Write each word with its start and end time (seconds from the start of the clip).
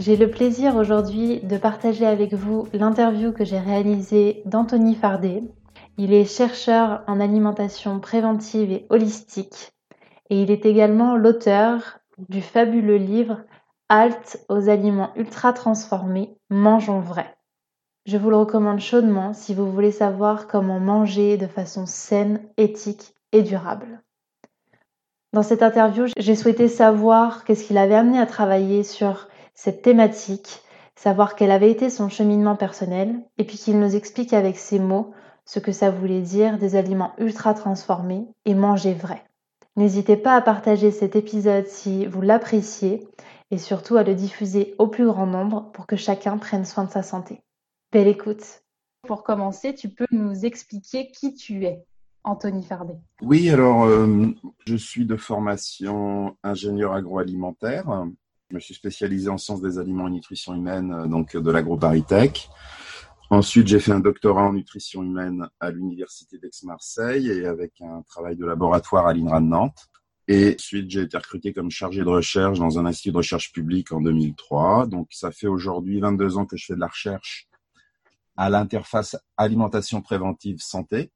J'ai 0.00 0.16
le 0.16 0.30
plaisir 0.30 0.76
aujourd'hui 0.76 1.40
de 1.40 1.58
partager 1.58 2.06
avec 2.06 2.32
vous 2.32 2.66
l'interview 2.72 3.32
que 3.32 3.44
j'ai 3.44 3.58
réalisée 3.58 4.40
d'Anthony 4.46 4.94
Fardet. 4.94 5.42
Il 5.98 6.14
est 6.14 6.24
chercheur 6.24 7.04
en 7.06 7.20
alimentation 7.20 8.00
préventive 8.00 8.72
et 8.72 8.86
holistique 8.88 9.74
et 10.30 10.40
il 10.40 10.50
est 10.50 10.64
également 10.64 11.16
l'auteur 11.16 11.98
du 12.30 12.40
fabuleux 12.40 12.96
livre 12.96 13.42
Halte 13.90 14.42
aux 14.48 14.70
aliments 14.70 15.10
ultra 15.16 15.52
transformés, 15.52 16.34
mangeons 16.48 17.00
vrai. 17.00 17.36
Je 18.06 18.16
vous 18.16 18.30
le 18.30 18.36
recommande 18.36 18.80
chaudement 18.80 19.34
si 19.34 19.52
vous 19.52 19.70
voulez 19.70 19.92
savoir 19.92 20.46
comment 20.46 20.80
manger 20.80 21.36
de 21.36 21.46
façon 21.46 21.84
saine, 21.84 22.40
éthique 22.56 23.14
et 23.32 23.42
durable. 23.42 24.00
Dans 25.34 25.42
cette 25.42 25.62
interview, 25.62 26.06
j'ai 26.16 26.36
souhaité 26.36 26.68
savoir 26.68 27.44
qu'est-ce 27.44 27.64
qui 27.64 27.74
l'avait 27.74 27.94
amené 27.94 28.18
à 28.18 28.24
travailler 28.24 28.82
sur 28.82 29.28
cette 29.62 29.82
thématique, 29.82 30.62
savoir 30.96 31.34
quel 31.34 31.50
avait 31.50 31.70
été 31.70 31.90
son 31.90 32.08
cheminement 32.08 32.56
personnel, 32.56 33.20
et 33.36 33.44
puis 33.44 33.58
qu'il 33.58 33.78
nous 33.78 33.94
explique 33.94 34.32
avec 34.32 34.56
ses 34.56 34.78
mots 34.78 35.12
ce 35.44 35.58
que 35.58 35.70
ça 35.70 35.90
voulait 35.90 36.22
dire 36.22 36.56
des 36.56 36.76
aliments 36.76 37.12
ultra 37.18 37.52
transformés 37.52 38.26
et 38.46 38.54
manger 38.54 38.94
vrai. 38.94 39.22
N'hésitez 39.76 40.16
pas 40.16 40.34
à 40.34 40.40
partager 40.40 40.90
cet 40.90 41.14
épisode 41.14 41.66
si 41.66 42.06
vous 42.06 42.22
l'appréciez 42.22 43.06
et 43.50 43.58
surtout 43.58 43.98
à 43.98 44.02
le 44.02 44.14
diffuser 44.14 44.74
au 44.78 44.86
plus 44.86 45.04
grand 45.04 45.26
nombre 45.26 45.70
pour 45.74 45.86
que 45.86 45.96
chacun 45.96 46.38
prenne 46.38 46.64
soin 46.64 46.84
de 46.84 46.90
sa 46.90 47.02
santé. 47.02 47.42
Belle 47.92 48.08
écoute. 48.08 48.62
Pour 49.06 49.24
commencer, 49.24 49.74
tu 49.74 49.90
peux 49.90 50.06
nous 50.10 50.46
expliquer 50.46 51.10
qui 51.10 51.34
tu 51.34 51.66
es, 51.66 51.84
Anthony 52.24 52.64
Fardet. 52.64 52.98
Oui, 53.20 53.50
alors 53.50 53.84
euh, 53.84 54.28
je 54.64 54.76
suis 54.76 55.04
de 55.04 55.16
formation 55.16 56.34
ingénieur 56.42 56.94
agroalimentaire. 56.94 58.06
Je 58.50 58.56
me 58.56 58.60
suis 58.60 58.74
spécialisé 58.74 59.28
en 59.28 59.38
sciences 59.38 59.62
des 59.62 59.78
aliments 59.78 60.08
et 60.08 60.10
nutrition 60.10 60.54
humaine, 60.54 60.92
euh, 60.92 61.06
donc 61.06 61.36
de 61.36 61.50
l'AgroParisTech. 61.52 62.48
Ensuite, 63.30 63.68
j'ai 63.68 63.78
fait 63.78 63.92
un 63.92 64.00
doctorat 64.00 64.42
en 64.42 64.54
nutrition 64.54 65.04
humaine 65.04 65.48
à 65.60 65.70
l'Université 65.70 66.36
d'Aix-Marseille 66.36 67.30
et 67.30 67.46
avec 67.46 67.80
un 67.80 68.02
travail 68.02 68.34
de 68.34 68.44
laboratoire 68.44 69.06
à 69.06 69.14
l'INRA 69.14 69.40
de 69.40 69.46
Nantes. 69.46 69.86
Et 70.26 70.56
ensuite, 70.58 70.90
j'ai 70.90 71.02
été 71.02 71.16
recruté 71.16 71.52
comme 71.52 71.70
chargé 71.70 72.00
de 72.00 72.08
recherche 72.08 72.58
dans 72.58 72.76
un 72.76 72.86
institut 72.86 73.12
de 73.12 73.18
recherche 73.18 73.52
publique 73.52 73.92
en 73.92 74.00
2003. 74.00 74.88
Donc, 74.88 75.06
ça 75.12 75.30
fait 75.30 75.46
aujourd'hui 75.46 76.00
22 76.00 76.36
ans 76.36 76.44
que 76.44 76.56
je 76.56 76.66
fais 76.66 76.74
de 76.74 76.80
la 76.80 76.88
recherche 76.88 77.46
à 78.36 78.50
l'interface 78.50 79.16
alimentation 79.36 80.02
préventive 80.02 80.58
santé. 80.58 81.12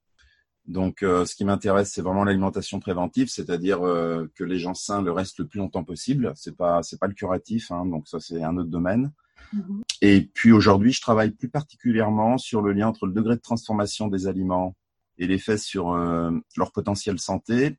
Donc, 0.66 1.02
euh, 1.02 1.26
ce 1.26 1.34
qui 1.34 1.44
m'intéresse, 1.44 1.92
c'est 1.92 2.00
vraiment 2.00 2.24
l'alimentation 2.24 2.80
préventive, 2.80 3.28
c'est-à-dire 3.28 3.82
euh, 3.82 4.30
que 4.34 4.44
les 4.44 4.58
gens 4.58 4.74
sains 4.74 5.02
le 5.02 5.12
restent 5.12 5.38
le 5.38 5.46
plus 5.46 5.58
longtemps 5.58 5.84
possible. 5.84 6.32
C'est 6.36 6.56
pas, 6.56 6.82
c'est 6.82 6.98
pas 6.98 7.06
le 7.06 7.12
curatif, 7.12 7.70
hein, 7.70 7.84
donc 7.84 8.08
ça 8.08 8.18
c'est 8.18 8.42
un 8.42 8.56
autre 8.56 8.70
domaine. 8.70 9.12
Mm-hmm. 9.54 9.82
Et 10.00 10.30
puis 10.32 10.52
aujourd'hui, 10.52 10.92
je 10.92 11.02
travaille 11.02 11.32
plus 11.32 11.50
particulièrement 11.50 12.38
sur 12.38 12.62
le 12.62 12.72
lien 12.72 12.88
entre 12.88 13.06
le 13.06 13.12
degré 13.12 13.36
de 13.36 13.40
transformation 13.40 14.08
des 14.08 14.26
aliments 14.26 14.74
et 15.18 15.26
l'effet 15.26 15.58
sur 15.58 15.92
euh, 15.92 16.30
leur 16.56 16.72
potentiel 16.72 17.18
santé, 17.18 17.78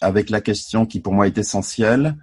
avec 0.00 0.30
la 0.30 0.40
question 0.40 0.86
qui 0.86 1.00
pour 1.00 1.12
moi 1.12 1.26
est 1.26 1.36
essentielle 1.36 2.16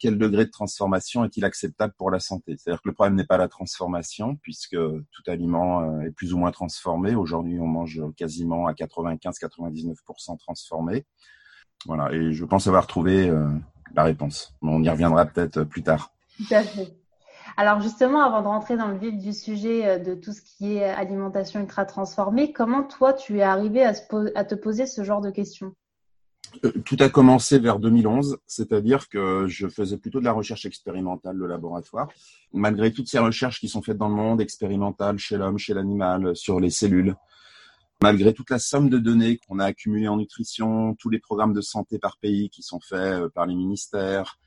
quel 0.00 0.18
degré 0.18 0.46
de 0.46 0.50
transformation 0.50 1.24
est-il 1.24 1.44
acceptable 1.44 1.92
pour 1.96 2.10
la 2.10 2.18
santé? 2.18 2.56
C'est-à-dire 2.56 2.80
que 2.82 2.88
le 2.88 2.94
problème 2.94 3.14
n'est 3.14 3.26
pas 3.26 3.36
la 3.36 3.48
transformation, 3.48 4.36
puisque 4.36 4.76
tout 4.76 5.22
aliment 5.26 5.82
euh, 5.82 6.00
est 6.00 6.10
plus 6.10 6.32
ou 6.32 6.38
moins 6.38 6.50
transformé. 6.50 7.14
Aujourd'hui, 7.14 7.60
on 7.60 7.66
mange 7.66 8.00
quasiment 8.16 8.66
à 8.66 8.72
95-99% 8.72 10.38
transformé. 10.38 11.04
Voilà, 11.86 12.12
et 12.12 12.32
je 12.32 12.44
pense 12.44 12.66
avoir 12.66 12.86
trouvé 12.86 13.28
euh, 13.28 13.46
la 13.94 14.02
réponse. 14.02 14.54
On 14.62 14.82
y 14.82 14.88
reviendra 14.88 15.26
peut-être 15.26 15.64
plus 15.64 15.82
tard. 15.82 16.12
Tout 16.36 16.54
à 16.54 16.62
fait. 16.62 16.96
Alors 17.56 17.80
justement, 17.80 18.22
avant 18.22 18.42
de 18.42 18.46
rentrer 18.46 18.76
dans 18.76 18.88
le 18.88 18.96
vif 18.96 19.18
du 19.18 19.32
sujet 19.32 19.86
euh, 19.86 19.98
de 19.98 20.14
tout 20.14 20.32
ce 20.32 20.40
qui 20.40 20.76
est 20.76 20.84
alimentation 20.84 21.60
ultra 21.60 21.84
transformée, 21.84 22.52
comment 22.52 22.84
toi 22.84 23.12
tu 23.12 23.38
es 23.38 23.42
arrivé 23.42 23.84
à, 23.84 23.92
à 24.34 24.44
te 24.44 24.54
poser 24.54 24.86
ce 24.86 25.04
genre 25.04 25.20
de 25.20 25.30
questions? 25.30 25.74
euh, 25.74 25.79
tout 26.84 26.96
a 27.00 27.08
commencé 27.08 27.58
vers 27.58 27.78
2011, 27.78 28.38
c'est-à-dire 28.46 29.08
que 29.08 29.46
je 29.48 29.68
faisais 29.68 29.96
plutôt 29.96 30.20
de 30.20 30.24
la 30.24 30.32
recherche 30.32 30.66
expérimentale 30.66 31.38
de 31.38 31.44
laboratoire. 31.44 32.08
Malgré 32.52 32.92
toutes 32.92 33.08
ces 33.08 33.18
recherches 33.18 33.60
qui 33.60 33.68
sont 33.68 33.82
faites 33.82 33.98
dans 33.98 34.08
le 34.08 34.14
monde, 34.14 34.40
expérimentales 34.40 35.18
chez 35.18 35.36
l'homme, 35.36 35.58
chez 35.58 35.74
l'animal, 35.74 36.34
sur 36.36 36.60
les 36.60 36.70
cellules, 36.70 37.14
malgré 38.02 38.32
toute 38.32 38.50
la 38.50 38.58
somme 38.58 38.88
de 38.88 38.98
données 38.98 39.38
qu'on 39.38 39.58
a 39.58 39.66
accumulées 39.66 40.08
en 40.08 40.16
nutrition, 40.16 40.94
tous 40.94 41.10
les 41.10 41.18
programmes 41.18 41.52
de 41.52 41.60
santé 41.60 41.98
par 41.98 42.18
pays 42.18 42.50
qui 42.50 42.62
sont 42.62 42.80
faits 42.80 43.22
euh, 43.22 43.28
par 43.28 43.46
les 43.46 43.54
ministères, 43.54 44.38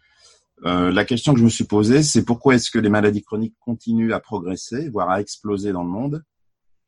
euh, 0.66 0.92
la 0.92 1.06
question 1.06 1.34
que 1.34 1.40
je 1.40 1.46
me 1.46 1.50
suis 1.50 1.66
posée, 1.66 2.04
c'est 2.04 2.24
pourquoi 2.24 2.56
est-ce 2.56 2.72
que 2.72 2.80
les 2.80 2.90
maladies 2.90 3.24
chroniques 3.24 3.56
continuent 3.60 4.14
à 4.14 4.20
progresser, 4.20 4.90
voire 4.90 5.10
à 5.10 5.20
exploser 5.20 5.72
dans 5.72 5.84
le 5.84 5.90
monde, 5.90 6.24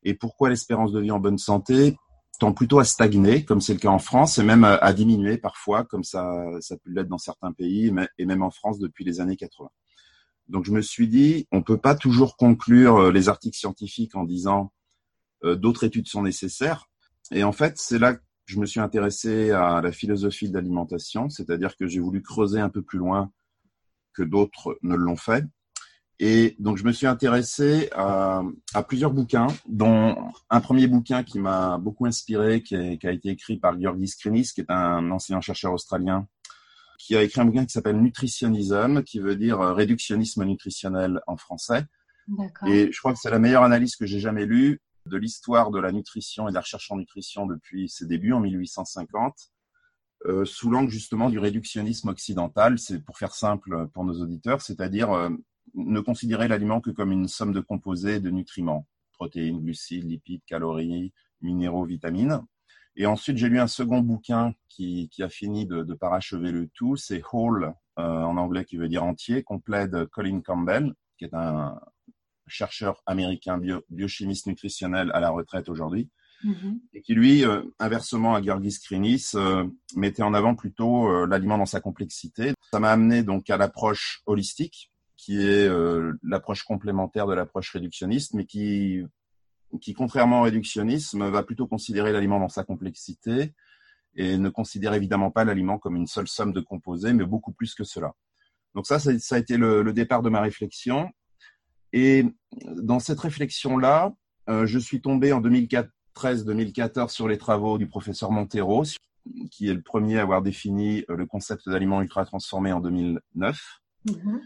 et 0.02 0.14
pourquoi 0.14 0.48
l'espérance 0.48 0.92
de 0.92 1.00
vie 1.00 1.10
en 1.10 1.18
bonne 1.18 1.38
santé 1.38 1.96
tend 2.38 2.52
plutôt 2.52 2.78
à 2.78 2.84
stagner, 2.84 3.44
comme 3.44 3.60
c'est 3.60 3.74
le 3.74 3.78
cas 3.78 3.88
en 3.88 3.98
France, 3.98 4.38
et 4.38 4.42
même 4.42 4.64
à, 4.64 4.92
diminuer 4.92 5.38
parfois, 5.38 5.84
comme 5.84 6.04
ça, 6.04 6.44
ça 6.60 6.76
peut 6.76 6.90
l'être 6.90 7.08
dans 7.08 7.18
certains 7.18 7.52
pays, 7.52 7.92
et 8.18 8.26
même 8.26 8.42
en 8.42 8.50
France 8.50 8.78
depuis 8.78 9.04
les 9.04 9.20
années 9.20 9.36
80. 9.36 9.68
Donc 10.48 10.64
je 10.64 10.72
me 10.72 10.80
suis 10.80 11.08
dit, 11.08 11.46
on 11.50 11.62
peut 11.62 11.78
pas 11.78 11.94
toujours 11.94 12.36
conclure 12.36 12.96
euh, 12.96 13.12
les 13.12 13.28
articles 13.28 13.56
scientifiques 13.56 14.14
en 14.14 14.24
disant 14.24 14.72
euh, 15.44 15.56
d'autres 15.56 15.84
études 15.84 16.06
sont 16.06 16.22
nécessaires. 16.22 16.86
Et 17.32 17.42
en 17.42 17.52
fait, 17.52 17.74
c'est 17.78 17.98
là 17.98 18.14
que 18.14 18.22
je 18.46 18.60
me 18.60 18.66
suis 18.66 18.80
intéressé 18.80 19.50
à 19.50 19.80
la 19.80 19.90
philosophie 19.90 20.48
de 20.48 20.54
l'alimentation, 20.54 21.28
c'est-à-dire 21.28 21.76
que 21.76 21.88
j'ai 21.88 21.98
voulu 21.98 22.22
creuser 22.22 22.60
un 22.60 22.68
peu 22.68 22.82
plus 22.82 22.98
loin 22.98 23.32
que 24.14 24.22
d'autres 24.22 24.78
ne 24.82 24.94
l'ont 24.94 25.16
fait. 25.16 25.44
Et 26.18 26.56
donc, 26.58 26.78
je 26.78 26.84
me 26.84 26.92
suis 26.92 27.06
intéressé 27.06 27.90
à, 27.92 28.42
à, 28.72 28.82
plusieurs 28.82 29.10
bouquins, 29.10 29.48
dont 29.68 30.32
un 30.48 30.60
premier 30.60 30.86
bouquin 30.86 31.22
qui 31.22 31.38
m'a 31.38 31.76
beaucoup 31.76 32.06
inspiré, 32.06 32.62
qui 32.62 32.74
a, 32.74 32.96
qui 32.96 33.06
a, 33.06 33.12
été 33.12 33.28
écrit 33.28 33.58
par 33.58 33.78
Georgi 33.78 34.08
Skrinis, 34.08 34.50
qui 34.54 34.62
est 34.62 34.70
un 34.70 35.10
enseignant 35.10 35.42
chercheur 35.42 35.74
australien, 35.74 36.26
qui 36.98 37.16
a 37.16 37.22
écrit 37.22 37.40
un 37.40 37.44
bouquin 37.44 37.66
qui 37.66 37.72
s'appelle 37.72 38.00
Nutritionism, 38.00 39.02
qui 39.02 39.20
veut 39.20 39.36
dire 39.36 39.58
réductionnisme 39.60 40.44
nutritionnel 40.44 41.20
en 41.26 41.36
français. 41.36 41.84
Et 42.66 42.90
je 42.90 42.98
crois 42.98 43.12
que 43.12 43.18
c'est 43.20 43.30
la 43.30 43.38
meilleure 43.38 43.62
analyse 43.62 43.94
que 43.96 44.06
j'ai 44.06 44.18
jamais 44.18 44.46
lue 44.46 44.80
de 45.06 45.16
l'histoire 45.16 45.70
de 45.70 45.78
la 45.78 45.92
nutrition 45.92 46.48
et 46.48 46.50
de 46.50 46.54
la 46.54 46.60
recherche 46.60 46.90
en 46.90 46.96
nutrition 46.96 47.46
depuis 47.46 47.88
ses 47.88 48.06
débuts 48.06 48.32
en 48.32 48.40
1850, 48.40 49.34
euh, 50.26 50.44
sous 50.44 50.70
l'angle 50.70 50.90
justement 50.90 51.30
du 51.30 51.38
réductionnisme 51.38 52.08
occidental. 52.08 52.78
C'est 52.78 52.98
pour 53.04 53.18
faire 53.18 53.34
simple 53.34 53.86
pour 53.94 54.04
nos 54.04 54.20
auditeurs, 54.20 54.60
c'est-à-dire 54.62 55.12
euh, 55.12 55.30
ne 55.74 56.00
considérer 56.00 56.48
l'aliment 56.48 56.80
que 56.80 56.90
comme 56.90 57.12
une 57.12 57.28
somme 57.28 57.52
de 57.52 57.60
composés 57.60 58.20
de 58.20 58.30
nutriments, 58.30 58.86
protéines, 59.12 59.60
glucides, 59.60 60.08
lipides, 60.08 60.42
calories, 60.46 61.12
minéraux, 61.40 61.84
vitamines. 61.84 62.40
Et 62.96 63.06
ensuite, 63.06 63.36
j'ai 63.36 63.48
lu 63.48 63.60
un 63.60 63.66
second 63.66 64.00
bouquin 64.00 64.54
qui, 64.68 65.08
qui 65.10 65.22
a 65.22 65.28
fini 65.28 65.66
de, 65.66 65.82
de, 65.82 65.94
parachever 65.94 66.50
le 66.50 66.66
tout. 66.68 66.96
C'est 66.96 67.22
Whole, 67.32 67.74
euh, 67.98 68.02
en 68.02 68.38
anglais, 68.38 68.64
qui 68.64 68.78
veut 68.78 68.88
dire 68.88 69.04
entier, 69.04 69.42
complet 69.42 69.86
de 69.86 70.04
Colin 70.04 70.40
Campbell, 70.40 70.94
qui 71.18 71.26
est 71.26 71.34
un 71.34 71.78
chercheur 72.46 73.02
américain 73.06 73.60
biochimiste 73.90 74.46
nutritionnel 74.46 75.10
à 75.12 75.20
la 75.20 75.30
retraite 75.30 75.68
aujourd'hui, 75.68 76.08
mm-hmm. 76.44 76.80
et 76.94 77.02
qui, 77.02 77.14
lui, 77.14 77.44
euh, 77.44 77.62
inversement 77.78 78.34
à 78.34 78.42
Georgis 78.42 78.78
Krinis, 78.82 79.30
euh, 79.34 79.66
mettait 79.96 80.22
en 80.22 80.34
avant 80.34 80.54
plutôt 80.54 81.08
euh, 81.08 81.26
l'aliment 81.26 81.58
dans 81.58 81.66
sa 81.66 81.80
complexité. 81.80 82.52
Ça 82.70 82.80
m'a 82.80 82.90
amené 82.90 83.22
donc 83.22 83.50
à 83.50 83.56
l'approche 83.56 84.22
holistique, 84.26 84.90
qui 85.16 85.40
est 85.40 85.68
euh, 85.68 86.12
l'approche 86.22 86.62
complémentaire 86.64 87.26
de 87.26 87.34
l'approche 87.34 87.70
réductionniste, 87.72 88.34
mais 88.34 88.44
qui, 88.44 89.02
qui, 89.80 89.94
contrairement 89.94 90.40
au 90.40 90.44
réductionnisme, 90.44 91.28
va 91.28 91.42
plutôt 91.42 91.66
considérer 91.66 92.12
l'aliment 92.12 92.38
dans 92.38 92.48
sa 92.48 92.64
complexité 92.64 93.54
et 94.14 94.38
ne 94.38 94.48
considère 94.48 94.94
évidemment 94.94 95.30
pas 95.30 95.44
l'aliment 95.44 95.78
comme 95.78 95.96
une 95.96 96.06
seule 96.06 96.28
somme 96.28 96.52
de 96.52 96.60
composés, 96.60 97.12
mais 97.12 97.24
beaucoup 97.24 97.52
plus 97.52 97.74
que 97.74 97.84
cela. 97.84 98.12
Donc 98.74 98.86
ça, 98.86 98.98
ça, 98.98 99.34
a 99.34 99.38
été 99.38 99.56
le, 99.56 99.90
départ 99.92 100.22
de 100.22 100.28
ma 100.28 100.40
réflexion. 100.40 101.10
Et 101.92 102.24
dans 102.76 102.98
cette 102.98 103.20
réflexion-là, 103.20 104.12
euh, 104.48 104.66
je 104.66 104.78
suis 104.78 105.00
tombé 105.00 105.32
en 105.32 105.40
2013-2014 105.40 107.08
sur 107.08 107.26
les 107.28 107.38
travaux 107.38 107.78
du 107.78 107.88
professeur 107.88 108.30
Montero, 108.30 108.84
qui 109.50 109.68
est 109.68 109.74
le 109.74 109.82
premier 109.82 110.18
à 110.18 110.22
avoir 110.22 110.42
défini 110.42 111.04
le 111.08 111.26
concept 111.26 111.68
d'aliment 111.68 112.02
ultra 112.02 112.24
transformé 112.24 112.72
en 112.72 112.80
2009. 112.80 113.80
Mm 114.04 114.12
-hmm 114.12 114.40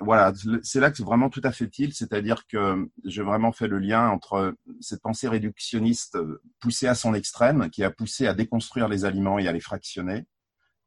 voilà, 0.00 0.32
c'est 0.62 0.80
là 0.80 0.90
que 0.90 0.96
c'est 0.96 1.04
vraiment 1.04 1.30
tout 1.30 1.42
à 1.44 1.52
fait 1.52 1.64
utile, 1.64 1.94
c'est-à-dire 1.94 2.46
que 2.46 2.88
j'ai 3.04 3.22
vraiment 3.22 3.52
fait 3.52 3.68
le 3.68 3.78
lien 3.78 4.08
entre 4.08 4.54
cette 4.80 5.02
pensée 5.02 5.28
réductionniste 5.28 6.18
poussée 6.60 6.88
à 6.88 6.94
son 6.94 7.14
extrême, 7.14 7.70
qui 7.70 7.84
a 7.84 7.90
poussé 7.90 8.26
à 8.26 8.34
déconstruire 8.34 8.88
les 8.88 9.04
aliments 9.04 9.38
et 9.38 9.48
à 9.48 9.52
les 9.52 9.60
fractionner, 9.60 10.24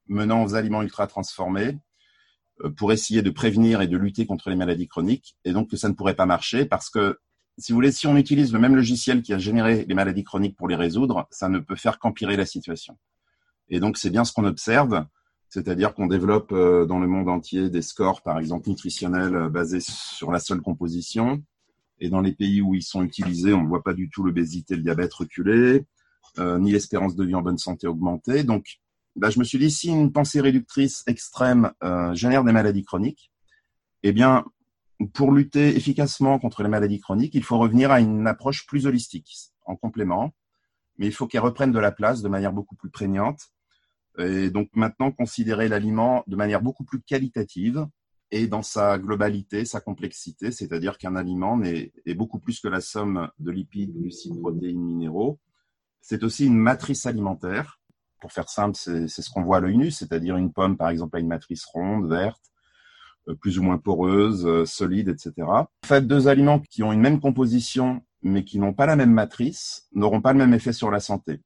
menant 0.07 0.43
aux 0.43 0.55
aliments 0.55 0.81
ultra 0.81 1.07
transformés, 1.07 1.77
euh, 2.63 2.69
pour 2.69 2.91
essayer 2.91 3.21
de 3.21 3.29
prévenir 3.29 3.81
et 3.81 3.87
de 3.87 3.97
lutter 3.97 4.25
contre 4.25 4.49
les 4.49 4.55
maladies 4.55 4.87
chroniques, 4.87 5.37
et 5.43 5.51
donc 5.51 5.69
que 5.69 5.77
ça 5.77 5.89
ne 5.89 5.93
pourrait 5.93 6.15
pas 6.15 6.25
marcher 6.25 6.65
parce 6.65 6.89
que, 6.89 7.19
si 7.57 7.71
vous 7.71 7.77
voulez, 7.77 7.91
si 7.91 8.07
on 8.07 8.17
utilise 8.17 8.51
le 8.51 8.59
même 8.59 8.75
logiciel 8.75 9.21
qui 9.21 9.33
a 9.33 9.37
généré 9.37 9.85
les 9.87 9.95
maladies 9.95 10.23
chroniques 10.23 10.57
pour 10.57 10.67
les 10.67 10.75
résoudre, 10.75 11.27
ça 11.31 11.47
ne 11.47 11.59
peut 11.59 11.75
faire 11.75 11.99
qu'empirer 11.99 12.35
la 12.35 12.45
situation. 12.45 12.97
Et 13.69 13.79
donc 13.79 13.97
c'est 13.97 14.09
bien 14.09 14.25
ce 14.25 14.33
qu'on 14.33 14.45
observe 14.45 15.05
c'est-à-dire 15.49 15.93
qu'on 15.93 16.07
développe 16.07 16.51
euh, 16.51 16.85
dans 16.85 16.99
le 16.99 17.07
monde 17.07 17.29
entier 17.29 17.69
des 17.69 17.81
scores, 17.81 18.21
par 18.21 18.39
exemple 18.39 18.69
nutritionnels, 18.69 19.35
euh, 19.35 19.49
basés 19.49 19.79
sur 19.79 20.31
la 20.31 20.39
seule 20.39 20.61
composition. 20.61 21.43
Et 21.99 22.09
dans 22.09 22.21
les 22.21 22.33
pays 22.33 22.61
où 22.61 22.75
ils 22.75 22.83
sont 22.83 23.03
utilisés, 23.03 23.53
on 23.53 23.63
ne 23.63 23.67
voit 23.67 23.83
pas 23.83 23.93
du 23.93 24.09
tout 24.09 24.23
l'obésité, 24.23 24.75
le 24.75 24.81
diabète 24.81 25.13
reculer, 25.13 25.85
euh, 26.39 26.59
ni 26.59 26.71
l'espérance 26.71 27.15
de 27.15 27.23
vie 27.23 27.35
en 27.35 27.41
bonne 27.41 27.57
santé 27.57 27.87
augmenter. 27.87 28.43
Donc, 28.43 28.79
bah, 29.15 29.29
je 29.29 29.39
me 29.39 29.45
suis 29.45 29.57
dit, 29.57 29.71
si 29.71 29.87
une 29.87 30.11
pensée 30.11 30.41
réductrice 30.41 31.03
extrême 31.07 31.71
génère 32.11 32.43
des 32.43 32.51
maladies 32.51 32.83
chroniques, 32.83 33.31
eh 34.03 34.11
bien, 34.11 34.43
pour 35.13 35.31
lutter 35.31 35.77
efficacement 35.77 36.37
contre 36.37 36.63
les 36.63 36.69
maladies 36.69 36.99
chroniques, 36.99 37.33
il 37.33 37.43
faut 37.43 37.57
revenir 37.57 37.91
à 37.91 38.01
une 38.01 38.27
approche 38.27 38.67
plus 38.67 38.87
holistique, 38.87 39.31
en 39.65 39.77
complément, 39.77 40.33
mais 40.97 41.05
il 41.05 41.13
faut 41.13 41.27
qu'elle 41.27 41.41
reprenne 41.41 41.71
de 41.71 41.79
la 41.79 41.93
place 41.93 42.21
de 42.21 42.27
manière 42.27 42.51
beaucoup 42.51 42.75
plus 42.75 42.89
prégnante 42.89 43.54
et 44.17 44.49
donc 44.49 44.69
maintenant 44.73 45.11
considérer 45.11 45.67
l'aliment 45.67 46.23
de 46.27 46.35
manière 46.35 46.61
beaucoup 46.61 46.83
plus 46.83 47.01
qualitative 47.01 47.85
et 48.31 48.47
dans 48.47 48.63
sa 48.63 48.97
globalité, 48.97 49.65
sa 49.65 49.79
complexité, 49.79 50.51
c'est-à-dire 50.51 50.97
qu'un 50.97 51.15
aliment 51.15 51.61
est, 51.63 51.91
beaucoup 52.15 52.39
plus 52.39 52.59
que 52.59 52.67
la 52.67 52.81
somme 52.81 53.29
de 53.39 53.51
lipides, 53.51 53.93
glucides, 53.93 54.39
protéines, 54.39 54.83
minéraux. 54.83 55.39
C'est 56.01 56.23
aussi 56.23 56.45
une 56.45 56.57
matrice 56.57 57.05
alimentaire. 57.05 57.79
Pour 58.19 58.31
faire 58.31 58.49
simple, 58.49 58.75
c'est 58.75 59.07
ce 59.07 59.29
qu'on 59.29 59.43
voit 59.43 59.57
à 59.57 59.59
l'œil 59.59 59.77
nu, 59.77 59.91
c'est-à-dire 59.91 60.37
une 60.37 60.51
pomme, 60.51 60.77
par 60.77 60.89
exemple, 60.89 61.17
a 61.17 61.19
une 61.19 61.27
matrice 61.27 61.65
ronde, 61.65 62.09
verte, 62.09 62.41
euh, 63.27 63.35
plus 63.35 63.59
ou 63.59 63.63
moins 63.63 63.77
poreuse, 63.77 64.45
euh, 64.45 64.65
solide, 64.65 65.09
etc. 65.09 65.33
En 65.47 65.67
fait, 65.85 66.07
deux 66.07 66.27
aliments 66.27 66.59
qui 66.59 66.81
ont 66.81 66.91
une 66.91 67.01
même 67.01 67.19
composition 67.19 68.01
mais 68.25 68.43
qui 68.43 68.57
n'ont 68.57 68.73
pas 68.73 68.87
la 68.87 68.95
même 68.95 69.11
matrice 69.11 69.87
n'auront 69.93 70.19
pas 70.19 70.33
le 70.33 70.39
même 70.39 70.53
effet 70.53 70.73
sur 70.73 70.89
la 70.89 70.99
santé. 70.99 71.41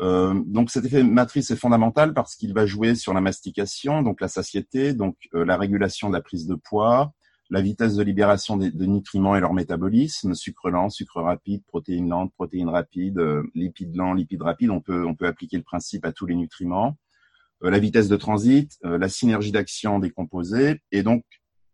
Euh, 0.00 0.42
donc 0.46 0.70
cet 0.70 0.84
effet 0.84 1.02
matrice 1.04 1.50
est 1.50 1.56
fondamental 1.56 2.14
parce 2.14 2.34
qu'il 2.34 2.52
va 2.52 2.66
jouer 2.66 2.94
sur 2.94 3.14
la 3.14 3.20
mastication, 3.20 4.02
donc 4.02 4.20
la 4.20 4.28
satiété, 4.28 4.92
donc 4.92 5.16
euh, 5.34 5.44
la 5.44 5.56
régulation 5.56 6.08
de 6.08 6.14
la 6.14 6.20
prise 6.20 6.46
de 6.46 6.56
poids, 6.56 7.12
la 7.50 7.60
vitesse 7.60 7.94
de 7.94 8.02
libération 8.02 8.56
des, 8.56 8.70
de 8.70 8.86
nutriments 8.86 9.36
et 9.36 9.40
leur 9.40 9.54
métabolisme, 9.54 10.34
sucre 10.34 10.70
lent, 10.70 10.90
sucre 10.90 11.20
rapide, 11.20 11.62
protéines 11.66 12.08
lentes, 12.08 12.32
protéines 12.34 12.70
rapides, 12.70 13.18
euh, 13.18 13.44
lipides 13.54 13.94
lents, 13.94 14.14
lipides 14.14 14.42
rapides. 14.42 14.70
On 14.70 14.80
peut 14.80 15.06
on 15.06 15.14
peut 15.14 15.26
appliquer 15.26 15.58
le 15.58 15.62
principe 15.62 16.04
à 16.04 16.12
tous 16.12 16.26
les 16.26 16.34
nutriments. 16.34 16.98
la 17.60 17.78
vitesse 17.78 18.08
de 18.08 18.16
transit, 18.16 18.78
la 18.82 19.08
synergie 19.08 19.52
d'action 19.52 19.98
des 19.98 20.10
composés, 20.10 20.82
et 20.92 21.02
donc 21.02 21.24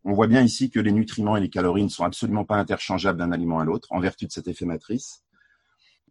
on 0.05 0.12
voit 0.12 0.28
bien 0.28 0.43
ici 0.43 0.70
que 0.70 0.78
les 0.78 0.93
nutriments 0.93 1.37
et 1.37 1.40
les 1.40 1.50
calories 1.50 1.82
ne 1.82 1.88
sont 1.88 2.05
absolument 2.05 2.44
pas 2.44 2.56
interchangeables 2.56 3.19
d'un 3.19 3.32
aliment 3.32 3.58
à 3.61 3.64
l'autre 3.64 3.88
en 3.90 3.99
vertu 3.99 4.26
de 4.26 4.31
cet 4.31 4.46
effet 4.46 4.66
matrice 4.66 5.25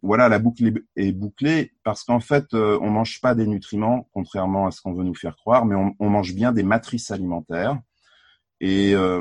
voilà, 0.02 0.28
la 0.28 0.38
boucle 0.38 0.82
est 0.96 1.12
bouclée 1.12 1.72
parce 1.84 2.04
qu'en 2.04 2.20
fait, 2.20 2.54
euh, 2.54 2.78
on 2.80 2.90
mange 2.90 3.20
pas 3.20 3.34
des 3.34 3.46
nutriments, 3.46 4.08
contrairement 4.12 4.66
à 4.66 4.70
ce 4.70 4.80
qu'on 4.80 4.94
veut 4.94 5.04
nous 5.04 5.14
faire 5.14 5.36
croire, 5.36 5.66
mais 5.66 5.74
on, 5.74 6.10
mange 6.10 6.34
bien 6.34 6.52
des 6.52 6.62
matrices 6.62 7.10
alimentaires. 7.10 7.78
Et 8.60 8.94
euh, 8.94 9.20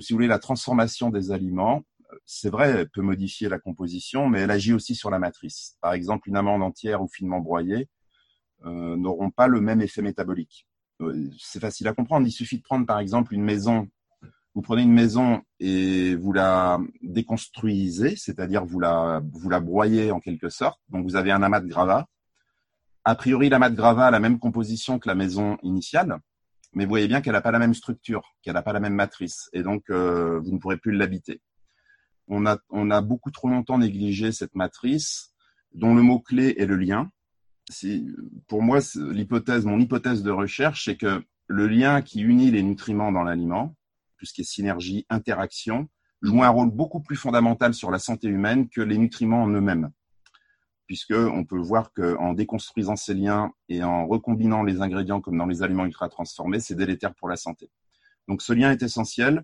si 0.00 0.12
vous 0.12 0.16
voulez, 0.16 0.28
la 0.28 0.38
transformation 0.38 1.10
des 1.10 1.32
aliments, 1.32 1.82
c'est 2.24 2.50
vrai, 2.50 2.86
peut 2.92 3.02
modifier 3.02 3.48
la 3.48 3.58
composition, 3.58 4.28
mais 4.28 4.40
elle 4.40 4.50
agit 4.50 4.72
aussi 4.72 4.94
sur 4.94 5.10
la 5.10 5.18
matrice. 5.18 5.76
Par 5.80 5.92
exemple, 5.92 6.28
une 6.28 6.36
amande 6.36 6.62
entière 6.62 7.02
ou 7.02 7.08
finement 7.08 7.40
broyée 7.40 7.88
euh, 8.64 8.96
n'auront 8.96 9.30
pas 9.30 9.48
le 9.48 9.60
même 9.60 9.80
effet 9.80 10.02
métabolique. 10.02 10.68
C'est 11.36 11.58
facile 11.58 11.88
à 11.88 11.94
comprendre. 11.94 12.28
Il 12.28 12.32
suffit 12.32 12.58
de 12.58 12.62
prendre, 12.62 12.86
par 12.86 13.00
exemple, 13.00 13.34
une 13.34 13.42
maison 13.42 13.88
vous 14.54 14.62
prenez 14.62 14.82
une 14.82 14.92
maison 14.92 15.42
et 15.60 16.14
vous 16.16 16.32
la 16.32 16.78
déconstruisez, 17.02 18.16
c'est-à-dire 18.16 18.64
vous 18.64 18.80
la, 18.80 19.22
vous 19.32 19.48
la 19.48 19.60
broyez 19.60 20.10
en 20.10 20.20
quelque 20.20 20.50
sorte. 20.50 20.80
Donc 20.90 21.04
vous 21.04 21.16
avez 21.16 21.30
un 21.30 21.42
amas 21.42 21.60
de 21.60 21.68
gravats. 21.68 22.06
A 23.04 23.14
priori, 23.14 23.48
l'amas 23.48 23.70
de 23.70 23.76
gravats 23.76 24.06
a 24.06 24.10
la 24.10 24.20
même 24.20 24.38
composition 24.38 24.98
que 24.98 25.08
la 25.08 25.14
maison 25.14 25.56
initiale, 25.62 26.18
mais 26.72 26.84
vous 26.84 26.90
voyez 26.90 27.08
bien 27.08 27.20
qu'elle 27.20 27.32
n'a 27.32 27.40
pas 27.40 27.50
la 27.50 27.58
même 27.58 27.74
structure, 27.74 28.34
qu'elle 28.42 28.54
n'a 28.54 28.62
pas 28.62 28.72
la 28.72 28.80
même 28.80 28.94
matrice, 28.94 29.48
et 29.52 29.62
donc 29.62 29.84
euh, 29.90 30.38
vous 30.40 30.52
ne 30.52 30.58
pourrez 30.58 30.76
plus 30.76 30.92
l'habiter. 30.92 31.40
On 32.28 32.46
a, 32.46 32.58
on 32.70 32.90
a 32.90 33.00
beaucoup 33.00 33.30
trop 33.30 33.48
longtemps 33.48 33.78
négligé 33.78 34.30
cette 34.30 34.54
matrice, 34.54 35.34
dont 35.74 35.94
le 35.94 36.02
mot-clé 36.02 36.54
est 36.58 36.66
le 36.66 36.76
lien. 36.76 37.10
Pour 38.46 38.62
moi, 38.62 38.78
l'hypothèse, 38.94 39.64
mon 39.64 39.80
hypothèse 39.80 40.22
de 40.22 40.30
recherche, 40.30 40.84
c'est 40.84 40.96
que 40.96 41.24
le 41.48 41.66
lien 41.66 42.02
qui 42.02 42.20
unit 42.20 42.50
les 42.50 42.62
nutriments 42.62 43.12
dans 43.12 43.22
l'aliment, 43.24 43.74
tout 44.22 44.26
ce 44.26 44.32
qui 44.32 44.42
est 44.42 44.44
synergie, 44.44 45.04
interaction, 45.10 45.88
joue 46.22 46.44
un 46.44 46.48
rôle 46.48 46.70
beaucoup 46.70 47.00
plus 47.00 47.16
fondamental 47.16 47.74
sur 47.74 47.90
la 47.90 47.98
santé 47.98 48.28
humaine 48.28 48.68
que 48.68 48.80
les 48.80 48.96
nutriments 48.96 49.42
en 49.42 49.48
eux-mêmes. 49.48 49.90
Puisque 50.86 51.10
on 51.16 51.44
peut 51.44 51.58
voir 51.58 51.92
qu'en 51.92 52.32
déconstruisant 52.32 52.94
ces 52.94 53.14
liens 53.14 53.50
et 53.68 53.82
en 53.82 54.06
recombinant 54.06 54.62
les 54.62 54.80
ingrédients 54.80 55.20
comme 55.20 55.36
dans 55.36 55.46
les 55.46 55.64
aliments 55.64 55.86
ultra 55.86 56.08
transformés, 56.08 56.60
c'est 56.60 56.76
délétère 56.76 57.16
pour 57.16 57.28
la 57.28 57.34
santé. 57.34 57.68
Donc 58.28 58.42
ce 58.42 58.52
lien 58.52 58.70
est 58.70 58.84
essentiel. 58.84 59.42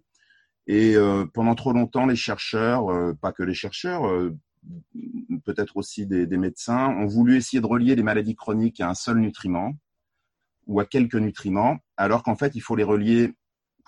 Et 0.68 0.94
euh, 0.94 1.26
pendant 1.26 1.56
trop 1.56 1.72
longtemps, 1.72 2.06
les 2.06 2.14
chercheurs, 2.14 2.88
euh, 2.92 3.14
pas 3.20 3.32
que 3.32 3.42
les 3.42 3.54
chercheurs, 3.54 4.06
euh, 4.06 4.36
peut-être 5.44 5.76
aussi 5.76 6.06
des, 6.06 6.24
des, 6.24 6.36
médecins, 6.36 6.86
ont 6.86 7.06
voulu 7.06 7.36
essayer 7.36 7.60
de 7.60 7.66
relier 7.66 7.96
les 7.96 8.04
maladies 8.04 8.36
chroniques 8.36 8.80
à 8.80 8.88
un 8.88 8.94
seul 8.94 9.18
nutriment 9.18 9.72
ou 10.68 10.78
à 10.78 10.84
quelques 10.84 11.16
nutriments, 11.16 11.78
alors 11.96 12.22
qu'en 12.22 12.36
fait, 12.36 12.54
il 12.54 12.60
faut 12.60 12.76
les 12.76 12.84
relier 12.84 13.34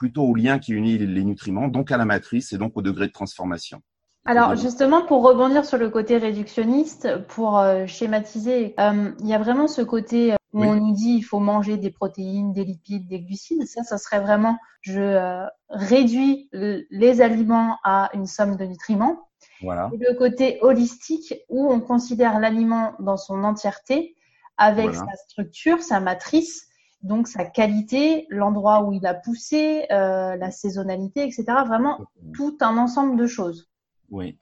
plutôt 0.00 0.22
au 0.22 0.34
lien 0.34 0.58
qui 0.58 0.72
unit 0.72 0.96
les 0.96 1.24
nutriments, 1.24 1.68
donc 1.68 1.92
à 1.92 1.98
la 1.98 2.06
matrice 2.06 2.54
et 2.54 2.56
donc 2.56 2.74
au 2.74 2.80
degré 2.80 3.06
de 3.06 3.12
transformation. 3.12 3.82
Alors 4.24 4.56
justement, 4.56 5.04
pour 5.04 5.22
rebondir 5.22 5.66
sur 5.66 5.76
le 5.76 5.90
côté 5.90 6.16
réductionniste, 6.16 7.18
pour 7.28 7.58
euh, 7.58 7.84
schématiser, 7.86 8.74
euh, 8.80 9.12
il 9.20 9.28
y 9.28 9.34
a 9.34 9.38
vraiment 9.38 9.68
ce 9.68 9.82
côté 9.82 10.32
euh, 10.32 10.36
où 10.54 10.64
on 10.64 10.74
nous 10.74 10.94
dit 10.94 11.16
il 11.18 11.22
faut 11.22 11.38
manger 11.38 11.76
des 11.76 11.90
protéines, 11.90 12.54
des 12.54 12.64
lipides, 12.64 13.08
des 13.08 13.20
glucides. 13.20 13.66
Ça, 13.66 13.82
ça 13.82 13.98
serait 13.98 14.20
vraiment 14.20 14.56
je 14.80 15.44
réduis 15.68 16.48
les 16.52 17.20
aliments 17.20 17.76
à 17.84 18.08
une 18.14 18.26
somme 18.26 18.56
de 18.56 18.64
nutriments. 18.64 19.28
Voilà. 19.60 19.90
Et 19.92 19.98
le 19.98 20.16
côté 20.16 20.58
holistique 20.62 21.34
où 21.50 21.70
on 21.70 21.80
considère 21.80 22.40
l'aliment 22.40 22.94
dans 23.00 23.18
son 23.18 23.44
entièreté 23.44 24.16
avec 24.56 24.94
sa 24.94 25.14
structure, 25.28 25.82
sa 25.82 26.00
matrice 26.00 26.69
donc 27.02 27.28
sa 27.28 27.44
qualité, 27.44 28.26
l'endroit 28.28 28.84
où 28.84 28.92
il 28.92 29.06
a 29.06 29.14
poussé, 29.14 29.86
euh, 29.90 30.36
la 30.36 30.50
saisonnalité, 30.50 31.24
etc. 31.24 31.44
Vraiment 31.66 31.98
tout 32.34 32.56
un 32.60 32.76
ensemble 32.76 33.16
de 33.16 33.26
choses. 33.26 33.68
Oui, 34.10 34.38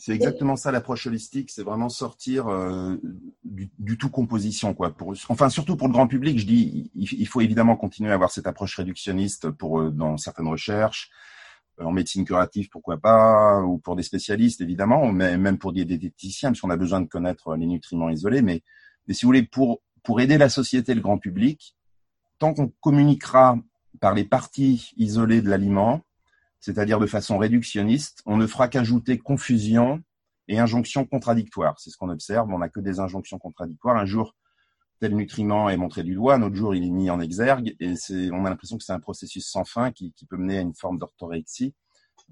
c'est 0.00 0.14
exactement 0.14 0.56
ça 0.56 0.72
l'approche 0.72 1.06
holistique, 1.06 1.50
c'est 1.50 1.62
vraiment 1.62 1.90
sortir 1.90 2.48
euh, 2.48 2.96
du, 3.44 3.98
tout 3.98 4.08
composition 4.08 4.72
quoi. 4.72 4.90
Pour, 4.90 5.14
enfin 5.28 5.50
surtout 5.50 5.76
pour 5.76 5.88
le 5.88 5.92
grand 5.92 6.06
public, 6.06 6.38
je 6.38 6.46
dis 6.46 6.90
il, 6.94 7.28
faut 7.28 7.42
évidemment 7.42 7.76
continuer 7.76 8.10
à 8.10 8.14
avoir 8.14 8.30
cette 8.30 8.46
approche 8.46 8.76
réductionniste 8.76 9.50
pour 9.50 9.80
euh, 9.80 9.90
dans 9.90 10.16
certaines 10.16 10.48
recherches, 10.48 11.10
en 11.78 11.92
médecine 11.92 12.24
curative 12.24 12.70
pourquoi 12.70 12.96
pas, 12.96 13.60
ou 13.60 13.76
pour 13.78 13.94
des 13.94 14.02
spécialistes 14.02 14.62
évidemment, 14.62 15.12
mais 15.12 15.36
même 15.36 15.58
pour 15.58 15.74
des 15.74 15.84
diététiciens 15.84 16.50
parce 16.50 16.62
qu'on 16.62 16.70
a 16.70 16.76
besoin 16.76 17.02
de 17.02 17.06
connaître 17.06 17.54
les 17.56 17.66
nutriments 17.66 18.08
isolés. 18.08 18.40
Mais, 18.40 18.62
mais 19.06 19.12
si 19.12 19.26
vous 19.26 19.28
voulez 19.28 19.42
pour 19.42 19.82
pour 20.02 20.22
aider 20.22 20.38
la 20.38 20.48
société, 20.48 20.94
le 20.94 21.02
grand 21.02 21.18
public, 21.18 21.76
tant 22.40 22.54
qu'on 22.54 22.72
communiquera 22.80 23.58
par 24.00 24.14
les 24.14 24.24
parties 24.24 24.92
isolées 24.96 25.42
de 25.42 25.48
l'aliment, 25.48 26.00
c'est-à-dire 26.58 26.98
de 26.98 27.06
façon 27.06 27.38
réductionniste, 27.38 28.22
on 28.26 28.36
ne 28.36 28.46
fera 28.46 28.66
qu'ajouter 28.66 29.18
confusion 29.18 30.02
et 30.48 30.58
injonctions 30.58 31.04
contradictoires. 31.04 31.78
C'est 31.78 31.90
ce 31.90 31.96
qu'on 31.96 32.08
observe, 32.08 32.50
on 32.50 32.58
n'a 32.58 32.68
que 32.68 32.80
des 32.80 32.98
injonctions 32.98 33.38
contradictoires. 33.38 33.96
Un 33.96 34.06
jour, 34.06 34.34
tel 35.00 35.14
nutriment 35.14 35.70
est 35.70 35.76
montré 35.76 36.02
du 36.02 36.14
doigt, 36.14 36.34
un 36.34 36.42
autre 36.42 36.56
jour, 36.56 36.74
il 36.74 36.82
est 36.82 36.90
mis 36.90 37.10
en 37.10 37.20
exergue, 37.20 37.76
et 37.78 37.94
on 38.32 38.44
a 38.44 38.50
l'impression 38.50 38.78
que 38.78 38.84
c'est 38.84 38.92
un 38.92 39.00
processus 39.00 39.46
sans 39.46 39.64
fin 39.64 39.92
qui, 39.92 40.12
peut 40.28 40.36
mener 40.36 40.58
à 40.58 40.60
une 40.62 40.74
forme 40.74 40.98
d'orthorexie 40.98 41.74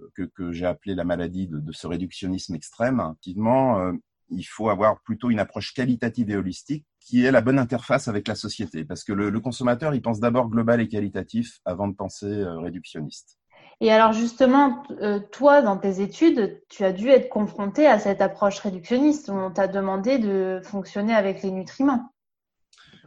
euh, 0.00 0.26
que, 0.34 0.52
j'ai 0.52 0.66
appelé 0.66 0.94
la 0.94 1.04
maladie 1.04 1.48
de, 1.48 1.72
ce 1.72 1.86
réductionnisme 1.86 2.54
extrême. 2.54 3.00
Effectivement, 3.00 3.78
euh, 3.80 3.92
il 4.30 4.44
faut 4.44 4.70
avoir 4.70 5.00
plutôt 5.02 5.30
une 5.30 5.38
approche 5.38 5.74
qualitative 5.74 6.30
et 6.30 6.36
holistique 6.36 6.86
qui 7.08 7.24
est 7.24 7.30
la 7.30 7.40
bonne 7.40 7.58
interface 7.58 8.06
avec 8.06 8.28
la 8.28 8.34
société. 8.34 8.84
Parce 8.84 9.02
que 9.02 9.14
le, 9.14 9.40
consommateur, 9.40 9.94
il 9.94 10.02
pense 10.02 10.20
d'abord 10.20 10.48
global 10.48 10.80
et 10.82 10.88
qualitatif 10.88 11.60
avant 11.64 11.88
de 11.88 11.94
penser 11.94 12.26
euh, 12.26 12.58
réductionniste. 12.58 13.38
Et 13.80 13.90
alors 13.90 14.12
justement, 14.12 14.82
euh, 15.00 15.18
toi, 15.32 15.62
dans 15.62 15.78
tes 15.78 16.02
études, 16.02 16.60
tu 16.68 16.84
as 16.84 16.92
dû 16.92 17.08
être 17.08 17.30
confronté 17.30 17.86
à 17.86 17.98
cette 17.98 18.20
approche 18.20 18.58
réductionniste 18.58 19.28
où 19.28 19.32
on 19.32 19.50
t'a 19.50 19.68
demandé 19.68 20.18
de 20.18 20.60
fonctionner 20.62 21.14
avec 21.14 21.42
les 21.42 21.50
nutriments. 21.50 22.12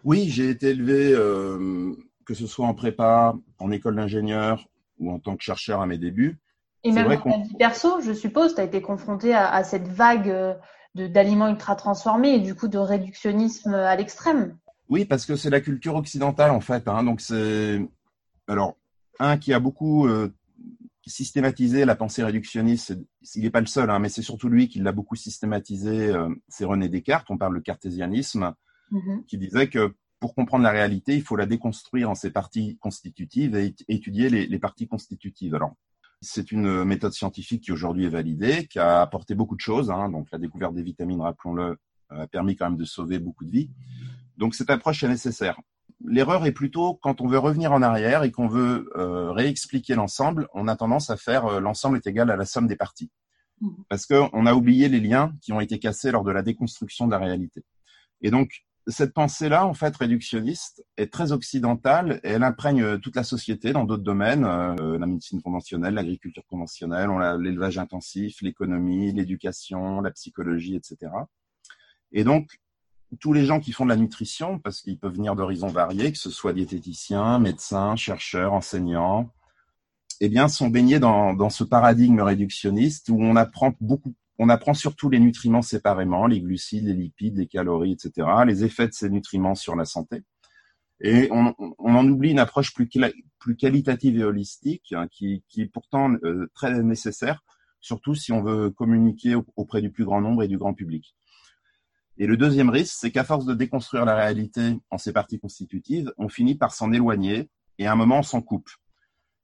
Oui, 0.03 0.29
j'ai 0.29 0.50
été 0.50 0.70
élevé, 0.70 1.13
euh, 1.13 1.93
que 2.25 2.34
ce 2.34 2.48
soit 2.48 2.65
en 2.65 2.74
prépa, 2.74 3.36
en 3.60 3.72
école 3.72 3.98
d'ingénieur 3.98 4.67
ou 4.98 5.12
en 5.12 5.20
tant 5.20 5.36
que 5.36 5.43
chercheur 5.43 5.79
à 5.79 5.86
mes 5.86 6.00
débuts. 6.00 6.39
Et 6.84 6.91
même 6.91 7.08
dans 7.08 7.17
ta 7.22 7.38
vie 7.38 7.55
perso, 7.60 8.01
je 8.01 8.13
suppose, 8.13 8.55
tu 8.55 8.62
as 8.62 8.63
été 8.63 8.81
confronté 8.81 9.36
à, 9.36 9.63
cette 9.63 9.88
vague 9.88 10.58
d'aliments 10.95 11.50
ultra 11.50 11.75
transformés 11.75 12.36
et 12.36 12.39
du 12.39 12.55
coup 12.55 12.67
de 12.67 12.77
réductionnisme 12.77 13.74
à 13.74 13.95
l'extrême. 13.95 14.57
Oui, 14.89 15.05
parce 15.05 15.25
que 15.25 15.36
c'est 15.36 15.50
la 15.50 15.62
culture 15.62 15.95
occidentale 15.95 16.51
en 16.51 16.62
fait. 16.62 16.88
Hein. 16.88 17.03
donc 17.03 17.21
c'est 17.21 17.79
alors 18.48 18.75
un 19.19 19.38
qui 19.38 19.53
a 19.53 19.60
beaucoup 19.60 20.07
euh, 20.07 20.33
systématisé 21.05 21.86
la 21.86 21.95
pensée 21.95 22.24
réductionniste. 22.24 22.98
Il 23.36 23.43
n'est 23.43 23.50
pas 23.50 23.62
le 23.62 23.67
seul, 23.67 23.89
hein, 23.89 24.00
mais 24.00 24.10
c'est 24.10 24.21
surtout 24.21 24.50
lui 24.50 24.67
qui 24.67 24.79
l'a 24.79 24.91
beaucoup 24.91 25.15
systématisé. 25.15 26.10
Euh, 26.10 26.29
c'est 26.48 26.65
René 26.65 26.89
Descartes. 26.89 27.27
On 27.29 27.38
parle 27.38 27.55
de 27.55 27.62
cartésianisme, 27.62 28.53
mm-hmm. 28.91 29.25
qui 29.25 29.38
disait 29.38 29.69
que 29.69 29.95
pour 30.19 30.36
comprendre 30.36 30.63
la 30.63 30.71
réalité, 30.71 31.15
il 31.15 31.24
faut 31.24 31.36
la 31.36 31.45
déconstruire 31.45 32.10
en 32.10 32.15
ses 32.15 32.31
parties 32.31 32.77
constitutives 32.79 33.55
et 33.55 33.75
étudier 33.88 34.29
les, 34.29 34.45
les 34.45 34.60
parties 34.60 34.88
constitutives. 34.88 35.55
Alors, 35.55 35.75
c'est 36.21 36.51
une 36.51 36.83
méthode 36.83 37.13
scientifique 37.13 37.63
qui 37.63 37.71
aujourd'hui 37.71 38.05
est 38.05 38.09
validée, 38.09 38.67
qui 38.67 38.79
a 38.79 39.01
apporté 39.01 39.35
beaucoup 39.35 39.55
de 39.55 39.61
choses. 39.61 39.89
Hein. 39.89 40.09
donc, 40.09 40.27
la 40.31 40.37
découverte 40.37 40.75
des 40.75 40.83
vitamines, 40.83 41.21
rappelons-le, 41.21 41.77
a 42.09 42.27
permis 42.27 42.55
quand 42.55 42.69
même 42.69 42.77
de 42.77 42.85
sauver 42.85 43.19
beaucoup 43.19 43.43
de 43.43 43.51
vies. 43.51 43.71
Donc, 44.37 44.53
cette 44.55 44.69
approche 44.69 45.03
est 45.03 45.07
nécessaire. 45.07 45.59
L'erreur 46.03 46.45
est 46.45 46.51
plutôt 46.51 46.95
quand 46.95 47.21
on 47.21 47.27
veut 47.27 47.37
revenir 47.37 47.71
en 47.71 47.81
arrière 47.81 48.23
et 48.23 48.31
qu'on 48.31 48.47
veut 48.47 48.89
euh, 48.95 49.31
réexpliquer 49.31 49.95
l'ensemble, 49.95 50.47
on 50.53 50.67
a 50.67 50.75
tendance 50.75 51.09
à 51.09 51.17
faire 51.17 51.45
euh, 51.45 51.59
l'ensemble 51.59 51.97
est 51.97 52.07
égal 52.07 52.31
à 52.31 52.35
la 52.35 52.45
somme 52.45 52.67
des 52.67 52.75
parties. 52.75 53.11
Mmh. 53.59 53.69
Parce 53.87 54.05
qu'on 54.05 54.45
a 54.45 54.53
oublié 54.53 54.89
les 54.89 54.99
liens 54.99 55.33
qui 55.41 55.53
ont 55.53 55.59
été 55.59 55.79
cassés 55.79 56.11
lors 56.11 56.23
de 56.23 56.31
la 56.31 56.41
déconstruction 56.41 57.05
de 57.05 57.11
la 57.11 57.19
réalité. 57.19 57.63
Et 58.21 58.31
donc, 58.31 58.63
cette 58.88 59.13
pensée-là, 59.13 59.65
en 59.65 59.73
fait, 59.73 59.95
réductionniste, 59.95 60.83
est 60.97 61.11
très 61.11 61.31
occidentale 61.31 62.19
et 62.23 62.29
elle 62.29 62.43
imprègne 62.43 62.81
euh, 62.81 62.97
toute 62.97 63.15
la 63.15 63.23
société 63.23 63.73
dans 63.73 63.83
d'autres 63.83 64.03
domaines, 64.03 64.43
euh, 64.43 64.97
la 64.97 65.05
médecine 65.05 65.41
conventionnelle, 65.41 65.93
l'agriculture 65.93 66.45
conventionnelle, 66.47 67.09
l'élevage 67.39 67.77
intensif, 67.77 68.41
l'économie, 68.41 69.11
l'éducation, 69.11 70.01
la 70.01 70.11
psychologie, 70.11 70.75
etc. 70.75 71.11
Et 72.11 72.23
donc, 72.23 72.59
tous 73.19 73.33
les 73.33 73.45
gens 73.45 73.59
qui 73.59 73.71
font 73.71 73.85
de 73.85 73.89
la 73.89 73.97
nutrition, 73.97 74.57
parce 74.57 74.81
qu'ils 74.81 74.97
peuvent 74.97 75.13
venir 75.13 75.35
d'horizons 75.35 75.67
variés, 75.67 76.11
que 76.11 76.17
ce 76.17 76.31
soit 76.31 76.53
diététiciens, 76.53 77.39
médecins, 77.39 77.95
chercheurs, 77.95 78.53
enseignants, 78.53 79.29
eh 80.21 80.29
bien, 80.29 80.47
sont 80.47 80.69
baignés 80.69 81.00
dans, 81.00 81.33
dans 81.33 81.50
ce 81.50 81.63
paradigme 81.63 82.21
réductionniste 82.21 83.09
où 83.09 83.21
on 83.21 83.35
apprend 83.35 83.73
beaucoup 83.79 84.13
on 84.43 84.50
apprend 84.50 84.74
surtout 84.74 85.07
les 85.07 85.19
nutriments 85.19 85.62
séparément, 85.62 86.25
les 86.25 86.41
glucides, 86.41 86.88
les 86.88 86.95
lipides, 86.95 87.38
les 87.38 87.45
calories, 87.45 87.91
etc., 87.91 88.27
les 88.48 88.63
effets 88.63 88.88
de 88.88 88.91
ces 88.91 89.07
nutriments 89.07 89.53
sur 89.53 89.75
la 89.75 89.86
santé. 89.86 90.24
Et 91.00 91.29
on, 91.31 91.53
en 91.77 92.07
oublie 92.07 92.31
une 92.31 92.39
approche 92.39 92.74
plus, 92.74 92.89
qualitative 93.55 94.17
et 94.17 94.24
holistique, 94.24 94.93
hein, 94.93 95.07
qui, 95.12 95.43
est 95.57 95.65
pourtant 95.67 96.15
euh, 96.24 96.50
très 96.55 96.81
nécessaire, 96.81 97.43
surtout 97.81 98.15
si 98.15 98.31
on 98.31 98.41
veut 98.41 98.71
communiquer 98.71 99.36
auprès 99.55 99.79
du 99.79 99.91
plus 99.91 100.05
grand 100.05 100.21
nombre 100.21 100.41
et 100.41 100.48
du 100.48 100.57
grand 100.57 100.74
public. 100.74 101.15
Et 102.17 102.25
le 102.25 102.36
deuxième 102.36 102.71
risque, 102.71 102.95
c'est 102.98 103.12
qu'à 103.12 103.24
force 103.24 103.45
de 103.45 103.53
déconstruire 103.53 104.05
la 104.05 104.15
réalité 104.15 104.75
en 104.89 104.98
ses 104.98 105.13
parties 105.13 105.39
constitutives, 105.39 106.12
on 106.17 106.29
finit 106.29 106.55
par 106.55 106.74
s'en 106.74 106.91
éloigner 106.91 107.51
et 107.77 107.86
à 107.86 107.91
un 107.91 107.95
moment 107.95 108.17
on 108.17 108.24
s'en 108.24 108.41
coupe. 108.41 108.71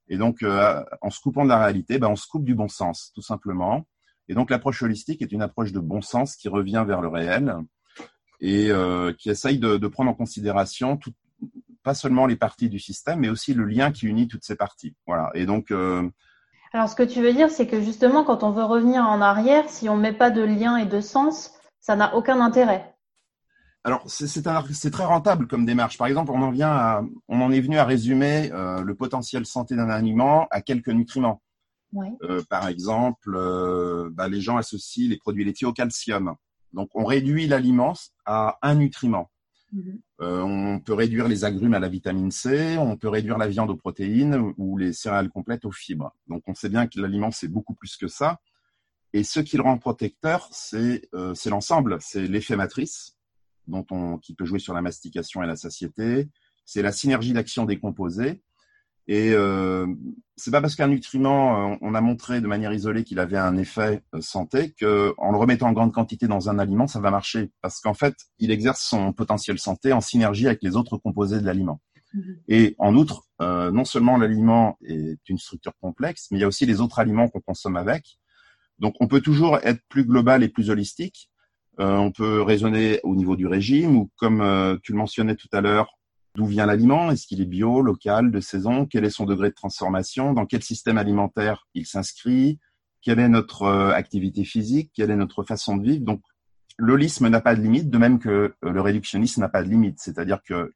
Et 0.07 0.17
donc, 0.17 0.41
euh, 0.41 0.83
en 1.03 1.11
se 1.11 1.21
coupant 1.21 1.43
de 1.43 1.49
la 1.49 1.59
réalité, 1.59 1.99
ben, 1.99 2.07
on 2.07 2.15
se 2.15 2.25
coupe 2.25 2.45
du 2.45 2.55
bon 2.55 2.67
sens, 2.67 3.11
tout 3.13 3.21
simplement. 3.21 3.85
Et 4.29 4.33
donc 4.33 4.49
l'approche 4.49 4.81
holistique 4.83 5.21
est 5.21 5.31
une 5.31 5.41
approche 5.41 5.71
de 5.71 5.79
bon 5.79 6.01
sens 6.01 6.35
qui 6.35 6.49
revient 6.49 6.83
vers 6.85 7.01
le 7.01 7.07
réel 7.07 7.55
et 8.39 8.69
euh, 8.69 9.13
qui 9.17 9.29
essaye 9.29 9.59
de, 9.59 9.77
de, 9.77 9.87
prendre 9.87 10.11
en 10.11 10.13
considération 10.13 10.97
tout, 10.97 11.13
pas 11.83 11.93
seulement 11.93 12.25
les 12.25 12.35
parties 12.35 12.69
du 12.69 12.79
système, 12.79 13.21
mais 13.21 13.29
aussi 13.29 13.53
le 13.53 13.65
lien 13.65 13.91
qui 13.91 14.07
unit 14.07 14.27
toutes 14.27 14.43
ces 14.43 14.55
parties. 14.55 14.95
Voilà. 15.05 15.31
Et 15.33 15.45
donc. 15.45 15.71
Euh... 15.71 16.09
Alors, 16.73 16.89
ce 16.89 16.95
que 16.95 17.03
tu 17.03 17.21
veux 17.21 17.33
dire, 17.33 17.49
c'est 17.49 17.65
que 17.65 17.81
justement, 17.81 18.25
quand 18.25 18.43
on 18.43 18.51
veut 18.51 18.65
revenir 18.65 19.03
en 19.03 19.21
arrière, 19.21 19.69
si 19.69 19.87
on 19.87 19.95
met 19.95 20.13
pas 20.13 20.29
de 20.29 20.41
lien 20.41 20.75
et 20.75 20.85
de 20.85 20.99
sens, 20.99 21.53
ça 21.79 21.95
n'a 21.95 22.13
aucun 22.15 22.41
intérêt. 22.41 22.93
Alors, 23.85 24.03
c'est 24.07 24.91
très 24.91 25.05
rentable 25.05 25.47
comme 25.47 25.65
démarche. 25.65 25.97
Par 25.97 26.07
exemple, 26.07 26.31
on 26.33 26.41
en 26.41 26.51
vient 26.51 26.71
à, 26.71 27.03
on 27.29 27.39
en 27.39 27.53
est 27.53 27.61
venu 27.61 27.77
à 27.77 27.85
résumer 27.85 28.51
euh, 28.51 28.81
le 28.81 28.95
potentiel 28.95 29.45
santé 29.45 29.77
d'un 29.77 29.89
aliment 29.89 30.45
à 30.51 30.59
quelques 30.59 30.89
nutriments. 30.89 31.41
Euh, 32.23 32.43
par 32.49 32.67
exemple, 32.67 33.33
euh, 33.35 34.09
bah, 34.11 34.27
les 34.27 34.41
gens 34.41 34.57
associent 34.57 35.09
les 35.09 35.17
produits 35.17 35.45
laitiers 35.45 35.67
au 35.67 35.73
calcium. 35.73 36.35
Donc, 36.73 36.89
on 36.93 37.05
réduit 37.05 37.47
l'aliment 37.47 37.93
à 38.25 38.57
un 38.61 38.75
nutriment. 38.75 39.31
Mhm. 39.71 39.99
Euh, 40.21 40.41
on 40.41 40.79
peut 40.79 40.93
réduire 40.93 41.27
les 41.27 41.43
agrumes 41.43 41.73
à 41.73 41.79
la 41.79 41.89
vitamine 41.89 42.31
C, 42.31 42.77
on 42.77 42.97
peut 42.97 43.09
réduire 43.09 43.37
la 43.37 43.47
viande 43.47 43.69
aux 43.69 43.75
protéines 43.75 44.53
ou 44.57 44.77
les 44.77 44.93
céréales 44.93 45.29
complètes 45.29 45.65
aux 45.65 45.71
fibres. 45.71 46.13
Donc, 46.27 46.43
on 46.47 46.53
sait 46.53 46.69
bien 46.69 46.87
que 46.87 46.99
l'aliment, 46.99 47.31
c'est 47.31 47.47
beaucoup 47.47 47.73
plus 47.73 47.97
que 47.97 48.07
ça. 48.07 48.39
Et 49.13 49.23
ce 49.23 49.39
qui 49.39 49.57
le 49.57 49.63
rend 49.63 49.77
protecteur, 49.77 50.47
c'est 50.51 51.09
l'ensemble, 51.45 51.97
c'est 52.01 52.27
l'effet 52.27 52.55
matrice, 52.55 53.17
dont 53.67 53.85
on, 53.91 54.17
qui 54.17 54.35
peut 54.35 54.45
jouer 54.45 54.59
sur 54.59 54.73
la 54.73 54.81
mastication 54.81 55.43
et 55.43 55.47
la 55.47 55.55
satiété. 55.55 56.27
C'est 56.65 56.81
la 56.81 56.91
synergie 56.91 57.31
d'action 57.31 57.65
des 57.65 57.79
composés 57.79 58.41
et 59.07 59.31
euh, 59.33 59.87
c'est 60.35 60.51
pas 60.51 60.61
parce 60.61 60.75
qu'un 60.75 60.87
nutriment, 60.87 61.71
euh, 61.71 61.75
on 61.81 61.95
a 61.95 62.01
montré 62.01 62.41
de 62.41 62.47
manière 62.47 62.73
isolée 62.73 63.03
qu'il 63.03 63.19
avait 63.19 63.37
un 63.37 63.57
effet 63.57 64.03
euh, 64.13 64.21
santé 64.21 64.73
que, 64.79 65.13
en 65.17 65.31
le 65.31 65.37
remettant 65.37 65.69
en 65.69 65.73
grande 65.73 65.93
quantité 65.93 66.27
dans 66.27 66.49
un 66.49 66.59
aliment, 66.59 66.87
ça 66.87 66.99
va 66.99 67.09
marcher. 67.09 67.51
Parce 67.61 67.79
qu'en 67.79 67.93
fait, 67.93 68.15
il 68.37 68.51
exerce 68.51 68.81
son 68.81 69.13
potentiel 69.13 69.59
santé 69.59 69.93
en 69.93 70.01
synergie 70.01 70.45
avec 70.45 70.61
les 70.61 70.75
autres 70.75 70.97
composés 70.97 71.39
de 71.39 71.45
l'aliment. 71.45 71.81
Mm-hmm. 72.13 72.35
Et 72.49 72.75
en 72.79 72.95
outre, 72.95 73.23
euh, 73.41 73.71
non 73.71 73.85
seulement 73.85 74.17
l'aliment 74.17 74.77
est 74.83 75.27
une 75.29 75.37
structure 75.37 75.73
complexe, 75.81 76.27
mais 76.29 76.37
il 76.37 76.41
y 76.41 76.43
a 76.43 76.47
aussi 76.47 76.65
les 76.65 76.81
autres 76.81 76.99
aliments 76.99 77.29
qu'on 77.29 77.41
consomme 77.41 77.77
avec. 77.77 78.19
Donc, 78.79 78.93
on 78.99 79.07
peut 79.07 79.21
toujours 79.21 79.57
être 79.63 79.81
plus 79.89 80.03
global 80.03 80.43
et 80.43 80.49
plus 80.49 80.69
holistique. 80.69 81.31
Euh, 81.79 81.95
on 81.95 82.11
peut 82.11 82.41
raisonner 82.41 82.99
au 83.03 83.15
niveau 83.15 83.35
du 83.35 83.47
régime 83.47 83.95
ou, 83.95 84.11
comme 84.17 84.79
tu 84.83 84.91
le 84.91 84.97
mentionnais 84.97 85.35
tout 85.35 85.49
à 85.51 85.61
l'heure, 85.61 85.96
D'où 86.37 86.45
vient 86.45 86.67
l'aliment? 86.67 87.09
Est-ce 87.09 87.25
qu'il 87.25 87.41
est 87.41 87.47
bio, 87.47 87.81
local, 87.81 88.29
de 88.29 88.39
saison? 88.39 88.85
Quel 88.85 89.03
est 89.05 89.09
son 89.09 89.25
degré 89.25 89.49
de 89.49 89.55
transformation? 89.55 90.33
Dans 90.33 90.45
quel 90.45 90.61
système 90.61 90.99
alimentaire 90.99 91.65
il 91.73 91.87
s'inscrit? 91.87 92.59
Quelle 93.01 93.17
est 93.17 93.27
notre 93.27 93.63
euh, 93.63 93.91
activité 93.91 94.43
physique? 94.43 94.91
Quelle 94.93 95.09
est 95.09 95.15
notre 95.15 95.41
façon 95.41 95.77
de 95.77 95.83
vivre? 95.83 96.05
Donc, 96.05 96.21
l'holisme 96.77 97.27
n'a 97.27 97.41
pas 97.41 97.55
de 97.55 97.61
limite, 97.61 97.89
de 97.89 97.97
même 97.97 98.19
que 98.19 98.29
euh, 98.63 98.71
le 98.71 98.81
réductionnisme 98.81 99.41
n'a 99.41 99.49
pas 99.49 99.63
de 99.63 99.69
limite. 99.69 99.97
C'est-à-dire 99.99 100.43
que 100.43 100.75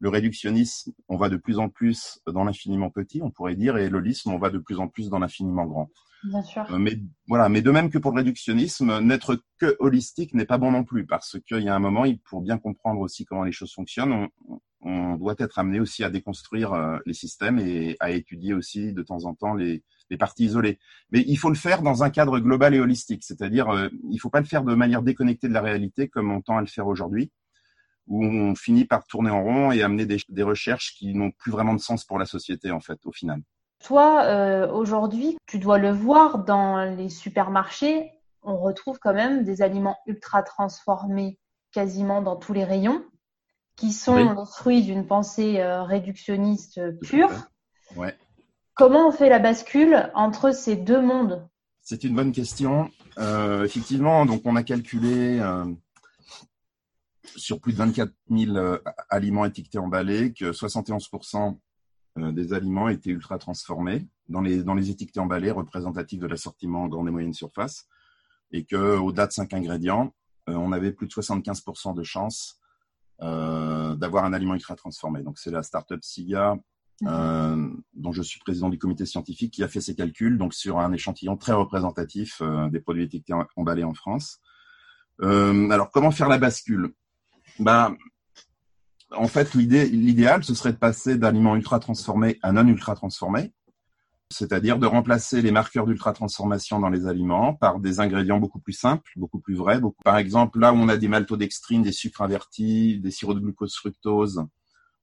le 0.00 0.08
réductionnisme, 0.08 0.90
on 1.08 1.16
va 1.16 1.28
de 1.28 1.36
plus 1.36 1.60
en 1.60 1.68
plus 1.68 2.18
dans 2.26 2.42
l'infiniment 2.42 2.90
petit, 2.90 3.22
on 3.22 3.30
pourrait 3.30 3.54
dire, 3.54 3.76
et 3.76 3.88
l'holisme, 3.88 4.32
on 4.32 4.38
va 4.38 4.50
de 4.50 4.58
plus 4.58 4.80
en 4.80 4.88
plus 4.88 5.08
dans 5.08 5.20
l'infiniment 5.20 5.66
grand. 5.66 5.88
Bien 6.24 6.42
sûr. 6.42 6.66
Euh, 6.68 6.78
mais 6.78 6.98
voilà, 7.28 7.48
mais 7.48 7.62
de 7.62 7.70
même 7.70 7.90
que 7.90 7.98
pour 7.98 8.10
le 8.10 8.16
réductionnisme, 8.16 8.98
n'être 8.98 9.40
que 9.60 9.76
holistique 9.78 10.34
n'est 10.34 10.46
pas 10.46 10.58
bon 10.58 10.72
non 10.72 10.82
plus, 10.82 11.06
parce 11.06 11.38
qu'il 11.46 11.62
y 11.62 11.68
a 11.68 11.76
un 11.76 11.78
moment, 11.78 12.06
pour 12.24 12.40
bien 12.40 12.58
comprendre 12.58 13.00
aussi 13.02 13.24
comment 13.24 13.44
les 13.44 13.52
choses 13.52 13.72
fonctionnent, 13.72 14.26
on, 14.48 14.58
on 14.82 15.16
doit 15.16 15.34
être 15.38 15.58
amené 15.58 15.80
aussi 15.80 16.04
à 16.04 16.10
déconstruire 16.10 16.72
euh, 16.72 16.98
les 17.06 17.12
systèmes 17.12 17.58
et 17.58 17.96
à 18.00 18.10
étudier 18.10 18.54
aussi 18.54 18.92
de 18.92 19.02
temps 19.02 19.24
en 19.24 19.34
temps 19.34 19.54
les, 19.54 19.82
parties 20.18 20.46
isolées. 20.46 20.80
Mais 21.12 21.22
il 21.28 21.36
faut 21.36 21.50
le 21.50 21.54
faire 21.54 21.82
dans 21.82 22.02
un 22.02 22.10
cadre 22.10 22.40
global 22.40 22.74
et 22.74 22.80
holistique, 22.80 23.22
c'est-à-dire 23.22 23.68
euh, 23.68 23.88
il 24.04 24.14
ne 24.14 24.18
faut 24.18 24.30
pas 24.30 24.40
le 24.40 24.46
faire 24.46 24.64
de 24.64 24.74
manière 24.74 25.02
déconnectée 25.02 25.48
de 25.48 25.52
la 25.52 25.60
réalité 25.60 26.08
comme 26.08 26.32
on 26.32 26.40
tend 26.40 26.56
à 26.56 26.60
le 26.60 26.66
faire 26.66 26.88
aujourd'hui, 26.88 27.30
où 28.08 28.24
on 28.24 28.56
finit 28.56 28.86
par 28.86 29.06
tourner 29.06 29.30
en 29.30 29.44
rond 29.44 29.70
et 29.70 29.82
amener 29.82 30.06
des, 30.06 30.42
recherches 30.42 30.94
qui 30.96 31.14
n'ont 31.14 31.30
plus 31.30 31.52
vraiment 31.52 31.74
de 31.74 31.80
sens 31.80 32.04
pour 32.04 32.18
la 32.18 32.26
société 32.26 32.72
en 32.72 32.80
fait 32.80 32.98
au 33.04 33.12
final. 33.12 33.40
Toi, 33.84 34.24
euh, 34.24 34.70
aujourd'hui, 34.72 35.38
tu 35.46 35.58
dois 35.58 35.78
le 35.78 35.92
voir 35.92 36.44
dans 36.44 36.84
les 36.96 37.08
supermarchés, 37.08 38.10
on 38.42 38.56
retrouve 38.56 38.98
quand 38.98 39.14
même 39.14 39.44
des 39.44 39.62
aliments 39.62 39.98
ultra 40.06 40.42
transformés 40.42 41.38
quasiment 41.72 42.20
dans 42.20 42.36
tous 42.36 42.52
les 42.52 42.64
rayons 42.64 43.04
qui 43.80 43.92
sont 43.94 44.34
le 44.34 44.44
fruit 44.44 44.82
d'une 44.82 45.06
pensée 45.06 45.58
euh, 45.58 45.82
réductionniste 45.82 46.80
pure. 47.00 47.30
Ouais. 47.96 48.14
Comment 48.74 49.08
on 49.08 49.10
fait 49.10 49.30
la 49.30 49.38
bascule 49.38 50.10
entre 50.14 50.54
ces 50.54 50.76
deux 50.76 51.00
mondes? 51.00 51.48
C'est 51.80 52.04
une 52.04 52.14
bonne 52.14 52.32
question. 52.32 52.90
Euh, 53.18 53.64
effectivement, 53.64 54.26
donc 54.26 54.42
on 54.44 54.54
a 54.54 54.62
calculé 54.62 55.40
euh, 55.40 55.64
sur 57.36 57.58
plus 57.58 57.72
de 57.72 57.78
24 57.78 58.12
000 58.30 58.78
aliments 59.08 59.46
étiquetés 59.46 59.78
emballés 59.78 60.34
que 60.34 60.52
71% 60.52 61.56
des 62.16 62.52
aliments 62.52 62.90
étaient 62.90 63.10
ultra 63.10 63.38
transformés 63.38 64.06
dans 64.28 64.42
les, 64.42 64.62
dans 64.62 64.74
les 64.74 64.90
étiquetés 64.90 65.20
emballés 65.20 65.52
représentatifs 65.52 66.20
de 66.20 66.26
l'assortiment 66.26 66.86
grande 66.86 67.08
et 67.08 67.12
moyenne 67.12 67.32
surface 67.32 67.86
et 68.52 68.64
qu'au-delà 68.64 69.26
de 69.26 69.32
5 69.32 69.54
ingrédients, 69.54 70.12
on 70.48 70.72
avait 70.72 70.92
plus 70.92 71.06
de 71.06 71.12
75% 71.12 71.94
de 71.94 72.02
chances 72.02 72.59
euh, 72.59 72.59
d'avoir 73.20 74.24
un 74.24 74.32
aliment 74.32 74.54
ultra 74.54 74.74
transformé. 74.76 75.22
Donc 75.22 75.38
c'est 75.38 75.50
la 75.50 75.62
startup 75.62 76.02
SIGA 76.02 76.56
euh, 77.06 77.68
dont 77.94 78.12
je 78.12 78.20
suis 78.22 78.38
président 78.40 78.68
du 78.68 78.78
comité 78.78 79.06
scientifique 79.06 79.54
qui 79.54 79.62
a 79.62 79.68
fait 79.68 79.80
ces 79.80 79.94
calculs 79.94 80.36
donc 80.36 80.52
sur 80.52 80.78
un 80.78 80.92
échantillon 80.92 81.36
très 81.38 81.52
représentatif 81.52 82.42
euh, 82.42 82.68
des 82.68 82.80
produits 82.80 83.04
étiquetés 83.04 83.32
emballés 83.56 83.84
en 83.84 83.94
France. 83.94 84.38
alors 85.20 85.90
comment 85.90 86.10
faire 86.10 86.28
la 86.28 86.38
bascule? 86.38 86.92
Ben 87.58 87.96
en 89.12 89.28
fait 89.28 89.54
l'idéal 89.54 90.44
ce 90.44 90.54
serait 90.54 90.72
de 90.72 90.78
passer 90.78 91.16
d'aliments 91.16 91.56
ultra 91.56 91.80
transformés 91.80 92.38
à 92.42 92.52
non 92.52 92.66
ultra 92.66 92.94
transformés. 92.94 93.52
C'est-à-dire 94.30 94.78
de 94.78 94.86
remplacer 94.86 95.42
les 95.42 95.50
marqueurs 95.50 95.86
d'ultra-transformation 95.86 96.78
dans 96.78 96.88
les 96.88 97.06
aliments 97.06 97.54
par 97.54 97.80
des 97.80 98.00
ingrédients 98.00 98.38
beaucoup 98.38 98.60
plus 98.60 98.72
simples, 98.72 99.10
beaucoup 99.16 99.40
plus 99.40 99.56
vrais. 99.56 99.80
Par 100.04 100.18
exemple, 100.18 100.60
là 100.60 100.72
où 100.72 100.76
on 100.76 100.88
a 100.88 100.96
des 100.96 101.08
maltodextrines, 101.08 101.82
des 101.82 101.92
sucres 101.92 102.22
invertis, 102.22 103.00
des 103.00 103.10
sirops 103.10 103.34
de 103.34 103.40
glucose 103.40 103.74
fructose, 103.74 104.44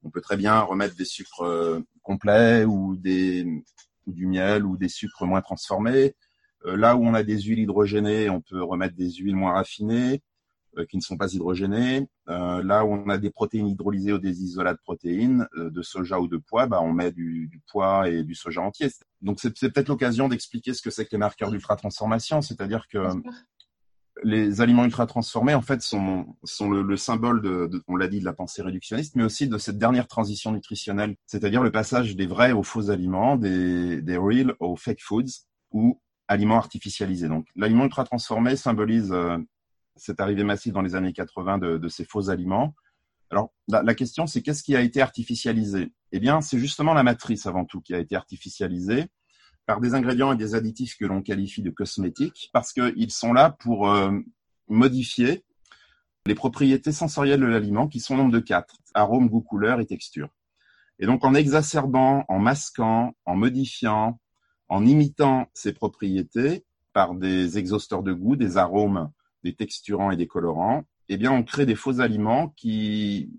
on 0.04 0.10
peut 0.10 0.22
très 0.22 0.38
bien 0.38 0.60
remettre 0.62 0.96
des 0.96 1.06
sucres 1.06 1.42
euh, 1.42 1.80
complets 2.02 2.64
ou, 2.64 2.96
des, 2.96 3.46
ou 4.06 4.14
du 4.14 4.26
miel 4.28 4.66
ou 4.66 4.78
des 4.78 4.90
sucres 4.90 5.26
moins 5.26 5.42
transformés. 5.42 6.16
Euh, 6.66 6.78
là 6.78 6.96
où 6.96 7.06
on 7.06 7.14
a 7.14 7.24
des 7.24 7.42
huiles 7.42 7.60
hydrogénées, 7.60 8.30
on 8.30 8.42
peut 8.42 8.64
remettre 8.64 8.96
des 8.96 9.12
huiles 9.12 9.36
moins 9.36 9.54
raffinées. 9.54 10.22
Euh, 10.78 10.86
qui 10.86 10.98
ne 10.98 11.02
sont 11.02 11.18
pas 11.18 11.34
hydrogénés. 11.34 12.08
Euh, 12.30 12.62
là 12.64 12.86
où 12.86 12.90
on 12.94 13.10
a 13.10 13.18
des 13.18 13.30
protéines 13.30 13.68
hydrolysées 13.68 14.14
ou 14.14 14.20
des 14.20 14.44
isolats 14.44 14.74
de 14.74 14.80
protéines, 14.80 15.48
euh, 15.58 15.70
de 15.70 15.82
soja 15.82 16.20
ou 16.20 16.28
de 16.28 16.38
pois, 16.38 16.68
bah, 16.68 16.82
on 16.82 16.94
met 16.94 17.12
du, 17.12 17.48
du 17.48 17.62
pois 17.72 18.10
et 18.10 18.24
du 18.24 18.36
soja 18.36 18.62
entier. 18.62 18.90
Donc 19.22 19.40
c'est 19.40 19.52
peut-être 19.52 19.90
l'occasion 19.90 20.28
d'expliquer 20.28 20.74
ce 20.74 20.82
que 20.82 20.90
c'est 20.90 21.06
que 21.06 21.12
les 21.12 21.18
marqueurs 21.18 21.52
d'ultra-transformation, 21.52 22.42
c'est-à-dire 22.42 22.88
que 22.92 23.00
les 24.24 24.62
aliments 24.62 24.84
ultra-transformés, 24.84 25.54
en 25.54 25.62
fait, 25.62 25.82
sont, 25.82 26.36
sont 26.44 26.70
le, 26.70 26.82
le 26.82 26.98
symbole, 26.98 27.42
de, 27.42 27.68
de 27.68 27.84
on 27.88 27.96
l'a 27.96 28.08
dit, 28.08 28.20
de 28.20 28.26
la 28.26 28.34
pensée 28.34 28.62
réductionniste, 28.62 29.16
mais 29.16 29.24
aussi 29.24 29.48
de 29.48 29.58
cette 29.58 29.78
dernière 29.78 30.08
transition 30.08 30.52
nutritionnelle, 30.52 31.16
c'est-à-dire 31.28 31.62
le 31.62 31.72
passage 31.72 32.16
des 32.16 32.26
vrais 32.26 32.52
aux 32.52 32.64
faux 32.64 32.90
aliments, 32.90 33.36
des, 33.36 34.02
des 34.02 34.18
real 34.18 34.56
aux 34.60 34.76
fake 34.76 35.02
foods, 35.02 35.46
ou 35.72 36.02
aliments 36.28 36.58
artificialisés. 36.58 37.28
Donc, 37.28 37.48
l'aliment 37.56 37.86
ultra-transformé 37.86 38.56
symbolise 38.56 39.14
cette 39.98 40.20
arrivée 40.20 40.44
massive 40.44 40.74
dans 40.74 40.82
les 40.82 40.96
années 40.96 41.14
80 41.14 41.58
de, 41.58 41.88
ces 41.88 42.06
faux 42.06 42.30
aliments. 42.30 42.76
Alors, 43.30 43.54
la, 43.68 43.96
question, 43.96 44.26
c'est 44.26 44.42
qu'est-ce 44.42 44.64
qui 44.64 44.76
a 44.76 44.82
été 44.82 45.02
artificialisé? 45.02 45.92
Eh 46.12 46.20
bien, 46.20 46.42
c'est 46.42 46.60
justement 46.60 46.94
la 46.94 47.04
matrice 47.04 47.46
avant 47.46 47.66
tout 47.66 47.82
qui 47.82 47.94
a 47.94 48.00
été 48.00 48.16
artificialisée 48.16 49.08
par 49.66 49.82
des 49.82 49.96
ingrédients 49.96 50.32
et 50.32 50.38
des 50.38 50.56
additifs 50.56 50.98
que 50.98 51.06
l'on 51.06 51.22
qualifie 51.22 51.62
de 51.62 51.70
cosmétiques, 51.70 52.50
parce 52.54 52.72
qu'ils 52.72 53.12
sont 53.12 53.34
là 53.34 53.50
pour 53.50 53.90
euh, 53.90 54.12
modifier 54.70 55.44
les 56.26 56.36
propriétés 56.36 56.94
sensorielles 56.94 57.42
de 57.42 57.46
l'aliment, 57.46 57.88
qui 57.88 58.00
sont 58.00 58.16
nombre 58.16 58.32
de 58.32 58.40
quatre 58.40 58.78
arôme, 58.94 59.28
goût, 59.28 59.42
couleur 59.42 59.82
et 59.82 59.86
texture. 59.86 60.30
Et 61.00 61.06
donc, 61.06 61.24
en 61.26 61.34
exacerbant, 61.34 62.26
en 62.28 62.40
masquant, 62.40 63.14
en 63.26 63.36
modifiant, 63.36 64.20
en 64.70 64.86
imitant 64.86 65.48
ces 65.54 65.74
propriétés 65.74 66.66
par 66.94 67.14
des 67.14 67.58
exhausteurs 67.58 68.04
de 68.04 68.14
goût, 68.14 68.36
des 68.36 68.58
arômes 68.58 69.12
des 69.48 69.56
texturants 69.56 70.12
et 70.12 70.18
des 70.18 70.28
colorants, 70.28 70.84
eh 71.10 71.18
bien, 71.18 71.32
on 71.32 71.44
crée 71.44 71.66
des 71.66 71.76
faux 71.76 72.02
aliments 72.02 72.50
qui, 72.58 73.32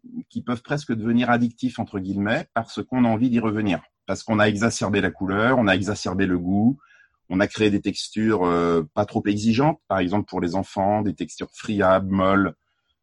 peuvent 0.47 0.63
presque 0.63 0.95
devenir 0.95 1.31
addictifs, 1.31 1.79
entre 1.79 1.99
guillemets, 1.99 2.47
parce 2.55 2.83
qu'on 2.83 3.05
a 3.05 3.09
envie 3.09 3.29
d'y 3.29 3.41
revenir. 3.41 3.83
Parce 4.07 4.23
qu'on 4.23 4.39
a 4.39 4.49
exacerbé 4.49 5.03
la 5.03 5.11
couleur, 5.11 5.59
on 5.59 5.69
a 5.69 5.75
exacerbé 5.75 6.25
le 6.25 6.39
goût, 6.39 6.79
on 7.29 7.41
a 7.41 7.47
créé 7.47 7.71
des 7.71 7.83
textures 7.83 8.47
euh, 8.47 8.89
pas 8.95 9.05
trop 9.05 9.23
exigeantes, 9.27 9.81
par 9.87 9.99
exemple 9.99 10.27
pour 10.27 10.41
les 10.41 10.55
enfants, 10.55 11.03
des 11.03 11.15
textures 11.15 11.51
friables, 11.53 12.11
molles, 12.11 12.55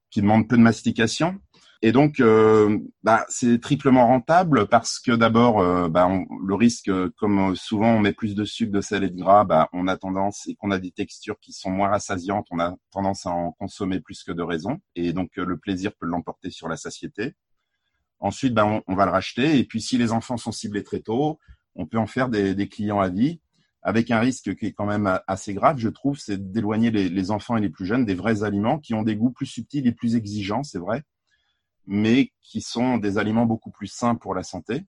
qui 0.09 0.21
demandent 0.21 0.47
peu 0.47 0.57
de 0.57 0.63
mastication. 0.63 1.39
Et 1.81 1.91
donc, 1.91 2.19
euh, 2.19 2.79
bah, 3.03 3.25
c'est 3.29 3.59
triplement 3.59 4.07
rentable 4.07 4.67
parce 4.67 4.99
que 4.99 5.11
d'abord, 5.11 5.59
euh, 5.59 5.89
bah, 5.89 6.09
le 6.45 6.55
risque, 6.55 6.89
comme 7.17 7.55
souvent 7.55 7.95
on 7.95 7.99
met 7.99 8.13
plus 8.13 8.33
de 8.35 8.45
sucre, 8.45 8.71
de 8.71 8.81
sel 8.81 9.03
et 9.03 9.09
de 9.09 9.17
gras, 9.17 9.43
bah, 9.43 9.69
on 9.73 9.87
a 9.87 9.97
tendance, 9.97 10.47
et 10.47 10.55
qu'on 10.55 10.71
a 10.71 10.79
des 10.79 10.91
textures 10.91 11.39
qui 11.39 11.53
sont 11.53 11.69
moins 11.69 11.89
rassasiantes, 11.89 12.47
on 12.51 12.59
a 12.59 12.75
tendance 12.91 13.25
à 13.25 13.31
en 13.31 13.51
consommer 13.51 13.99
plus 13.99 14.23
que 14.23 14.31
de 14.31 14.41
raison. 14.41 14.79
Et 14.95 15.13
donc, 15.13 15.37
euh, 15.37 15.45
le 15.45 15.57
plaisir 15.57 15.91
peut 15.99 16.05
l'emporter 16.05 16.49
sur 16.49 16.67
la 16.67 16.77
satiété. 16.77 17.35
Ensuite, 18.19 18.57
on, 18.57 18.95
va 18.95 19.05
le 19.05 19.11
racheter. 19.11 19.59
Et 19.59 19.65
puis, 19.65 19.81
si 19.81 19.97
les 19.97 20.11
enfants 20.11 20.37
sont 20.37 20.51
ciblés 20.51 20.83
très 20.83 21.01
tôt, 21.01 21.39
on 21.75 21.85
peut 21.85 21.97
en 21.97 22.07
faire 22.07 22.29
des, 22.29 22.69
clients 22.69 22.99
à 22.99 23.09
vie 23.09 23.41
avec 23.83 24.09
un 24.09 24.19
risque 24.19 24.55
qui 24.55 24.67
est 24.67 24.71
quand 24.71 24.87
même 24.87 25.19
assez 25.27 25.53
grave, 25.53 25.77
je 25.77 25.89
trouve, 25.89 26.17
c'est 26.17 26.51
d'éloigner 26.51 26.89
les 26.89 27.31
enfants 27.31 27.55
et 27.57 27.61
les 27.61 27.69
plus 27.69 27.85
jeunes 27.85 28.05
des 28.05 28.15
vrais 28.15 28.43
aliments 28.43 28.79
qui 28.79 28.95
ont 28.95 29.03
des 29.03 29.15
goûts 29.15 29.29
plus 29.29 29.45
subtils 29.45 29.85
et 29.85 29.91
plus 29.91 30.15
exigeants, 30.15 30.63
c'est 30.63 30.79
vrai, 30.79 31.03
mais 31.87 32.31
qui 32.41 32.61
sont 32.61 32.97
des 32.97 33.17
aliments 33.17 33.45
beaucoup 33.45 33.71
plus 33.71 33.87
sains 33.87 34.15
pour 34.15 34.35
la 34.35 34.43
santé. 34.43 34.85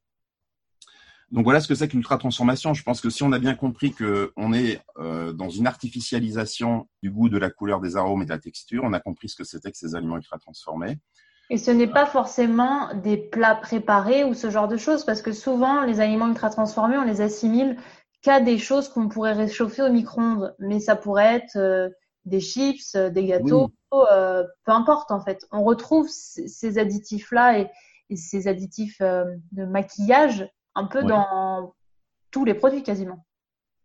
Donc 1.32 1.44
voilà 1.44 1.60
ce 1.60 1.68
que 1.68 1.76
c'est 1.76 1.90
que 1.90 1.96
l'ultra-transformation. 1.96 2.74
Je 2.74 2.84
pense 2.84 3.02
que 3.02 3.10
si 3.10 3.24
on 3.24 3.34
a 3.34 3.40
bien 3.40 3.54
compris 3.54 3.92
qu'on 3.92 4.54
est 4.54 4.82
euh, 4.98 5.34
dans 5.34 5.50
une 5.50 5.68
artificialisation 5.68 6.88
du 7.04 7.12
goût, 7.12 7.28
de 7.28 7.38
la 7.38 7.50
couleur, 7.50 7.82
des 7.82 7.98
arômes 7.98 8.22
et 8.22 8.26
de 8.26 8.30
la 8.30 8.40
texture, 8.40 8.84
on 8.86 8.94
a 8.94 9.00
compris 9.02 9.28
ce 9.28 9.36
que 9.36 9.44
c'était 9.44 9.72
que 9.72 9.78
ces 9.78 9.96
aliments 9.96 10.16
ultra-transformés. 10.18 11.00
Et 11.50 11.58
ce 11.58 11.72
n'est 11.72 11.88
pas 11.88 12.06
forcément 12.06 12.94
des 12.94 13.18
plats 13.18 13.56
préparés 13.56 14.24
ou 14.24 14.34
ce 14.34 14.50
genre 14.50 14.68
de 14.68 14.78
choses, 14.78 15.06
parce 15.06 15.22
que 15.22 15.32
souvent, 15.32 15.84
les 15.84 16.00
aliments 16.00 16.28
ultra-transformés, 16.28 16.98
on 16.98 17.06
les 17.06 17.22
assimile 17.22 17.78
qu'à 18.22 18.40
des 18.40 18.58
choses 18.58 18.90
qu'on 18.90 19.08
pourrait 19.10 19.34
réchauffer 19.34 19.82
au 19.82 19.92
micro-ondes. 19.92 20.56
Mais 20.60 20.80
ça 20.80 20.96
pourrait 20.96 21.36
être 21.36 21.58
euh, 21.58 21.90
des 22.28 22.42
chips, 22.42 22.96
euh, 22.96 23.10
des 23.10 23.26
gâteaux, 23.26 23.72
euh, 23.94 24.44
peu 24.66 24.72
importe 24.72 25.12
en 25.12 25.22
fait. 25.22 25.48
On 25.52 25.64
retrouve 25.64 26.08
ces 26.10 26.78
additifs-là 26.78 27.60
et, 27.60 28.16
ces 28.16 28.48
additifs 28.48 29.02
euh, 29.02 29.26
de 29.52 29.66
maquillage 29.66 30.50
un 30.76 30.86
peu 30.86 31.04
dans 31.04 31.74
tous 32.32 32.46
les 32.46 32.54
produits 32.54 32.84
quasiment. 32.84 33.26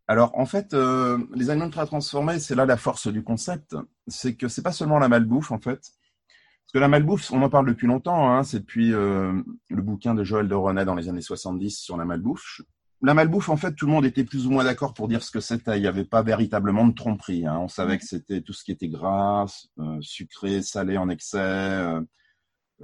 Alors 0.06 0.36
en 0.38 0.46
fait, 0.46 0.74
euh, 0.74 1.18
les 1.34 1.50
aliments 1.50 1.66
ultra 1.66 1.86
transformés, 1.86 2.38
c'est 2.38 2.54
là 2.54 2.66
la 2.66 2.76
force 2.76 3.08
du 3.08 3.22
concept, 3.22 3.76
c'est 4.08 4.34
que 4.34 4.48
c'est 4.48 4.62
pas 4.62 4.72
seulement 4.72 4.98
la 4.98 5.08
malbouffe 5.08 5.52
en 5.52 5.58
fait. 5.58 5.80
Parce 5.80 6.72
que 6.74 6.78
la 6.78 6.88
malbouffe, 6.88 7.32
on 7.32 7.42
en 7.42 7.50
parle 7.50 7.66
depuis 7.66 7.86
longtemps, 7.86 8.30
hein, 8.30 8.42
c'est 8.44 8.60
depuis 8.60 8.90
le 8.90 9.44
bouquin 9.70 10.14
de 10.14 10.24
Joël 10.24 10.48
de 10.48 10.54
René 10.54 10.84
dans 10.84 10.94
les 10.94 11.08
années 11.08 11.20
70 11.20 11.70
sur 11.78 11.96
la 11.96 12.04
malbouffe 12.04 12.60
la 13.02 13.14
malbouffe, 13.14 13.48
en 13.48 13.56
fait, 13.56 13.74
tout 13.74 13.86
le 13.86 13.92
monde 13.92 14.06
était 14.06 14.22
plus 14.22 14.46
ou 14.46 14.50
moins 14.50 14.62
d'accord 14.62 14.94
pour 14.94 15.08
dire 15.08 15.24
ce 15.24 15.32
que 15.32 15.40
c'était. 15.40 15.76
Il 15.76 15.80
n'y 15.80 15.88
avait 15.88 16.04
pas 16.04 16.22
véritablement 16.22 16.86
de 16.86 16.94
tromperie. 16.94 17.46
Hein. 17.46 17.58
On 17.58 17.68
savait 17.68 17.98
que 17.98 18.04
c'était 18.04 18.42
tout 18.42 18.52
ce 18.52 18.62
qui 18.62 18.70
était 18.70 18.88
gras, 18.88 19.46
euh, 19.80 19.98
sucré, 20.00 20.62
salé 20.62 20.96
en 20.96 21.08
excès, 21.08 21.38
euh, 21.38 22.00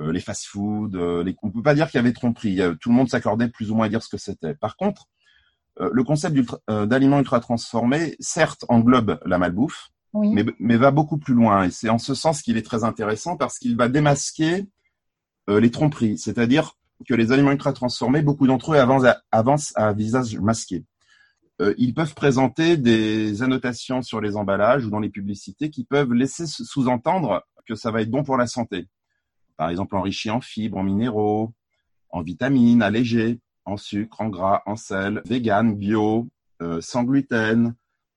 euh, 0.01 0.13
les 0.13 0.21
fast-foods. 0.21 1.23
Les... 1.25 1.37
On 1.43 1.49
ne 1.49 1.53
peut 1.53 1.63
pas 1.63 1.75
dire 1.75 1.89
qu'il 1.89 1.99
y 1.99 2.01
avait 2.01 2.13
tromperie. 2.13 2.61
Tout 2.81 2.89
le 2.89 2.97
monde 2.97 3.09
s'accordait 3.09 3.49
plus 3.49 3.71
ou 3.71 3.77
moins 3.77 3.87
à 3.87 3.89
dire 3.89 4.03
ce 4.03 4.09
que 4.09 4.19
c'était. 4.19 4.55
Par 4.55 4.77
contre, 4.77 5.07
le 5.81 6.03
concept 6.03 6.37
d'aliments 6.69 7.21
ultra 7.21 7.39
transformés, 7.39 8.17
certes, 8.19 8.65
englobe 8.69 9.21
la 9.25 9.39
malbouffe, 9.39 9.91
mais, 10.13 10.45
mais, 10.59 10.77
va 10.77 10.91
beaucoup 10.91 11.19
plus 11.19 11.35
loin. 11.35 11.63
Et 11.63 11.71
c'est 11.71 11.89
en 11.89 11.99
ce 11.99 12.15
sens 12.15 12.43
qu'il 12.43 12.57
est 12.57 12.67
très 12.67 12.83
intéressant 12.83 13.37
parce 13.37 13.61
qu'il 13.61 13.77
va 13.77 13.89
démasquer 13.89 14.67
les 15.47 15.71
tromperies. 15.71 16.19
C'est-à-dire 16.19 16.75
que 17.07 17.15
les 17.15 17.33
aliments 17.33 17.53
ultra 17.53 17.73
transformés, 17.73 18.23
beaucoup 18.23 18.47
d'entre 18.47 18.73
eux 18.73 18.79
avancent 18.79 19.05
à, 19.05 19.23
avancent 19.31 19.75
visage 19.95 20.39
masqué. 20.39 20.85
Euh, 21.61 21.75
ils 21.77 21.95
peuvent 21.95 22.15
présenter 22.15 22.77
des 22.77 23.43
annotations 23.43 24.03
sur 24.03 24.21
les 24.21 24.37
emballages 24.37 24.85
ou 24.85 24.91
dans 24.91 25.01
les 25.01 25.11
publicités 25.11 25.71
qui 25.71 25.85
peuvent 25.85 26.13
laisser 26.13 26.47
sous-entendre 26.47 27.45
que 27.67 27.75
ça 27.75 27.91
va 27.91 28.03
être 28.03 28.11
bon 28.11 28.23
pour 28.23 28.37
la 28.37 28.47
santé. 28.47 28.89
Par 29.57 29.71
exemple, 29.71 29.97
enrichi 29.97 30.31
en 30.31 30.41
fibres, 30.41 30.79
en 30.79 30.85
minéraux, 30.85 31.53
en 32.11 32.23
vitamines, 32.23 32.83
allégé, 32.83 33.41
en 33.65 33.77
sucre, 33.77 34.21
en 34.21 34.29
gras, 34.29 34.63
en 34.67 34.77
sel, 34.77 35.21
vegan, 35.27 35.75
bio, 35.75 36.29
euh, 36.63 36.81
sans 36.81 37.03
gluten, 37.03 37.75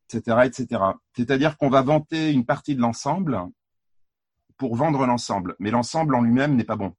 etc., 0.08 0.38
etc. 0.46 0.82
C'est-à-dire 1.16 1.58
qu'on 1.58 1.70
va 1.70 1.82
vanter 1.82 2.32
une 2.32 2.46
partie 2.46 2.76
de 2.76 2.82
l'ensemble 2.82 3.40
pour 4.58 4.76
vendre 4.76 5.06
l'ensemble, 5.08 5.56
mais 5.60 5.72
l'ensemble 5.72 6.14
en 6.16 6.22
lui-même 6.22 6.56
n'est 6.56 6.64
pas 6.64 6.76
bon. 6.76 6.94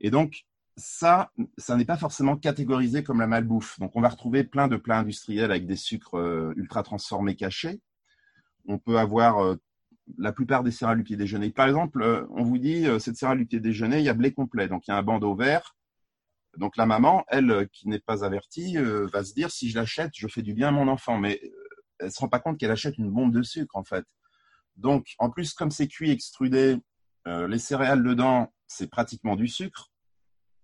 Et 0.00 0.10
donc, 0.10 0.46
ça, 0.78 1.32
ça 1.58 1.76
n'est 1.76 1.84
pas 1.84 1.96
forcément 1.96 2.36
catégorisé 2.36 3.02
comme 3.02 3.20
la 3.20 3.26
malbouffe. 3.26 3.78
Donc, 3.80 3.96
on 3.96 4.00
va 4.00 4.08
retrouver 4.08 4.44
plein 4.44 4.68
de 4.68 4.76
plats 4.76 5.00
industriels 5.00 5.50
avec 5.50 5.66
des 5.66 5.76
sucres 5.76 6.16
euh, 6.16 6.54
ultra 6.56 6.82
transformés 6.82 7.34
cachés. 7.34 7.80
On 8.66 8.78
peut 8.78 8.98
avoir 8.98 9.44
euh, 9.44 9.56
la 10.18 10.32
plupart 10.32 10.62
des 10.62 10.70
céréales 10.70 10.98
du 10.98 11.04
petit 11.04 11.16
déjeuner. 11.16 11.50
Par 11.50 11.66
exemple, 11.66 12.02
euh, 12.02 12.24
on 12.30 12.44
vous 12.44 12.58
dit, 12.58 12.86
cette 13.00 13.16
céréale 13.16 13.38
du 13.38 13.46
petit 13.46 13.60
déjeuner, 13.60 13.98
il 13.98 14.04
y 14.04 14.08
a 14.08 14.14
blé 14.14 14.32
complet. 14.32 14.68
Donc, 14.68 14.86
il 14.86 14.92
y 14.92 14.94
a 14.94 14.96
un 14.96 15.02
bandeau 15.02 15.34
vert. 15.34 15.76
Donc, 16.56 16.76
la 16.76 16.86
maman, 16.86 17.24
elle, 17.28 17.68
qui 17.72 17.88
n'est 17.88 18.00
pas 18.00 18.24
avertie, 18.24 18.76
va 18.76 19.22
se 19.24 19.34
dire, 19.34 19.50
si 19.50 19.70
je 19.70 19.78
l'achète, 19.78 20.12
je 20.14 20.26
fais 20.28 20.42
du 20.42 20.54
bien 20.54 20.68
à 20.68 20.72
mon 20.72 20.88
enfant. 20.88 21.18
Mais 21.18 21.40
elle 21.98 22.10
se 22.10 22.20
rend 22.20 22.28
pas 22.28 22.40
compte 22.40 22.58
qu'elle 22.58 22.70
achète 22.70 22.98
une 22.98 23.10
bombe 23.10 23.32
de 23.32 23.42
sucre, 23.42 23.76
en 23.76 23.84
fait. 23.84 24.04
Donc, 24.76 25.14
en 25.18 25.30
plus, 25.30 25.54
comme 25.54 25.70
c'est 25.70 25.88
cuit, 25.88 26.10
extrudé, 26.10 26.78
les 27.26 27.58
céréales 27.58 28.02
dedans, 28.02 28.52
c'est 28.66 28.88
pratiquement 28.88 29.36
du 29.36 29.48
sucre 29.48 29.90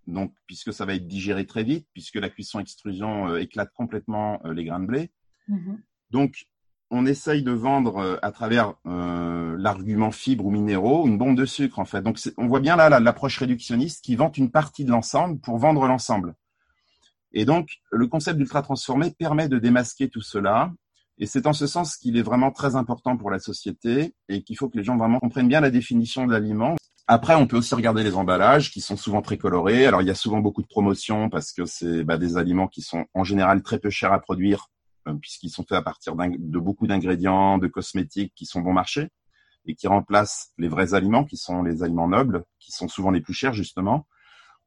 donc 0.06 0.32
puisque 0.46 0.72
ça 0.72 0.84
va 0.84 0.94
être 0.94 1.06
digéré 1.06 1.46
très 1.46 1.64
vite, 1.64 1.86
puisque 1.92 2.16
la 2.16 2.28
cuisson-extrusion 2.28 3.28
euh, 3.28 3.40
éclate 3.40 3.72
complètement 3.74 4.40
euh, 4.44 4.52
les 4.52 4.64
grains 4.64 4.80
de 4.80 4.86
blé. 4.86 5.10
Mm-hmm. 5.48 5.78
Donc, 6.10 6.46
on 6.90 7.06
essaye 7.06 7.42
de 7.42 7.50
vendre 7.50 7.96
euh, 7.98 8.16
à 8.22 8.30
travers 8.30 8.74
l'argument 8.84 10.10
fibres 10.10 10.46
ou 10.46 10.50
minéraux 10.50 11.06
une 11.06 11.16
bombe 11.16 11.36
de 11.36 11.44
sucre 11.44 11.78
en 11.78 11.84
fait. 11.84 12.02
Donc, 12.02 12.20
on 12.36 12.46
voit 12.46 12.60
bien 12.60 12.76
là 12.76 13.00
l'approche 13.00 13.38
réductionniste 13.38 14.04
qui 14.04 14.16
vante 14.16 14.36
une 14.36 14.50
partie 14.50 14.84
de 14.84 14.90
l'ensemble 14.90 15.40
pour 15.40 15.58
vendre 15.58 15.86
l'ensemble. 15.86 16.34
Et 17.32 17.44
donc, 17.44 17.80
le 17.90 18.06
concept 18.06 18.38
d'ultra 18.38 18.62
transformé 18.62 19.10
permet 19.10 19.48
de 19.48 19.58
démasquer 19.58 20.08
tout 20.08 20.20
cela. 20.20 20.72
Et 21.18 21.26
c'est 21.26 21.46
en 21.46 21.52
ce 21.52 21.66
sens 21.66 21.96
qu'il 21.96 22.16
est 22.16 22.22
vraiment 22.22 22.50
très 22.50 22.76
important 22.76 23.16
pour 23.16 23.30
la 23.30 23.38
société 23.38 24.14
et 24.28 24.42
qu'il 24.42 24.56
faut 24.56 24.68
que 24.68 24.76
les 24.76 24.84
gens 24.84 24.96
vraiment 24.96 25.20
comprennent 25.20 25.48
bien 25.48 25.60
la 25.60 25.70
définition 25.70 26.26
de 26.26 26.32
l'aliment 26.32 26.76
Après, 27.06 27.34
on 27.34 27.46
peut 27.46 27.58
aussi 27.58 27.74
regarder 27.74 28.02
les 28.02 28.14
emballages 28.14 28.70
qui 28.70 28.80
sont 28.80 28.96
souvent 28.96 29.20
très 29.20 29.36
colorés. 29.36 29.86
Alors, 29.86 30.00
il 30.00 30.08
y 30.08 30.10
a 30.10 30.14
souvent 30.14 30.40
beaucoup 30.40 30.62
de 30.62 30.66
promotions 30.66 31.28
parce 31.28 31.52
que 31.52 31.66
c'est 31.66 32.02
bah, 32.02 32.16
des 32.16 32.38
aliments 32.38 32.68
qui 32.68 32.80
sont 32.80 33.04
en 33.12 33.24
général 33.24 33.62
très 33.62 33.78
peu 33.78 33.90
chers 33.90 34.12
à 34.12 34.20
produire 34.20 34.70
euh, 35.06 35.14
puisqu'ils 35.20 35.50
sont 35.50 35.64
faits 35.64 35.76
à 35.78 35.82
partir 35.82 36.14
de 36.16 36.58
beaucoup 36.58 36.86
d'ingrédients, 36.86 37.58
de 37.58 37.66
cosmétiques 37.66 38.32
qui 38.34 38.46
sont 38.46 38.60
bon 38.60 38.72
marché 38.72 39.10
et 39.66 39.74
qui 39.74 39.86
remplacent 39.86 40.52
les 40.58 40.68
vrais 40.68 40.94
aliments 40.94 41.24
qui 41.24 41.36
sont 41.36 41.62
les 41.62 41.82
aliments 41.82 42.08
nobles, 42.08 42.44
qui 42.58 42.72
sont 42.72 42.88
souvent 42.88 43.10
les 43.10 43.20
plus 43.20 43.34
chers 43.34 43.52
justement. 43.52 44.06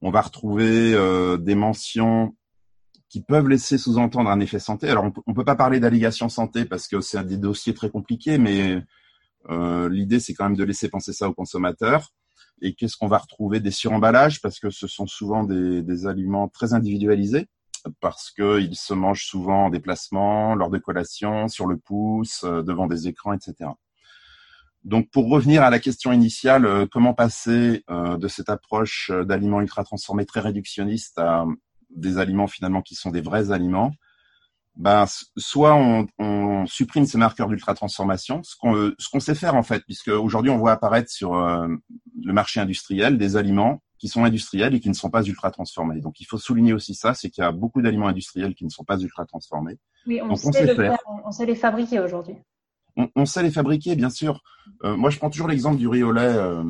On 0.02 0.12
va 0.12 0.21
retrouver 0.21 0.93
euh, 0.93 1.38
des 1.38 1.56
mentions 1.56 2.36
qui 3.10 3.23
peuvent 3.23 3.47
laisser 3.47 3.78
sous-entendre 3.78 4.30
un 4.30 4.39
effet 4.39 4.60
santé. 4.60 4.89
Alors, 4.89 5.06
on, 5.06 5.13
ne 5.32 5.34
peut 5.34 5.45
pas 5.45 5.56
parler 5.56 5.80
d'allégation 5.80 6.30
santé 6.30 6.65
parce 6.65 6.88
que 6.88 7.00
c'est 7.02 7.17
un 7.17 7.23
des 7.23 7.38
dossiers 7.38 7.73
très 7.73 7.89
compliqués, 7.89 8.38
mais 8.38 8.84
euh, 9.50 9.89
l'idée 9.89 10.19
c'est 10.19 10.34
quand 10.34 10.43
même 10.43 10.58
de 10.58 10.63
laisser 10.63 10.89
penser 10.89 11.13
ça 11.13 11.28
aux 11.30 11.34
consommateurs. 11.34 12.12
Et 12.62 12.74
qu'est-ce 12.74 12.98
qu'on 12.98 13.08
va 13.08 13.17
retrouver 13.17 13.60
Des 13.60 13.72
suremballages? 13.72 14.41
Parce 14.41 14.60
que 14.60 14.70
ce 14.70 14.88
sont 14.88 15.08
souvent 15.08 15.43
des, 15.43 15.82
des 15.84 16.08
aliments 16.08 16.48
très 16.48 16.74
individualisés 16.74 17.48
parce 18.00 18.32
qu'ils 18.32 18.76
se 18.76 18.93
mangent 18.93 19.26
souvent 19.26 19.65
en 19.65 19.70
déplacement, 19.70 20.56
lors 20.56 20.70
de 20.70 20.78
collations, 20.78 21.48
sur 21.48 21.67
le 21.67 21.78
pouce, 21.78 22.43
euh, 22.43 22.62
devant 22.62 22.88
des 22.88 23.08
écrans, 23.08 23.34
etc. 23.34 23.70
Donc 24.84 25.10
pour 25.10 25.30
revenir 25.30 25.63
à 25.63 25.70
la 25.70 25.80
question 25.80 26.12
initiale, 26.12 26.65
euh, 26.65 26.86
comment 26.89 27.13
passer 27.13 27.84
euh, 27.89 28.17
de 28.17 28.28
cette 28.28 28.50
approche 28.50 29.12
d'aliments 29.12 29.62
ultra 29.62 29.84
transformés 29.84 30.26
très 30.26 30.39
réductionniste 30.39 31.17
à 31.20 31.46
des 31.89 32.17
aliments 32.17 32.48
finalement 32.48 32.82
qui 32.82 32.96
sont 32.96 33.12
des 33.12 33.22
vrais 33.22 33.52
aliments 33.52 33.91
ben, 34.78 35.06
soit 35.38 35.76
on, 35.76 36.08
on 36.20 36.66
supprime 36.68 37.06
ces 37.06 37.18
marqueurs 37.18 37.50
d'ultra 37.50 37.74
transformation, 37.74 38.42
ce 38.44 38.56
qu'on 38.56 38.92
ce 38.98 39.10
qu'on 39.10 39.20
sait 39.20 39.36
faire 39.36 39.56
en 39.56 39.63
fait, 39.63 39.84
puisque 39.86 40.10
aujourd'hui 40.10 40.52
on 40.52 40.58
voit 40.58 40.72
apparaître 40.72 41.10
sur 41.10 41.34
le 41.36 42.34
marché 42.34 42.60
industriel 42.60 43.18
des 43.18 43.36
aliments 43.36 43.82
qui 43.98 44.08
sont 44.08 44.24
industriels 44.24 44.76
et 44.76 44.80
qui 44.80 44.90
ne 44.90 44.94
sont 44.94 45.10
pas 45.10 45.24
ultra 45.24 45.52
transformés. 45.52 46.02
Donc 46.02 46.20
il 46.20 46.26
faut 46.26 46.38
souligner 46.38 46.74
aussi 46.74 46.94
ça, 46.94 47.13
c'est 47.13 47.30
qu'il 47.30 47.44
y 47.44 47.48
a 47.48 47.52
beaucoup 47.52 47.82
d'aliments 47.82 48.08
industriels 48.08 48.54
qui 48.54 48.66
ne 48.66 48.70
sont 48.70 48.84
pas 48.84 49.00
ultra 49.00 49.26
transformés. 49.26 49.78
Oui, 50.06 50.22
on, 50.22 50.36
sait, 50.36 50.76
faire. 50.76 50.98
on 51.26 51.32
sait 51.32 51.46
les 51.46 51.56
fabriquer 51.56 52.00
aujourd'hui. 52.00 52.36
On, 53.16 53.26
sait 53.28 53.44
les 53.44 53.52
fabriquer, 53.52 53.96
bien 53.96 54.10
sûr. 54.10 54.42
Euh, 54.84 54.98
moi, 54.98 55.12
je 55.12 55.20
prends 55.20 55.30
toujours 55.30 55.48
l'exemple 55.48 55.78
du 55.78 55.88
riz 55.88 56.02
au 56.02 56.12
lait. 56.12 56.22
Euh, 56.24 56.63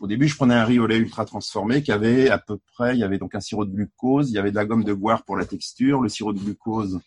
au 0.00 0.06
début, 0.06 0.28
je 0.28 0.36
prenais 0.36 0.54
un 0.54 0.64
riz 0.64 0.78
au 0.78 0.86
lait 0.86 0.98
ultra 0.98 1.24
transformé 1.24 1.82
qui 1.82 1.90
avait 1.90 2.30
à 2.30 2.38
peu 2.38 2.58
près, 2.74 2.94
il 2.94 3.00
y 3.00 3.02
avait 3.02 3.18
donc 3.18 3.34
un 3.34 3.40
sirop 3.40 3.64
de 3.64 3.72
glucose, 3.74 4.30
il 4.30 4.34
y 4.34 4.38
avait 4.38 4.52
de 4.52 4.56
la 4.56 4.66
gomme 4.66 4.84
de 4.84 4.92
goire 4.92 5.24
pour 5.24 5.36
la 5.36 5.44
texture, 5.44 6.00
le 6.00 6.08
sirop 6.08 6.32
de 6.32 6.38
glucose 6.38 7.00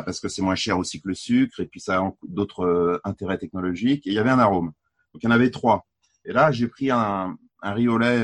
bah, 0.00 0.02
parce 0.02 0.20
que 0.20 0.28
c'est 0.28 0.42
moins 0.42 0.54
cher 0.54 0.78
aussi 0.78 1.00
que 1.00 1.08
le 1.08 1.14
sucre 1.14 1.60
et 1.60 1.66
puis 1.66 1.80
ça 1.80 1.98
a 1.98 2.12
d'autres 2.26 2.64
euh, 2.64 3.00
intérêts 3.04 3.38
technologiques. 3.38 4.06
Et 4.06 4.10
il 4.10 4.14
y 4.14 4.18
avait 4.18 4.30
un 4.30 4.38
arôme. 4.38 4.72
Donc 5.12 5.22
il 5.22 5.24
y 5.24 5.28
en 5.28 5.32
avait 5.32 5.50
trois. 5.50 5.86
Et 6.24 6.32
là, 6.32 6.50
j'ai 6.52 6.68
pris 6.68 6.90
un, 6.90 7.36
un 7.62 7.72
riz 7.72 7.88
au 7.88 7.98
lait 7.98 8.22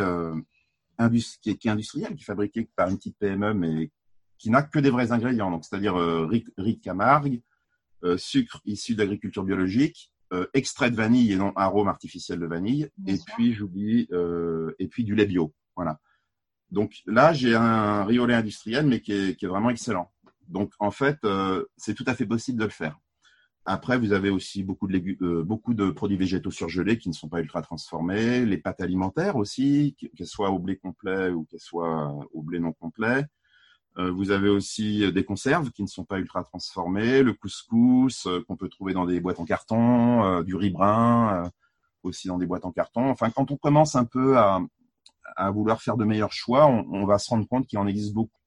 qui, 1.41 1.51
est, 1.51 1.67
industriel, 1.67 2.15
qui 2.15 2.23
est 2.23 2.25
fabriqué 2.25 2.69
par 2.77 2.89
une 2.89 2.97
petite 2.97 3.17
PME, 3.19 3.55
mais 3.55 3.91
qui 4.39 4.51
n'a 4.51 4.63
que 4.63 4.79
des 4.79 4.91
vrais 4.91 5.13
ingrédients, 5.13 5.51
donc 5.51 5.65
c'est-à-dire 5.65 5.97
euh, 5.97 6.27
riz, 6.27 6.45
de 6.59 6.83
Camargue, 6.83 7.41
euh, 8.05 8.17
sucre 8.19 8.61
issu 8.65 8.95
d'agriculture 8.95 9.45
biologique, 9.45 10.13
euh, 10.33 10.47
extrait 10.55 10.91
de 10.91 10.97
vanille 10.97 11.33
et 11.33 11.37
non 11.37 11.53
arôme 11.55 11.89
artificiel 11.89 12.41
de 12.41 12.47
vanille, 12.47 12.89
et 13.07 13.19
puis 13.19 13.53
j'oublie, 13.53 14.09
et 14.79 14.89
puis 14.89 15.05
du 15.05 15.15
lait 15.15 15.27
bio, 15.27 15.55
voilà. 15.77 15.99
Donc 16.71 17.03
là, 17.07 17.33
j'ai 17.33 17.55
un 17.55 18.05
riz 18.05 18.19
au 18.19 18.27
lait 18.27 18.35
industriel, 18.35 18.87
mais 18.87 19.01
qui 19.01 19.13
est, 19.13 19.37
qui 19.37 19.45
est 19.45 19.49
vraiment 19.49 19.71
excellent. 19.71 20.11
Donc 20.53 20.73
en 20.79 20.91
fait, 20.91 21.19
c'est 21.77 21.95
tout 21.95 22.05
à 22.07 22.15
fait 22.15 22.27
possible 22.27 22.59
de 22.59 22.65
le 22.65 22.71
faire. 22.71 22.99
Après, 23.65 23.97
vous 23.97 24.13
avez 24.13 24.31
aussi 24.31 24.65
beaucoup 24.65 24.89
de, 24.89 25.17
euh, 25.23 25.45
beaucoup 25.45 25.73
de 25.73 25.91
produits 25.91 26.17
végétaux 26.17 26.51
surgelés 26.51 26.99
qui 26.99 27.09
ne 27.09 27.15
sont 27.15 27.29
pas 27.29 27.39
ultra 27.39 27.63
transformés, 27.63 28.45
les 28.45 28.59
pâtes 28.59 28.81
alimentaires 28.81 29.37
aussi, 29.37 29.95
qu'elles 30.17 30.27
soient 30.27 30.51
au 30.51 30.59
blé 30.59 30.77
complet 30.77 31.31
ou 31.31 31.45
qu'elles 31.45 31.61
soient 31.61 32.13
au 32.33 32.43
blé 32.43 32.59
non 32.59 32.73
complet. 32.73 33.25
Euh, 33.99 34.11
vous 34.11 34.33
avez 34.33 34.49
aussi 34.49 35.13
des 35.13 35.25
conserves 35.25 35.71
qui 35.71 35.83
ne 35.83 35.87
sont 35.87 36.05
pas 36.05 36.19
ultra 36.19 36.43
transformées, 36.43 37.23
le 37.23 37.35
couscous 37.35 38.27
euh, 38.27 38.43
qu'on 38.49 38.57
peut 38.57 38.69
trouver 38.69 38.95
dans 38.95 39.07
des 39.07 39.21
boîtes 39.21 39.39
en 39.39 39.45
carton, 39.45 40.43
du 40.43 40.57
riz 40.57 40.71
brun 40.71 41.51
aussi 42.03 42.27
dans 42.27 42.39
des 42.39 42.47
boîtes 42.47 42.65
en 42.65 42.73
carton. 42.73 43.11
Enfin, 43.11 43.31
quand 43.31 43.53
on 43.53 43.57
commence 43.57 43.95
un 43.95 44.05
peu 44.05 44.37
à, 44.39 44.61
à 45.37 45.51
vouloir 45.53 45.81
faire 45.83 45.97
de 45.97 46.05
meilleurs 46.05 46.33
choix, 46.33 46.67
on, 46.67 46.85
on 46.91 47.07
va 47.07 47.19
se 47.19 47.31
rendre 47.31 47.47
compte 47.47 47.69
qu'il 47.69 47.79
en 47.79 47.87
existe 47.87 48.13
beaucoup. 48.13 48.42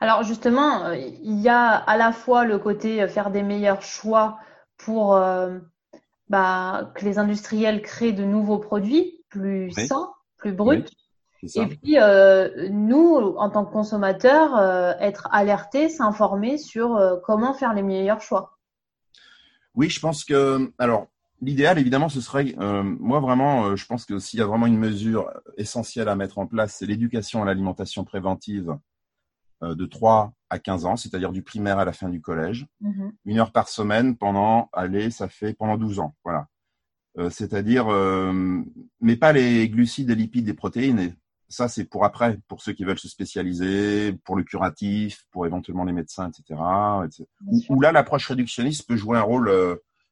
Alors 0.00 0.22
justement, 0.22 0.84
euh, 0.84 0.96
il 0.96 1.40
y 1.40 1.48
a 1.48 1.70
à 1.70 1.96
la 1.96 2.12
fois 2.12 2.44
le 2.44 2.58
côté 2.58 3.02
euh, 3.02 3.08
faire 3.08 3.30
des 3.30 3.42
meilleurs 3.42 3.82
choix 3.82 4.38
pour 4.76 5.16
euh, 5.16 5.58
bah, 6.28 6.92
que 6.94 7.04
les 7.04 7.18
industriels 7.18 7.82
créent 7.82 8.12
de 8.12 8.24
nouveaux 8.24 8.58
produits 8.58 9.24
plus 9.28 9.72
sains, 9.72 10.10
plus 10.36 10.52
bruts. 10.52 10.84
Et 11.42 11.66
puis 11.66 11.96
nous, 12.70 13.14
en 13.36 13.50
tant 13.50 13.64
que 13.64 13.72
consommateurs, 13.72 14.58
être 15.00 15.28
alertés, 15.30 15.88
s'informer 15.88 16.58
sur 16.58 17.20
comment 17.22 17.54
faire 17.54 17.74
les 17.74 17.82
meilleurs 17.82 18.20
choix. 18.20 18.58
Oui, 19.76 19.88
je 19.88 20.00
pense 20.00 20.24
que 20.24 20.72
alors 20.78 21.06
l'idéal 21.40 21.78
évidemment 21.78 22.08
ce 22.08 22.20
serait 22.20 22.56
moi 22.58 23.20
vraiment 23.20 23.76
je 23.76 23.86
pense 23.86 24.04
que 24.04 24.18
s'il 24.18 24.40
y 24.40 24.42
a 24.42 24.46
vraiment 24.46 24.66
une 24.66 24.78
mesure 24.78 25.30
essentielle 25.56 26.08
à 26.08 26.16
mettre 26.16 26.38
en 26.38 26.46
place, 26.48 26.74
c'est 26.76 26.86
l'éducation 26.86 27.42
à 27.42 27.46
l'alimentation 27.46 28.02
préventive 28.02 28.70
euh, 28.70 28.74
de 29.62 29.86
3 29.86 30.32
à 30.50 30.58
15 30.58 30.84
ans, 30.86 30.96
c'est-à-dire 30.96 31.32
du 31.32 31.42
primaire 31.42 31.78
à 31.78 31.84
la 31.84 31.92
fin 31.92 32.08
du 32.08 32.20
collège. 32.20 32.66
Mhm. 32.80 33.12
Une 33.24 33.38
heure 33.38 33.52
par 33.52 33.68
semaine 33.68 34.16
pendant, 34.16 34.68
allez, 34.72 35.10
ça 35.10 35.28
fait 35.28 35.54
pendant 35.54 35.76
12 35.76 36.00
ans. 36.00 36.14
Voilà. 36.24 36.46
Euh, 37.18 37.30
c'est-à-dire, 37.30 37.88
euh, 37.88 38.62
mais 39.00 39.16
pas 39.16 39.32
les 39.32 39.68
glucides, 39.68 40.08
les 40.08 40.14
lipides, 40.14 40.46
les 40.46 40.54
protéines. 40.54 41.14
ça, 41.48 41.66
c'est 41.68 41.84
pour 41.84 42.04
après, 42.04 42.38
pour 42.46 42.62
ceux 42.62 42.72
qui 42.72 42.84
veulent 42.84 42.98
se 42.98 43.08
spécialiser, 43.08 44.12
pour 44.24 44.36
le 44.36 44.44
curatif, 44.44 45.24
pour 45.30 45.46
éventuellement 45.46 45.84
les 45.84 45.94
médecins, 45.94 46.28
etc. 46.30 46.60
Où, 47.68 47.80
là, 47.80 47.90
l'approche 47.90 48.26
réductionniste 48.28 48.86
peut 48.86 48.96
jouer 48.96 49.16
un 49.16 49.22
rôle 49.22 49.50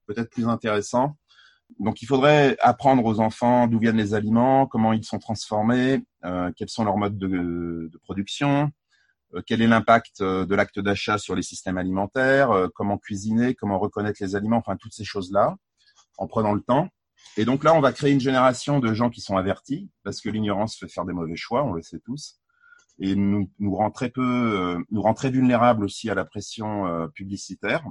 peut-être 0.06 0.30
plus 0.30 0.48
intéressant. 0.48 1.16
Donc, 1.78 2.00
il 2.00 2.06
faudrait 2.06 2.56
apprendre 2.60 3.04
aux 3.04 3.20
enfants 3.20 3.66
d'où 3.66 3.78
viennent 3.78 3.98
les 3.98 4.14
aliments, 4.14 4.66
comment 4.66 4.94
ils 4.94 5.04
sont 5.04 5.18
transformés, 5.18 6.02
quels 6.56 6.70
sont 6.70 6.84
leurs 6.84 6.96
modes 6.96 7.18
de, 7.18 7.90
de 7.92 7.98
production, 8.02 8.62
euh, 8.62 8.68
quel 9.44 9.62
est 9.62 9.66
l'impact 9.66 10.20
euh, 10.20 10.46
de 10.46 10.54
l'acte 10.54 10.78
d'achat 10.78 11.18
sur 11.18 11.34
les 11.34 11.42
systèmes 11.42 11.78
alimentaires, 11.78 12.50
euh, 12.50 12.68
comment 12.74 12.98
cuisiner, 12.98 13.54
comment 13.54 13.78
reconnaître 13.78 14.22
les 14.22 14.36
aliments, 14.36 14.58
enfin 14.58 14.76
toutes 14.76 14.94
ces 14.94 15.04
choses-là, 15.04 15.56
en 16.18 16.26
prenant 16.26 16.52
le 16.52 16.60
temps. 16.60 16.88
Et 17.36 17.44
donc 17.44 17.64
là, 17.64 17.74
on 17.74 17.80
va 17.80 17.92
créer 17.92 18.12
une 18.12 18.20
génération 18.20 18.78
de 18.78 18.94
gens 18.94 19.10
qui 19.10 19.20
sont 19.20 19.36
avertis, 19.36 19.90
parce 20.04 20.20
que 20.20 20.28
l'ignorance 20.28 20.76
fait 20.76 20.88
faire 20.88 21.04
des 21.04 21.12
mauvais 21.12 21.36
choix, 21.36 21.64
on 21.64 21.72
le 21.72 21.82
sait 21.82 22.00
tous, 22.00 22.40
et 22.98 23.14
nous, 23.14 23.50
nous 23.58 23.74
rend 23.74 23.90
très 23.90 24.08
peu, 24.08 24.78
nous 24.90 25.02
rend 25.02 25.12
très 25.12 25.30
vulnérables 25.30 25.84
aussi 25.84 26.08
à 26.08 26.14
la 26.14 26.24
pression 26.24 27.10
publicitaire. 27.14 27.84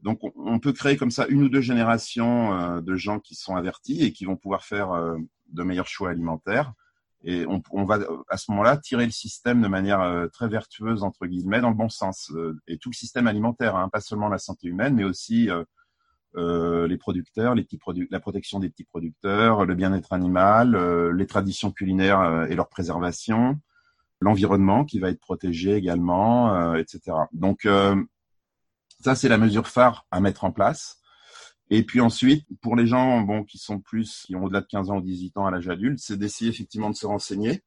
Donc 0.00 0.20
on, 0.34 0.58
peut 0.60 0.72
créer 0.72 0.96
comme 0.96 1.10
ça 1.10 1.26
une 1.26 1.42
ou 1.42 1.50
deux 1.50 1.60
générations 1.60 2.80
de 2.80 2.96
gens 2.96 3.18
qui 3.18 3.34
sont 3.34 3.54
avertis 3.56 4.02
et 4.02 4.12
qui 4.12 4.24
vont 4.24 4.36
pouvoir 4.36 4.64
faire 4.64 4.92
de 5.48 5.62
meilleurs 5.62 5.88
choix 5.88 6.08
alimentaires 6.08 6.72
et 7.22 7.46
on, 7.46 7.62
on, 7.70 7.84
va 7.84 7.98
à 8.28 8.36
ce 8.36 8.50
moment-là 8.50 8.76
tirer 8.78 9.04
le 9.04 9.10
système 9.10 9.60
de 9.60 9.68
manière 9.68 10.00
euh, 10.00 10.26
très 10.28 10.48
vertueuse 10.48 11.02
entre 11.02 11.26
guillemets 11.26 11.60
dans 11.60 11.68
le 11.68 11.76
bon 11.76 11.90
sens 11.90 12.30
euh, 12.32 12.58
et 12.66 12.78
tout 12.78 12.90
le 12.90 12.94
système 12.94 13.26
alimentaire, 13.26 13.76
hein, 13.76 13.88
pas 13.90 14.00
seulement 14.00 14.28
la 14.28 14.38
santé 14.38 14.68
humaine, 14.68 14.94
mais 14.94 15.04
aussi 15.04 15.50
euh, 15.50 15.64
euh 16.36 16.86
les 16.86 16.96
producteurs, 16.96 17.54
les 17.54 17.64
petits 17.64 17.78
la 18.10 18.20
protection 18.20 18.58
des 18.58 18.70
petits 18.70 18.84
producteurs, 18.84 19.66
le 19.66 19.74
bien-être 19.74 20.12
animal, 20.12 20.76
les 21.12 21.26
traditions 21.26 21.72
culinaires 21.72 22.46
et 22.48 22.54
leur 22.54 22.68
préservation, 22.68 23.60
l'environnement 24.20 24.84
qui 24.84 24.98
va 24.98 25.10
être 25.10 25.20
protégé 25.20 25.74
également, 25.74 26.74
etc. 26.76 27.16
Donc 27.32 27.68
ça 29.00 29.14
c'est 29.14 29.28
la 29.28 29.38
mesure 29.38 29.66
phare 29.66 30.06
à 30.10 30.20
mettre 30.20 30.44
en 30.44 30.52
place. 30.52 30.99
Et 31.70 31.84
puis 31.84 32.00
ensuite, 32.00 32.44
pour 32.60 32.74
les 32.74 32.86
gens 32.86 33.20
bon, 33.20 33.44
qui 33.44 33.58
sont 33.58 33.78
plus, 33.78 34.24
qui 34.26 34.34
ont 34.34 34.44
au-delà 34.44 34.60
de 34.60 34.66
15 34.66 34.90
ans 34.90 34.98
ou 34.98 35.02
18 35.02 35.36
ans 35.36 35.46
à 35.46 35.50
l'âge 35.50 35.68
adulte, 35.68 36.00
c'est 36.00 36.18
d'essayer 36.18 36.50
effectivement 36.50 36.90
de 36.90 36.96
se 36.96 37.06
renseigner 37.06 37.62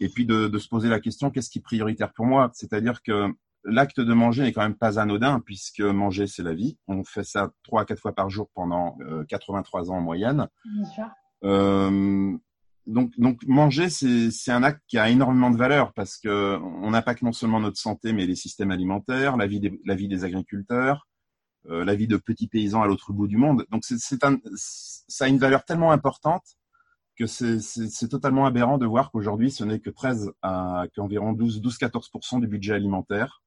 et 0.00 0.08
puis 0.08 0.24
de, 0.24 0.48
de 0.48 0.58
se 0.58 0.68
poser 0.68 0.88
la 0.88 1.00
question, 1.00 1.30
qu'est-ce 1.30 1.50
qui 1.50 1.58
est 1.58 1.62
prioritaire 1.62 2.12
pour 2.12 2.26
moi? 2.26 2.50
C'est-à-dire 2.54 3.02
que 3.02 3.28
l'acte 3.64 4.00
de 4.00 4.12
manger 4.12 4.42
n'est 4.42 4.52
quand 4.52 4.62
même 4.62 4.76
pas 4.76 4.98
anodin 4.98 5.40
puisque 5.40 5.80
manger, 5.80 6.26
c'est 6.26 6.42
la 6.42 6.54
vie. 6.54 6.78
On 6.86 7.04
fait 7.04 7.24
ça 7.24 7.50
trois 7.62 7.82
à 7.82 7.84
quatre 7.84 8.00
fois 8.00 8.14
par 8.14 8.30
jour 8.30 8.50
pendant 8.54 8.96
83 9.28 9.88
euh, 9.88 9.92
ans 9.92 9.96
en 9.96 10.00
moyenne. 10.00 10.48
Bien 10.64 10.84
sûr. 10.84 11.04
Euh, 11.44 12.36
donc, 12.86 13.12
donc 13.18 13.40
manger, 13.46 13.88
c'est 13.88 14.50
un 14.50 14.62
acte 14.62 14.82
qui 14.86 14.98
a 14.98 15.08
énormément 15.08 15.50
de 15.50 15.56
valeur 15.56 15.92
parce 15.94 16.18
que 16.18 16.58
on 16.82 16.92
impacte 16.92 17.22
non 17.22 17.32
seulement 17.32 17.60
notre 17.60 17.78
santé, 17.78 18.12
mais 18.12 18.26
les 18.26 18.36
systèmes 18.36 18.70
alimentaires, 18.70 19.36
la 19.36 19.46
vie 19.46 19.60
des, 19.60 19.80
la 19.86 19.94
vie 19.94 20.08
des 20.08 20.24
agriculteurs, 20.24 21.08
la 21.66 21.94
vie 21.94 22.06
de 22.06 22.16
petits 22.16 22.48
paysans 22.48 22.82
à 22.82 22.86
l'autre 22.86 23.12
bout 23.12 23.26
du 23.26 23.36
monde. 23.36 23.66
Donc 23.70 23.84
c'est 23.84 23.98
ça 23.98 25.24
a 25.24 25.28
une 25.28 25.38
valeur 25.38 25.64
tellement 25.64 25.92
importante 25.92 26.44
que 27.16 27.26
c'est 27.26 28.08
totalement 28.08 28.46
aberrant 28.46 28.78
de 28.78 28.86
voir 28.86 29.10
qu'aujourd'hui 29.10 29.50
ce 29.50 29.64
n'est 29.64 29.78
que 29.78 29.90
13 29.90 30.32
à 30.42 30.84
qu'environ 30.94 31.32
12 31.32 31.60
12 31.60 31.78
14 31.78 32.10
du 32.40 32.46
budget 32.48 32.74
alimentaire 32.74 33.42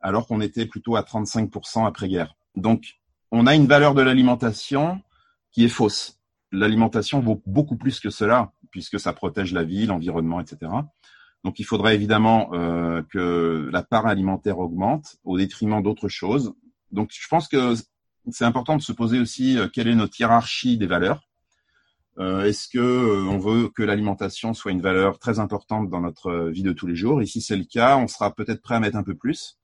alors 0.00 0.26
qu'on 0.26 0.40
était 0.40 0.66
plutôt 0.66 0.96
à 0.96 1.02
35% 1.02 1.86
après-guerre. 1.86 2.34
Donc 2.54 2.98
on 3.30 3.46
a 3.46 3.54
une 3.54 3.66
valeur 3.66 3.94
de 3.94 4.02
l'alimentation 4.02 5.00
qui 5.50 5.64
est 5.64 5.68
fausse. 5.68 6.20
L'alimentation 6.52 7.20
vaut 7.20 7.42
beaucoup 7.46 7.76
plus 7.76 8.00
que 8.00 8.10
cela. 8.10 8.52
puisque 8.70 9.00
ça 9.00 9.14
protège 9.14 9.54
la 9.54 9.64
vie, 9.64 9.86
l'environnement, 9.86 10.40
etc. 10.40 10.70
Donc 11.42 11.58
il 11.58 11.64
faudrait 11.64 11.94
évidemment 11.94 12.50
euh, 12.52 13.02
que 13.10 13.68
la 13.72 13.82
part 13.82 14.06
alimentaire 14.06 14.58
augmente 14.58 15.16
au 15.24 15.38
détriment 15.38 15.82
d'autres 15.82 16.08
choses. 16.08 16.54
Donc 16.92 17.10
je 17.12 17.28
pense 17.28 17.48
que 17.48 17.74
c'est 18.30 18.44
important 18.44 18.76
de 18.76 18.82
se 18.82 18.92
poser 18.92 19.18
aussi 19.20 19.58
euh, 19.58 19.68
quelle 19.68 19.88
est 19.88 19.94
notre 19.94 20.18
hiérarchie 20.20 20.76
des 20.78 20.86
valeurs. 20.86 21.22
Euh, 22.18 22.44
Est-ce 22.44 22.68
que 22.68 22.78
euh, 22.78 23.24
on 23.28 23.38
veut 23.38 23.68
que 23.68 23.82
l'alimentation 23.82 24.52
soit 24.52 24.72
une 24.72 24.82
valeur 24.82 25.18
très 25.18 25.38
importante 25.38 25.88
dans 25.88 26.00
notre 26.00 26.48
vie 26.48 26.64
de 26.64 26.72
tous 26.72 26.86
les 26.86 26.96
jours? 26.96 27.22
Et 27.22 27.26
si 27.26 27.40
c'est 27.40 27.56
le 27.56 27.64
cas, 27.64 27.96
on 27.96 28.08
sera 28.08 28.34
peut-être 28.34 28.60
prêt 28.60 28.74
à 28.74 28.80
mettre 28.80 28.96
un 28.96 29.04
peu 29.04 29.14
plus. 29.14 29.58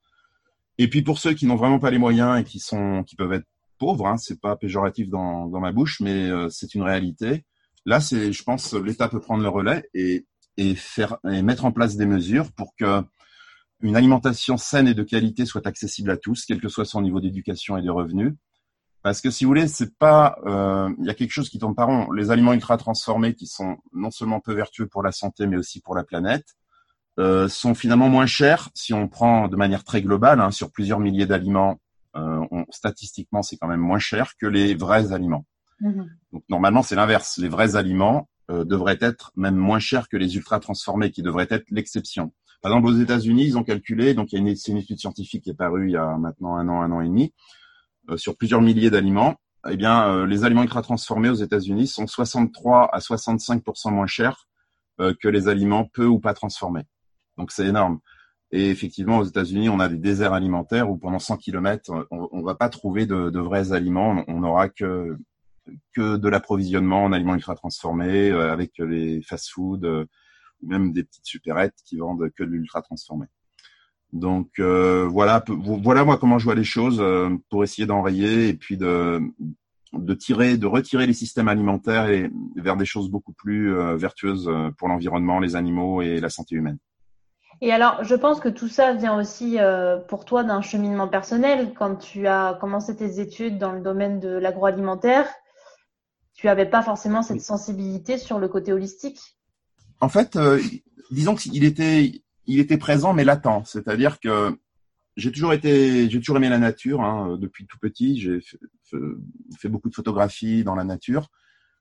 Et 0.79 0.89
puis 0.89 1.03
pour 1.03 1.19
ceux 1.19 1.35
qui 1.35 1.47
n'ont 1.47 1.57
vraiment 1.57 1.79
pas 1.79 1.91
les 1.91 1.99
moyens 1.99 2.41
et 2.41 2.45
qui 2.45 2.61
sont 2.61 3.03
qui 3.05 3.17
peuvent 3.17 3.33
être 3.33 3.47
pauvres, 3.79 4.07
hein, 4.07 4.17
c'est 4.17 4.41
pas 4.41 4.57
péjoratif 4.57 5.09
dans, 5.09 5.47
dans 5.47 5.61
ma 5.61 5.73
bouche, 5.73 6.01
mais 6.01 6.31
euh, 6.31 6.49
c'est 6.49 6.75
une 6.75 6.83
réalité. 6.83 7.45
Là, 7.87 8.01
c'est, 8.01 8.33
je 8.33 8.43
pense, 8.45 8.73
l'État 8.73 9.09
peut 9.09 9.21
prendre 9.21 9.43
le 9.43 9.49
relais 9.49 9.89
et, 9.93 10.25
et 10.57 10.75
faire 10.75 11.19
et 11.29 11.43
mettre 11.43 11.65
en 11.65 11.73
place 11.73 11.97
des 11.97 12.07
mesures 12.07 12.51
pour 12.53 12.75
que 12.77 13.03
une 13.85 13.97
alimentation 13.97 14.57
saine 14.57 14.89
et 14.89 14.95
de 14.95 15.03
qualité 15.03 15.45
soit 15.45 15.67
accessible 15.67 16.11
à 16.11 16.17
tous, 16.17 16.47
quel 16.47 16.61
que 16.61 16.69
soit 16.69 16.87
son 16.87 17.03
niveau 17.03 17.21
d'éducation 17.21 17.77
et 17.77 17.83
de 17.83 17.91
revenus. 17.91 18.33
Parce 19.03 19.21
que 19.21 19.31
si 19.31 19.45
vous 19.45 19.51
voulez, 19.51 19.69
c'est 19.69 19.95
pas, 19.99 20.39
euh, 20.47 20.89
il 20.99 21.05
y 21.05 21.11
a 21.11 21.15
quelque 21.15 21.31
chose 21.31 21.51
qui 21.51 21.59
tombe 21.59 21.77
par 21.77 21.89
rond. 21.89 22.11
Les 22.13 22.31
aliments 22.31 22.55
ultra 22.55 22.79
transformés, 22.79 23.35
qui 23.35 23.47
sont 23.47 23.77
non 23.93 24.11
seulement 24.11 24.41
peu 24.41 24.55
vertueux 24.55 24.87
pour 24.87 25.03
la 25.03 25.13
santé, 25.13 25.47
mais 25.47 25.59
aussi 25.59 25.83
pour 25.83 25.95
la 25.95 26.03
planète, 26.03 26.57
euh, 27.21 27.47
sont 27.47 27.75
finalement 27.75 28.09
moins 28.09 28.25
chers 28.25 28.71
si 28.73 28.95
on 28.95 29.07
prend 29.07 29.49
de 29.49 29.57
manière 29.57 29.85
très 29.85 30.01
globale 30.01 30.41
hein, 30.41 30.51
sur 30.51 30.73
plusieurs 30.73 30.99
milliers 30.99 31.27
d'aliments. 31.27 31.79
Euh, 32.17 32.43
statistiquement, 32.71 33.43
c'est 33.43 33.59
quand 33.59 33.69
même 33.69 33.81
moins 33.81 33.99
cher 33.99 34.33
que 34.41 34.47
les 34.47 34.75
vrais 34.75 35.13
aliments. 35.13 35.45
Mmh. 35.81 36.05
Donc 36.33 36.45
normalement, 36.49 36.83
c'est 36.83 36.97
l'inverse. 36.97 37.37
Les 37.37 37.49
vrais 37.49 37.77
aliments 37.77 38.31
euh, 38.51 38.65
devraient 38.65 38.99
être 39.01 39.33
même 39.37 39.57
moins 39.57 39.79
chers 39.79 40.09
que 40.09 40.17
les 40.17 40.37
ultra 40.37 40.61
transformés, 40.61 41.11
qui 41.11 41.23
devraient 41.23 41.49
être 41.51 41.65
l'exception. 41.71 42.33
Par 42.65 42.73
exemple, 42.73 42.89
aux 42.89 42.99
États-Unis, 42.99 43.45
ils 43.45 43.59
ont 43.59 43.63
calculé, 43.63 44.15
donc 44.15 44.33
il 44.33 44.37
y 44.37 44.39
a 44.39 44.41
une, 44.41 44.57
une, 44.69 44.77
étude 44.79 44.99
scientifique 44.99 45.45
qui 45.45 45.51
est 45.51 45.55
parue 45.55 45.91
il 45.91 45.93
y 45.93 45.99
a 45.99 46.17
maintenant 46.17 46.57
un 46.57 46.67
an, 46.71 46.81
un 46.81 46.93
an 46.93 47.03
et 47.03 47.09
demi, 47.09 47.35
euh, 48.09 48.17
sur 48.17 48.39
plusieurs 48.39 48.63
milliers 48.63 48.89
d'aliments. 48.89 49.35
Eh 49.69 49.77
bien, 49.77 50.09
euh, 50.09 50.27
les 50.27 50.45
aliments 50.45 50.63
ultra 50.63 50.81
transformés 50.81 51.29
aux 51.29 51.35
États-Unis 51.35 51.89
sont 51.89 52.07
63 52.07 52.89
à 52.91 53.01
65% 53.01 53.93
moins 53.93 54.07
chers 54.07 54.49
euh, 54.99 55.13
que 55.21 55.29
les 55.29 55.49
aliments 55.49 55.85
peu 55.93 56.07
ou 56.07 56.21
pas 56.21 56.33
transformés. 56.33 56.85
Donc 57.37 57.53
c'est 57.53 57.67
énorme. 57.67 57.99
Et 58.51 58.71
effectivement, 58.71 59.19
aux 59.19 59.25
États-Unis, 59.25 59.69
on 59.69 59.79
a 59.79 59.91
des 59.91 59.99
déserts 59.99 60.33
alimentaires 60.33 60.89
où 60.89 60.97
pendant 60.97 61.19
100 61.19 61.37
km, 61.37 62.07
on, 62.11 62.39
ne 62.39 62.45
va 62.45 62.55
pas 62.55 62.71
trouver 62.71 63.05
de, 63.05 63.29
de, 63.29 63.41
vrais 63.41 63.75
aliments. 63.75 64.25
On 64.27 64.41
n'aura 64.41 64.71
que 64.71 65.19
que 65.93 66.17
de 66.17 66.29
l'approvisionnement 66.29 67.05
en 67.05 67.13
aliments 67.13 67.35
ultra 67.35 67.55
transformés 67.55 68.31
euh, 68.31 68.53
avec 68.53 68.79
les 68.79 69.23
fast-foods 69.23 69.85
euh, 69.85 70.07
ou 70.65 70.69
même 70.69 70.93
des 70.93 71.05
petites 71.05 71.27
supérettes 71.27 71.77
qui 71.85 71.99
vendent 71.99 72.31
que 72.37 72.43
de 72.43 72.49
l'ultra 72.49 72.83
transformé. 72.83 73.27
Donc 74.13 74.49
euh, 74.59 75.07
voilà, 75.09 75.45
voilà 75.49 76.05
moi 76.05 76.19
comment 76.19 76.39
je 76.39 76.45
vois 76.45 76.55
les 76.55 76.65
choses 76.65 77.03
pour 77.51 77.65
essayer 77.65 77.87
d'enrayer 77.87 78.49
et 78.49 78.55
puis 78.55 78.77
de 78.77 79.21
de 79.93 80.15
tirer, 80.15 80.57
de 80.57 80.67
retirer 80.67 81.07
les 81.07 81.13
systèmes 81.13 81.47
alimentaires 81.47 82.09
et 82.09 82.29
vers 82.57 82.77
des 82.77 82.85
choses 82.85 83.09
beaucoup 83.09 83.33
plus 83.33 83.73
vertueuses 83.97 84.51
pour 84.77 84.89
l'environnement, 84.89 85.39
les 85.39 85.55
animaux 85.55 86.03
et 86.03 86.19
la 86.19 86.31
santé 86.31 86.57
humaine. 86.57 86.79
Et 87.61 87.73
alors, 87.73 88.03
je 88.03 88.17
pense 88.17 88.41
que 88.41 88.49
tout 88.49 88.67
ça 88.67 88.93
vient 88.93 89.17
aussi 89.17 89.57
pour 90.09 90.25
toi 90.25 90.43
d'un 90.43 90.63
cheminement 90.63 91.07
personnel. 91.07 91.75
Quand 91.75 91.95
tu 91.95 92.27
as 92.27 92.59
commencé 92.61 92.97
tes 92.97 93.21
études 93.21 93.59
dans 93.59 93.71
le 93.71 93.81
domaine 93.81 94.19
de 94.19 94.31
l'agroalimentaire, 94.31 95.29
tu 96.35 96.47
n'avais 96.47 96.67
pas 96.67 96.83
forcément 96.83 97.23
cette 97.23 97.41
sensibilité 97.41 98.19
sur 98.19 98.39
le 98.39 98.49
côté 98.49 98.73
holistique. 98.73 99.21
En 100.05 100.11
fait, 100.11 100.37
euh, 100.37 100.61
disons 101.11 101.35
qu'il 101.35 101.65
était, 101.65 102.23
il 102.47 102.61
était 102.61 102.77
présent 102.77 103.15
mais 103.15 103.25
latent. 103.25 103.65
C'est-à-dire 103.65 104.21
que 104.21 104.55
j'ai 105.17 105.33
toujours 105.33 105.55
été, 105.55 106.11
j'ai 106.11 106.19
toujours 106.19 106.37
aimé 106.37 106.51
la 106.51 106.59
nature 106.59 107.01
hein, 107.01 107.39
depuis 107.41 107.67
tout 107.67 107.79
petit. 107.81 108.21
J'ai 108.21 108.41
fait, 109.59 109.69
beaucoup 109.71 109.89
de 109.89 109.95
photographies 109.95 110.63
dans 110.63 110.75
la 110.75 110.85
nature, 110.85 111.31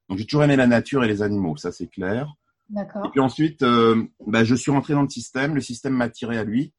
donc 0.08 0.20
j'ai 0.20 0.26
toujours 0.26 0.46
aimé 0.46 0.56
la 0.56 0.68
nature 0.68 1.04
et 1.04 1.08
les 1.10 1.22
animaux, 1.22 1.58
ça 1.58 1.74
c'est 1.74 1.88
clair. 1.88 2.34
D'accord. 2.70 3.06
Et 3.06 3.10
puis 3.10 3.20
ensuite, 3.20 3.62
euh, 3.62 4.06
bah, 4.26 4.46
je 4.46 4.56
suis 4.56 4.72
rentré 4.72 4.94
dans 4.94 5.02
le 5.02 5.10
système. 5.10 5.54
Le 5.54 5.62
système 5.62 5.94
m'a 5.94 6.08
tiré 6.08 6.38
à 6.38 6.46
lui. 6.46 6.74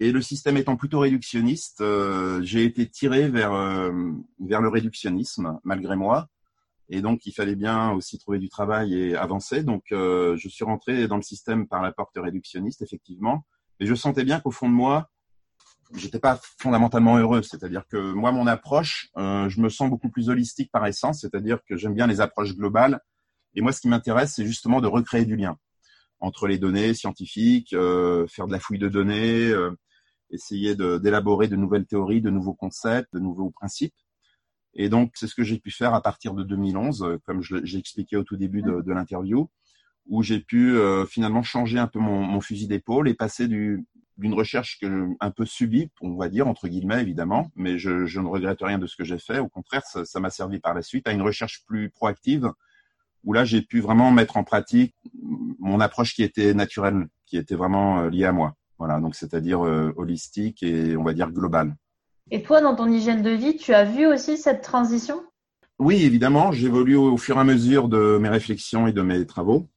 Et 0.00 0.12
le 0.12 0.20
système 0.20 0.58
étant 0.58 0.76
plutôt 0.76 0.98
réductionniste, 0.98 1.80
euh, 1.80 2.42
j'ai 2.42 2.64
été 2.64 2.86
tiré 2.86 3.30
vers 3.30 3.52
vers 4.38 4.60
le 4.60 4.68
réductionnisme 4.68 5.58
malgré 5.64 5.96
moi. 5.96 6.28
Et 6.88 7.00
donc, 7.00 7.24
il 7.26 7.32
fallait 7.32 7.56
bien 7.56 7.92
aussi 7.92 8.18
trouver 8.18 8.38
du 8.38 8.48
travail 8.48 8.94
et 8.94 9.16
avancer. 9.16 9.62
Donc, 9.62 9.84
euh, 9.92 10.36
je 10.36 10.48
suis 10.48 10.64
rentré 10.64 11.08
dans 11.08 11.16
le 11.16 11.22
système 11.22 11.66
par 11.66 11.82
la 11.82 11.92
porte 11.92 12.16
réductionniste, 12.16 12.82
effectivement. 12.82 13.46
Mais 13.80 13.86
je 13.86 13.94
sentais 13.94 14.24
bien 14.24 14.40
qu'au 14.40 14.50
fond 14.50 14.68
de 14.68 14.74
moi, 14.74 15.10
j'étais 15.94 16.18
pas 16.18 16.40
fondamentalement 16.58 17.16
heureux. 17.16 17.42
C'est-à-dire 17.42 17.86
que 17.88 18.12
moi, 18.12 18.32
mon 18.32 18.46
approche, 18.46 19.08
euh, 19.16 19.48
je 19.48 19.60
me 19.60 19.68
sens 19.68 19.88
beaucoup 19.88 20.10
plus 20.10 20.28
holistique 20.28 20.70
par 20.70 20.86
essence. 20.86 21.20
C'est-à-dire 21.20 21.58
que 21.68 21.76
j'aime 21.76 21.94
bien 21.94 22.06
les 22.06 22.20
approches 22.20 22.54
globales. 22.54 23.00
Et 23.54 23.60
moi, 23.60 23.72
ce 23.72 23.80
qui 23.80 23.88
m'intéresse, 23.88 24.34
c'est 24.34 24.46
justement 24.46 24.80
de 24.80 24.86
recréer 24.86 25.24
du 25.24 25.36
lien 25.36 25.56
entre 26.20 26.46
les 26.46 26.58
données 26.58 26.94
scientifiques, 26.94 27.72
euh, 27.74 28.26
faire 28.28 28.46
de 28.46 28.52
la 28.52 28.58
fouille 28.58 28.78
de 28.78 28.88
données, 28.88 29.48
euh, 29.48 29.70
essayer 30.30 30.74
d'élaborer 30.74 31.48
de 31.48 31.56
nouvelles 31.56 31.86
théories, 31.86 32.22
de 32.22 32.30
nouveaux 32.30 32.54
concepts, 32.54 33.12
de 33.12 33.20
nouveaux 33.20 33.50
principes. 33.50 33.94
Et 34.74 34.88
donc, 34.88 35.12
c'est 35.14 35.26
ce 35.26 35.34
que 35.34 35.44
j'ai 35.44 35.58
pu 35.58 35.70
faire 35.70 35.94
à 35.94 36.02
partir 36.02 36.34
de 36.34 36.42
2011, 36.42 37.02
euh, 37.02 37.18
comme 37.24 37.42
j'ai 37.42 37.78
expliqué 37.78 38.16
au 38.16 38.24
tout 38.24 38.36
début 38.36 38.62
de, 38.62 38.92
l'interview, 38.92 39.48
où 40.06 40.22
j'ai 40.22 40.40
pu 40.40 40.76
euh, 40.76 41.06
finalement 41.06 41.42
changer 41.42 41.78
un 41.78 41.86
peu 41.86 42.00
mon, 42.00 42.40
fusil 42.40 42.66
d'épaule 42.66 43.08
et 43.08 43.14
passer 43.14 43.46
du, 43.46 43.86
d'une 44.18 44.34
recherche 44.34 44.78
que 44.80 45.08
un 45.20 45.30
peu 45.30 45.46
subie, 45.46 45.90
on 46.00 46.16
va 46.16 46.28
dire 46.28 46.48
entre 46.48 46.68
guillemets 46.68 47.00
évidemment, 47.00 47.50
mais 47.54 47.78
je, 47.78 48.04
je 48.04 48.20
ne 48.20 48.26
regrette 48.26 48.60
rien 48.60 48.78
de 48.78 48.86
ce 48.86 48.96
que 48.96 49.04
j'ai 49.04 49.18
fait. 49.18 49.38
Au 49.38 49.48
contraire, 49.48 49.82
ça 49.84 50.20
m'a 50.20 50.30
servi 50.30 50.58
par 50.58 50.74
la 50.74 50.82
suite 50.82 51.08
à 51.08 51.12
une 51.12 51.22
recherche 51.22 51.64
plus 51.66 51.88
proactive, 51.88 52.50
où 53.22 53.32
là 53.32 53.44
j'ai 53.44 53.62
pu 53.62 53.80
vraiment 53.80 54.10
mettre 54.10 54.36
en 54.36 54.44
pratique 54.44 54.94
mon 55.58 55.80
approche 55.80 56.14
qui 56.14 56.22
était 56.22 56.52
naturelle, 56.52 57.06
qui 57.26 57.38
était 57.38 57.54
vraiment 57.54 58.00
euh, 58.00 58.10
liée 58.10 58.26
à 58.26 58.32
moi. 58.32 58.54
Voilà, 58.78 59.00
donc 59.00 59.14
c'est-à-dire 59.14 59.60
holistique 59.60 60.64
et 60.64 60.96
on 60.96 61.04
va 61.04 61.14
dire 61.14 61.30
globale. 61.30 61.76
Et 62.30 62.42
toi, 62.42 62.60
dans 62.60 62.74
ton 62.74 62.90
hygiène 62.90 63.22
de 63.22 63.30
vie, 63.30 63.56
tu 63.56 63.74
as 63.74 63.84
vu 63.84 64.06
aussi 64.06 64.38
cette 64.38 64.62
transition? 64.62 65.22
Oui, 65.78 66.02
évidemment, 66.02 66.52
j'évolue 66.52 66.96
au, 66.96 67.16
fur 67.16 67.36
et 67.36 67.40
à 67.40 67.44
mesure 67.44 67.88
de 67.88 68.18
mes 68.20 68.28
réflexions 68.28 68.86
et 68.86 68.92
de 68.92 69.02
mes 69.02 69.26
travaux. 69.26 69.68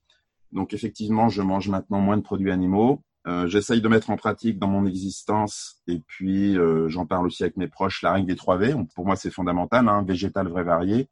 Donc 0.51 0.73
effectivement, 0.73 1.29
je 1.29 1.41
mange 1.41 1.69
maintenant 1.69 1.99
moins 1.99 2.17
de 2.17 2.21
produits 2.21 2.51
animaux. 2.51 3.01
Euh, 3.27 3.47
J'essaye 3.47 3.81
de 3.81 3.87
mettre 3.87 4.09
en 4.09 4.15
pratique 4.15 4.59
dans 4.59 4.67
mon 4.67 4.85
existence, 4.85 5.81
et 5.87 5.99
puis 5.99 6.57
euh, 6.57 6.87
j'en 6.87 7.05
parle 7.05 7.25
aussi 7.25 7.43
avec 7.43 7.57
mes 7.57 7.67
proches, 7.67 8.01
la 8.01 8.13
règle 8.13 8.27
des 8.27 8.35
3 8.37 8.57
V. 8.57 8.75
Pour 8.95 9.05
moi, 9.05 9.17
c'est 9.17 9.31
fondamental, 9.31 9.89
hein, 9.89 10.03
végétal, 10.07 10.47
vrai, 10.47 10.63
varié. 10.63 11.09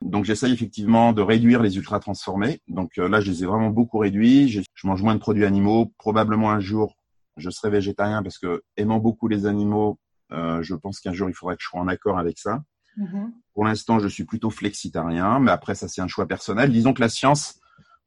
Donc 0.00 0.24
j'essaye 0.24 0.52
effectivement 0.52 1.12
de 1.12 1.22
réduire 1.22 1.62
les 1.62 1.76
ultra 1.76 2.00
transformés. 2.00 2.60
Donc 2.66 2.98
euh, 2.98 3.08
là, 3.08 3.20
je 3.20 3.30
les 3.30 3.44
ai 3.44 3.46
vraiment 3.46 3.70
beaucoup 3.70 3.98
réduits. 3.98 4.48
Je, 4.48 4.60
mange 4.84 5.02
moins 5.02 5.14
de 5.14 5.20
produits 5.20 5.44
animaux. 5.44 5.92
Probablement 5.98 6.50
un 6.50 6.58
jour, 6.58 6.96
je 7.36 7.50
serai 7.50 7.70
végétarien 7.70 8.22
parce 8.22 8.38
que 8.38 8.62
aimant 8.76 8.98
beaucoup 8.98 9.28
les 9.28 9.46
animaux, 9.46 9.98
je 10.60 10.74
pense 10.74 11.00
qu'un 11.00 11.12
jour, 11.12 11.28
il 11.28 11.34
faudrait 11.34 11.56
que 11.56 11.62
je 11.62 11.68
sois 11.68 11.80
en 11.80 11.88
accord 11.88 12.18
avec 12.18 12.38
ça. 12.38 12.62
Mm-hmm. 12.98 13.30
Pour 13.54 13.64
l'instant, 13.64 13.98
je 13.98 14.08
suis 14.08 14.24
plutôt 14.24 14.50
flexitarien, 14.50 15.38
mais 15.40 15.50
après, 15.50 15.74
ça, 15.74 15.88
c'est 15.88 16.00
un 16.00 16.08
choix 16.08 16.26
personnel. 16.26 16.72
Disons 16.72 16.92
que 16.92 17.00
la 17.00 17.08
science, 17.08 17.60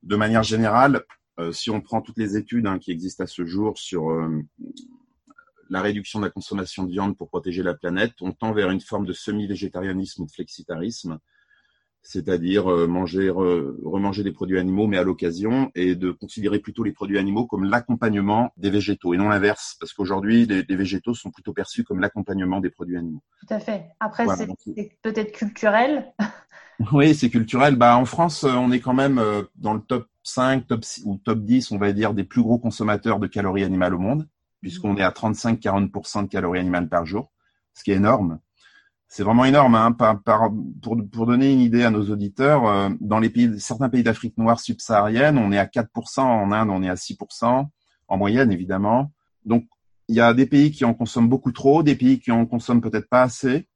de 0.04 0.16
manière 0.16 0.44
générale, 0.44 1.04
euh, 1.40 1.52
si 1.52 1.70
on 1.70 1.82
prend 1.82 2.02
toutes 2.02 2.18
les 2.18 2.38
études 2.38 2.68
hein, 2.68 2.80
qui 2.80 2.92
existent 2.92 3.24
à 3.24 3.28
ce 3.28 3.46
jour 3.46 3.78
sur 3.78 4.10
euh, 4.10 4.42
la 5.70 5.82
réduction 5.82 6.20
de 6.20 6.26
la 6.26 6.32
consommation 6.32 6.84
de 6.84 6.92
viande 6.92 7.18
pour 7.18 7.30
protéger 7.30 7.64
la 7.64 7.74
planète, 7.74 8.14
on 8.22 8.32
tend 8.32 8.54
vers 8.54 8.70
une 8.70 8.82
forme 8.82 9.06
de 9.06 9.14
semi-végétarianisme 9.14 10.24
ou 10.24 10.26
de 10.26 10.32
flexitarisme 10.32 11.20
c'est-à-dire 12.06 12.72
euh, 12.72 12.86
manger, 12.86 13.32
remanger 13.32 14.24
des 14.24 14.32
produits 14.32 14.60
animaux, 14.60 14.86
mais 14.86 14.98
à 14.98 15.04
l'occasion, 15.04 15.72
et 15.74 15.96
de 15.96 16.12
considérer 16.12 16.60
plutôt 16.60 16.84
les 16.84 16.91
produits 16.91 17.18
animaux 17.18 17.48
comme 17.48 17.63
l'accompagnement 17.63 18.54
des 18.58 18.70
végétaux, 18.70 19.15
et 19.15 19.18
non 19.18 19.28
l'inverse, 19.28 19.76
parce 19.80 19.91
qu'aujourd'hui, 19.91 20.46
les, 20.46 20.76
végétaux 20.76 21.15
sont 21.15 21.32
plutôt 21.32 21.52
perçus 21.52 21.84
comme 21.84 22.00
l'accompagnement 22.00 22.60
des 22.60 22.70
produits 22.70 22.96
animaux. 22.96 23.24
Tout 23.39 23.54
à 23.54 23.60
fait. 23.60 23.88
Après, 24.00 24.26
c'est 24.38 24.98
peut-être 25.02 25.32
culturel. 25.32 26.13
oui, 26.94 27.15
c'est 27.15 27.32
culturel. 27.32 27.76
Bah, 27.76 27.98
en 27.98 28.06
France, 28.06 28.44
euh, 28.44 28.54
on 28.54 28.72
est 28.72 28.80
quand 28.80 28.94
même 28.94 29.18
euh, 29.18 29.41
dans 29.56 29.74
le 29.74 29.82
top 29.82 30.08
5 30.22 30.68
top, 30.68 30.86
ou 31.06 31.18
top 31.18 31.39
10, 31.39 31.72
on 31.72 31.80
va 31.80 31.91
dire, 31.91 32.13
des 32.13 32.24
plus 32.24 32.44
gros 32.44 32.60
consommateurs 32.60 33.20
de 33.20 33.26
calories 33.26 33.63
animales 33.63 33.96
au 33.96 34.00
monde, 34.00 34.28
puisqu'on 34.62 34.94
mmh. 34.94 35.00
est 35.00 35.04
à 35.04 35.10
35-40% 35.10 36.24
de 36.24 36.28
calories 36.28 36.60
animales 36.60 36.88
par 36.88 37.08
jour, 37.08 37.32
ce 37.74 37.84
qui 37.84 37.91
est 37.91 37.96
énorme 37.96 38.39
c'est 39.15 39.23
vraiment 39.23 39.45
énorme. 39.45 39.75
Hein, 39.75 39.93
par, 39.93 40.21
par, 40.21 40.51
pour, 40.82 40.97
pour, 41.10 41.25
donner 41.25 41.54
une 41.54 41.62
idée 41.62 41.84
à 41.84 41.89
nos 41.89 42.12
auditeurs, 42.12 42.67
euh, 42.67 42.89
dans 42.99 43.19
les 43.19 43.30
pays, 43.30 43.62
certains 43.62 43.88
pays 43.88 44.04
d'Afrique 44.04 44.38
noire 44.38 44.60
subsaharienne, 44.60 45.38
on 45.38 45.54
est 45.54 45.58
à 45.58 45.67
4%, 45.67 46.19
en 46.19 46.51
Inde, 46.51 46.69
on 46.69 46.84
est 46.84 46.89
à 46.89 46.95
6%, 46.95 47.65
en 48.10 48.17
moyenne 48.17 48.51
évidemment. 48.51 49.13
Donc, 49.45 49.67
il 50.10 50.15
y 50.15 50.19
a 50.19 50.34
des 50.34 50.45
pays 50.45 50.71
qui 50.71 50.84
en 50.84 50.93
consomment 50.93 51.30
beaucoup 51.30 51.54
trop, 51.54 51.82
des 51.82 51.95
pays 51.95 52.19
qui 52.19 52.30
en 52.32 52.45
consomment 52.45 52.82
peut-être 52.82 53.08
pas 53.08 53.21
assez. 53.21 53.69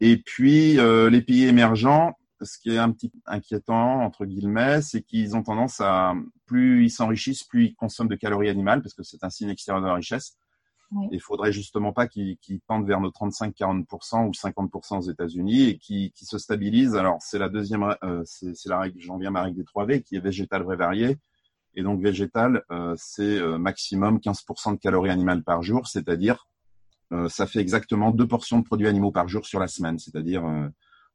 Et 0.00 0.16
puis, 0.16 0.78
euh, 0.78 1.10
les 1.10 1.20
pays 1.20 1.44
émergents, 1.44 2.14
ce 2.40 2.58
qui 2.58 2.70
est 2.70 2.78
un 2.78 2.90
petit 2.90 3.12
inquiétant 3.26 4.00
entre 4.00 4.24
guillemets, 4.24 4.80
c'est 4.80 5.02
qu'ils 5.02 5.36
ont 5.36 5.42
tendance 5.42 5.82
à 5.82 6.14
plus 6.46 6.84
ils 6.84 6.90
s'enrichissent, 6.90 7.44
plus 7.44 7.66
ils 7.66 7.74
consomment 7.74 8.08
de 8.08 8.16
calories 8.16 8.48
animales 8.48 8.80
parce 8.80 8.94
que 8.94 9.02
c'est 9.02 9.24
un 9.24 9.30
signe 9.30 9.50
extérieur 9.50 9.82
de 9.82 9.88
la 9.88 9.94
richesse. 9.94 10.38
Il 11.10 11.20
faudrait 11.20 11.52
justement 11.52 11.92
pas 11.92 12.06
qu'ils 12.06 12.38
tendent 12.66 12.86
vers 12.86 13.00
nos 13.00 13.10
35-40% 13.10 14.26
ou 14.26 14.30
50% 14.30 14.98
aux 14.98 15.10
États-Unis 15.10 15.68
et 15.68 15.78
qui 15.78 16.12
se 16.14 16.38
stabilisent. 16.38 16.96
Alors 16.96 17.18
c'est 17.20 17.38
la 17.38 17.48
deuxième, 17.48 17.96
euh, 18.02 18.22
c'est 18.24 18.68
la 18.68 18.80
règle, 18.80 19.00
j'en 19.00 19.18
viens 19.18 19.28
à 19.28 19.32
ma 19.32 19.42
règle 19.42 19.58
des 19.58 19.64
3 19.64 19.86
V 19.86 20.02
qui 20.02 20.16
est 20.16 20.20
végétal, 20.20 20.62
vrai, 20.62 20.76
varié. 20.76 21.18
Et 21.76 21.82
donc 21.82 22.00
végétal, 22.00 22.62
euh, 22.70 22.94
c'est 22.96 23.38
euh, 23.38 23.58
maximum 23.58 24.18
15% 24.18 24.74
de 24.74 24.78
calories 24.78 25.10
animales 25.10 25.42
par 25.42 25.62
jour, 25.62 25.88
c'est-à-dire 25.88 26.46
euh, 27.12 27.28
ça 27.28 27.46
fait 27.46 27.58
exactement 27.58 28.10
deux 28.10 28.28
portions 28.28 28.60
de 28.60 28.64
produits 28.64 28.88
animaux 28.88 29.10
par 29.10 29.28
jour 29.28 29.44
sur 29.44 29.58
la 29.58 29.66
semaine, 29.66 29.98
c'est-à-dire 29.98 30.44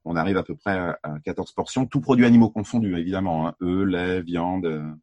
on 0.06 0.15
arrive 0.15 0.38
à 0.38 0.44
peu 0.44 0.56
près 0.56 0.78
à 1.04 1.20
14 1.24 1.52
portions, 1.54 1.86
tous 1.86 2.02
produits 2.02 2.26
animaux 2.26 2.50
confondus 2.50 2.98
évidemment, 2.98 3.48
hein, 3.48 3.56
œufs, 3.62 3.88
lait, 3.88 4.22
viande. 4.22 4.96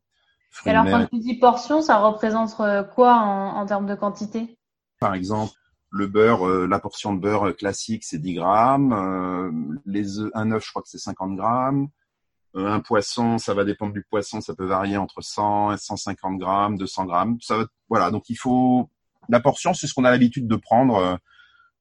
Fruits 0.50 0.72
alors 0.72 0.86
quand 0.86 1.06
tu 1.06 1.18
dis 1.18 1.38
portions, 1.38 1.80
ça 1.82 1.98
représente 1.98 2.54
quoi 2.94 3.14
en, 3.14 3.56
en 3.56 3.66
termes 3.66 3.86
de 3.86 3.94
quantité? 3.94 4.55
Par 5.00 5.14
exemple, 5.14 5.52
le 5.90 6.06
beurre, 6.06 6.46
la 6.66 6.78
portion 6.78 7.14
de 7.14 7.20
beurre 7.20 7.54
classique, 7.56 8.04
c'est 8.04 8.18
10 8.18 8.34
grammes. 8.34 9.80
les 9.86 10.18
œufs, 10.18 10.30
un 10.34 10.50
œuf, 10.52 10.64
je 10.64 10.70
crois 10.70 10.82
que 10.82 10.88
c'est 10.88 10.98
50 10.98 11.36
grammes. 11.36 11.88
Euh, 12.56 12.66
un 12.68 12.80
poisson, 12.80 13.36
ça 13.36 13.52
va 13.52 13.64
dépendre 13.64 13.92
du 13.92 14.02
poisson, 14.02 14.40
ça 14.40 14.54
peut 14.54 14.64
varier 14.64 14.96
entre 14.96 15.20
100 15.20 15.74
et 15.74 15.76
150 15.76 16.38
grammes, 16.38 16.78
200 16.78 17.04
grammes. 17.04 17.38
Ça 17.42 17.58
va, 17.58 17.66
voilà, 17.90 18.10
donc 18.10 18.30
il 18.30 18.36
faut 18.36 18.88
la 19.28 19.40
portion, 19.40 19.74
c'est 19.74 19.86
ce 19.86 19.92
qu'on 19.92 20.04
a 20.04 20.10
l'habitude 20.10 20.46
de 20.46 20.56
prendre 20.56 20.96
euh, 20.96 21.16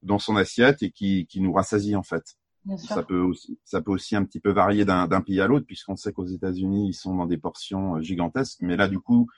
dans 0.01 0.19
son 0.19 0.35
assiette 0.35 0.83
et 0.83 0.91
qui, 0.91 1.27
qui 1.27 1.39
nous 1.39 1.53
rassasie 1.53 1.95
en 1.95 2.03
fait. 2.03 2.35
Ça 2.77 3.03
peut 3.03 3.19
aussi, 3.19 3.59
ça 3.63 3.79
peut 3.79 3.91
aussi 3.91 4.15
un 4.15 4.25
petit 4.25 4.39
peu 4.39 4.49
varier 4.49 4.85
d'un 4.85 5.21
pays 5.21 5.39
à 5.39 5.45
l'autre 5.45 5.67
puisqu'on 5.67 5.95
sait 5.95 6.11
qu'aux 6.11 6.25
États-Unis 6.25 6.89
ils 6.89 6.93
sont 6.93 7.15
dans 7.15 7.27
des 7.27 7.37
portions 7.37 7.97
euh, 7.97 8.01
gigantesques, 8.01 8.57
mais 8.61 8.75
là 8.75 8.87
du 8.87 8.99
coup 8.99 9.29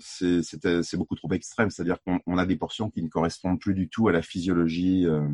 c'est 0.00 0.96
beaucoup 0.96 1.16
trop 1.16 1.30
extrême, 1.32 1.70
c'est-à-dire 1.70 1.98
qu'on 2.02 2.38
a 2.38 2.46
des 2.46 2.56
portions 2.56 2.90
qui 2.90 3.02
ne 3.02 3.08
correspondent 3.08 3.60
plus 3.60 3.74
du 3.74 3.88
tout 3.88 4.08
à 4.08 4.12
la 4.12 4.22
physiologie 4.22 5.06
euh, 5.06 5.28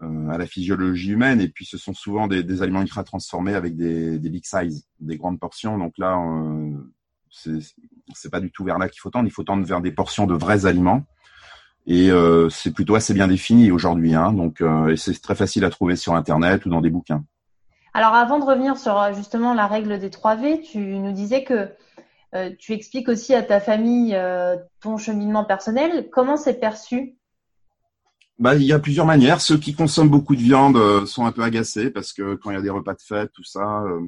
à 0.00 0.38
la 0.38 0.46
physiologie 0.46 1.10
humaine. 1.10 1.40
Et 1.40 1.48
puis, 1.48 1.64
ce 1.64 1.76
sont 1.78 1.94
souvent 1.94 2.28
des, 2.28 2.62
aliments 2.62 2.82
ultra 2.82 3.04
transformés 3.04 3.54
avec 3.54 3.76
des, 3.76 4.18
big 4.18 4.44
size, 4.44 4.86
des 5.00 5.16
grandes 5.16 5.40
portions. 5.40 5.76
Donc 5.78 5.98
là, 5.98 6.18
euh, 6.18 6.72
c'est 7.30 8.30
pas 8.30 8.40
du 8.40 8.50
tout 8.50 8.64
vers 8.64 8.78
là 8.78 8.88
qu'il 8.88 9.00
faut 9.00 9.10
tendre. 9.10 9.26
Il 9.26 9.32
faut 9.32 9.44
tendre 9.44 9.64
vers 9.64 9.80
des 9.80 9.92
portions 9.92 10.26
de 10.26 10.34
vrais 10.34 10.66
aliments. 10.66 11.04
Et 11.86 12.10
euh, 12.10 12.50
c'est 12.50 12.72
plutôt 12.72 12.96
assez 12.96 13.14
bien 13.14 13.28
défini 13.28 13.70
aujourd'hui. 13.70 14.14
Hein, 14.14 14.34
donc, 14.34 14.60
euh, 14.60 14.88
et 14.88 14.96
c'est 14.96 15.18
très 15.22 15.34
facile 15.34 15.64
à 15.64 15.70
trouver 15.70 15.96
sur 15.96 16.14
Internet 16.14 16.66
ou 16.66 16.68
dans 16.68 16.82
des 16.82 16.90
bouquins. 16.90 17.24
Alors, 17.94 18.14
avant 18.14 18.38
de 18.38 18.44
revenir 18.44 18.76
sur 18.76 19.00
euh, 19.00 19.14
justement 19.14 19.54
la 19.54 19.66
règle 19.66 19.98
des 19.98 20.10
3 20.10 20.36
V, 20.36 20.60
tu 20.60 20.78
nous 20.78 21.12
disais 21.12 21.44
que 21.44 21.70
euh, 22.34 22.50
tu 22.58 22.72
expliques 22.72 23.08
aussi 23.08 23.34
à 23.34 23.42
ta 23.42 23.60
famille 23.60 24.18
ton 24.80 24.96
cheminement 24.96 25.44
personnel. 25.44 26.08
Comment 26.10 26.36
c'est 26.36 26.60
perçu? 26.60 27.18
Bah, 28.38 28.54
il 28.54 28.62
y 28.62 28.72
a 28.72 28.78
plusieurs 28.78 29.06
manières. 29.06 29.40
Ceux 29.40 29.58
qui 29.58 29.74
consomment 29.74 30.10
beaucoup 30.10 30.36
de 30.36 30.40
viande 30.40 30.76
euh, 30.76 31.06
sont 31.06 31.26
un 31.26 31.32
peu 31.32 31.42
agacés 31.42 31.90
parce 31.90 32.12
que 32.12 32.36
quand 32.36 32.50
il 32.50 32.54
y 32.54 32.56
a 32.56 32.62
des 32.62 32.70
repas 32.70 32.94
de 32.94 33.00
fête, 33.00 33.32
tout 33.32 33.42
ça, 33.42 33.82
euh, 33.82 34.00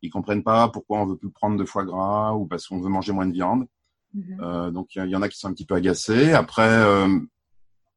ils 0.00 0.10
comprennent 0.10 0.42
pas 0.42 0.68
pourquoi 0.68 1.02
on 1.02 1.06
veut 1.06 1.16
plus 1.16 1.30
prendre 1.30 1.58
de 1.58 1.64
foie 1.66 1.84
gras 1.84 2.32
ou 2.32 2.46
parce 2.46 2.66
qu'on 2.66 2.80
veut 2.80 2.88
manger 2.88 3.12
moins 3.12 3.26
de 3.26 3.32
viande. 3.32 3.66
Mhm. 4.14 4.40
Euh, 4.40 4.70
donc 4.70 4.94
il 4.94 5.04
y, 5.06 5.16
en 5.16 5.20
a 5.20 5.28
qui 5.28 5.38
sont 5.38 5.48
un 5.48 5.52
petit 5.52 5.66
peu 5.66 5.74
agacés. 5.74 6.32
Après, 6.32 6.62
euh, 6.62 7.18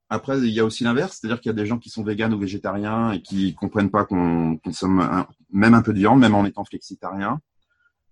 après 0.10 0.39
il 0.39 0.50
y 0.50 0.60
a 0.60 0.65
aussi 0.65 0.84
l'inverse, 0.84 1.19
c'est-à-dire 1.19 1.39
qu'il 1.39 1.50
y 1.52 1.56
a 1.56 1.56
des 1.56 1.65
gens 1.65 1.80
qui 1.80 1.89
sont 1.89 2.04
véganes 2.04 2.34
ou 2.34 2.39
végétariens 2.39 3.13
et 3.13 3.21
qui 3.21 3.56
comprennent 3.56 3.91
pas 3.91 4.04
qu'on 4.04 4.58
consomme 4.58 5.26
même 5.52 5.74
un 5.74 5.82
peu 5.82 5.93
de 5.93 6.00
viande, 6.00 6.19
même 6.19 6.36
en 6.36 6.43
étant 6.43 6.65
flexitarien. 6.65 7.39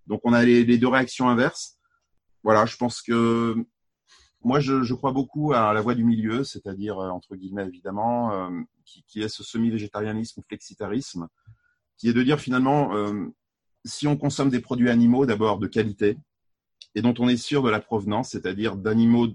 Donc 0.10 0.22
on 0.24 0.34
a 0.34 0.44
les, 0.44 0.78
deux 0.78 0.88
réactions 0.88 1.30
inverses. 1.30 1.78
Voilà, 2.44 2.66
je 2.66 2.76
pense 2.76 3.02
que 3.02 3.56
moi, 4.42 4.60
je, 4.60 4.94
crois 4.94 5.12
beaucoup 5.12 5.54
à 5.54 5.74
la 5.74 5.82
voie 5.82 5.96
du 5.96 6.04
milieu, 6.04 6.44
c'est-à-dire, 6.44 6.98
euh, 6.98 7.10
entre 7.10 7.36
guillemets, 7.36 7.68
évidemment, 7.68 8.34
euh, 8.34 8.62
qui, 8.86 9.22
est 9.22 9.30
ce 9.30 9.44
semi-végétarianisme 9.44 10.42
flexitarisme, 10.48 11.28
qui 11.98 12.10
est 12.10 12.14
de 12.14 12.24
dire 12.24 12.40
finalement, 12.40 12.96
euh, 12.96 13.28
si 13.86 14.08
on 14.08 14.18
consomme 14.18 14.50
des 14.50 14.62
produits 14.62 14.90
animaux, 14.90 15.26
d'abord 15.26 15.60
de 15.60 15.68
qualité, 15.68 16.18
et 16.96 17.02
dont 17.02 17.14
on 17.20 17.28
est 17.28 17.38
sûr 17.38 17.62
de 17.62 17.70
la 17.70 17.82
provenance, 17.82 18.30
c'est-à-dire 18.30 18.78
d'animaux 18.78 19.28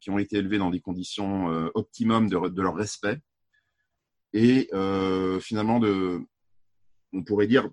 qui 0.00 0.10
ont 0.10 0.18
été 0.18 0.38
élevés 0.38 0.58
dans 0.58 0.70
des 0.70 0.80
conditions 0.80 1.50
euh, 1.50 1.70
optimum 1.74 2.28
de, 2.28 2.60
leur 2.60 2.74
respect, 2.74 3.20
et 4.34 4.68
finalement 5.40 5.78
de, 5.78 6.20
on 7.12 7.22
pourrait 7.22 7.46
dire, 7.46 7.68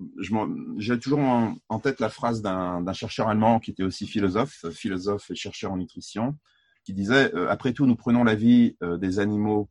j'ai 0.78 1.00
toujours 1.00 1.20
en, 1.20 1.56
en, 1.70 1.80
tête 1.80 2.00
la 2.00 2.10
phrase 2.10 2.42
d'un 2.42 2.94
chercheur 2.94 3.28
allemand 3.28 3.60
qui 3.60 3.72
était 3.72 3.84
aussi 3.84 4.08
philosophe, 4.08 4.66
philosophe 4.72 5.30
et 5.30 5.36
chercheur 5.36 5.74
en 5.74 5.78
nutrition, 5.78 6.38
qui 6.86 6.94
disait 6.94 7.34
euh, 7.36 7.50
après 7.50 7.74
tout, 7.74 7.86
nous 7.86 7.96
prenons 7.96 8.24
la 8.24 8.36
vie 8.36 8.78
euh, 8.82 8.98
des 8.98 9.20
animaux 9.20 9.70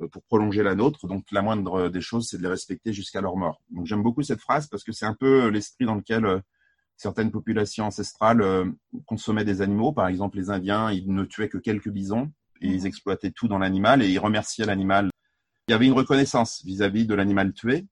euh, 0.00 0.08
pour 0.08 0.22
prolonger 0.24 0.62
la 0.62 0.74
nôtre. 0.74 1.06
Donc 1.06 1.24
la 1.30 1.42
moindre 1.42 1.88
des 1.88 2.00
choses, 2.00 2.28
c'est 2.28 2.38
de 2.38 2.42
les 2.42 2.48
respecter 2.48 2.92
jusqu'à 2.92 3.20
leur 3.20 3.36
mort. 3.36 3.62
Donc 3.70 3.86
j'aime 3.86 4.02
beaucoup 4.02 4.22
cette 4.22 4.40
phrase 4.40 4.66
parce 4.66 4.82
que 4.82 4.92
c'est 4.92 5.06
un 5.06 5.14
peu 5.14 5.48
l'esprit 5.48 5.84
dans 5.84 5.94
lequel 5.94 6.42
certaines 6.96 7.30
populations 7.30 7.84
ancestrales 7.84 8.72
consommaient 9.04 9.44
des 9.44 9.60
animaux. 9.60 9.92
Par 9.92 10.08
exemple, 10.08 10.38
les 10.38 10.50
Indiens, 10.50 10.90
ils 10.90 11.12
ne 11.12 11.24
tuaient 11.24 11.50
que 11.50 11.58
quelques 11.58 11.90
bisons 11.90 12.32
et 12.62 12.68
ils 12.68 12.82
mmh. 12.82 12.86
exploitaient 12.86 13.30
tout 13.30 13.48
dans 13.48 13.58
l'animal 13.58 14.02
et 14.02 14.08
ils 14.08 14.18
remerciaient 14.18 14.64
l'animal. 14.64 15.10
Il 15.68 15.72
y 15.72 15.74
avait 15.74 15.86
une 15.86 15.92
reconnaissance 15.92 16.62
vis-à-vis 16.64 17.06
de 17.06 17.14
l'animal 17.14 17.52
tué 17.52 17.86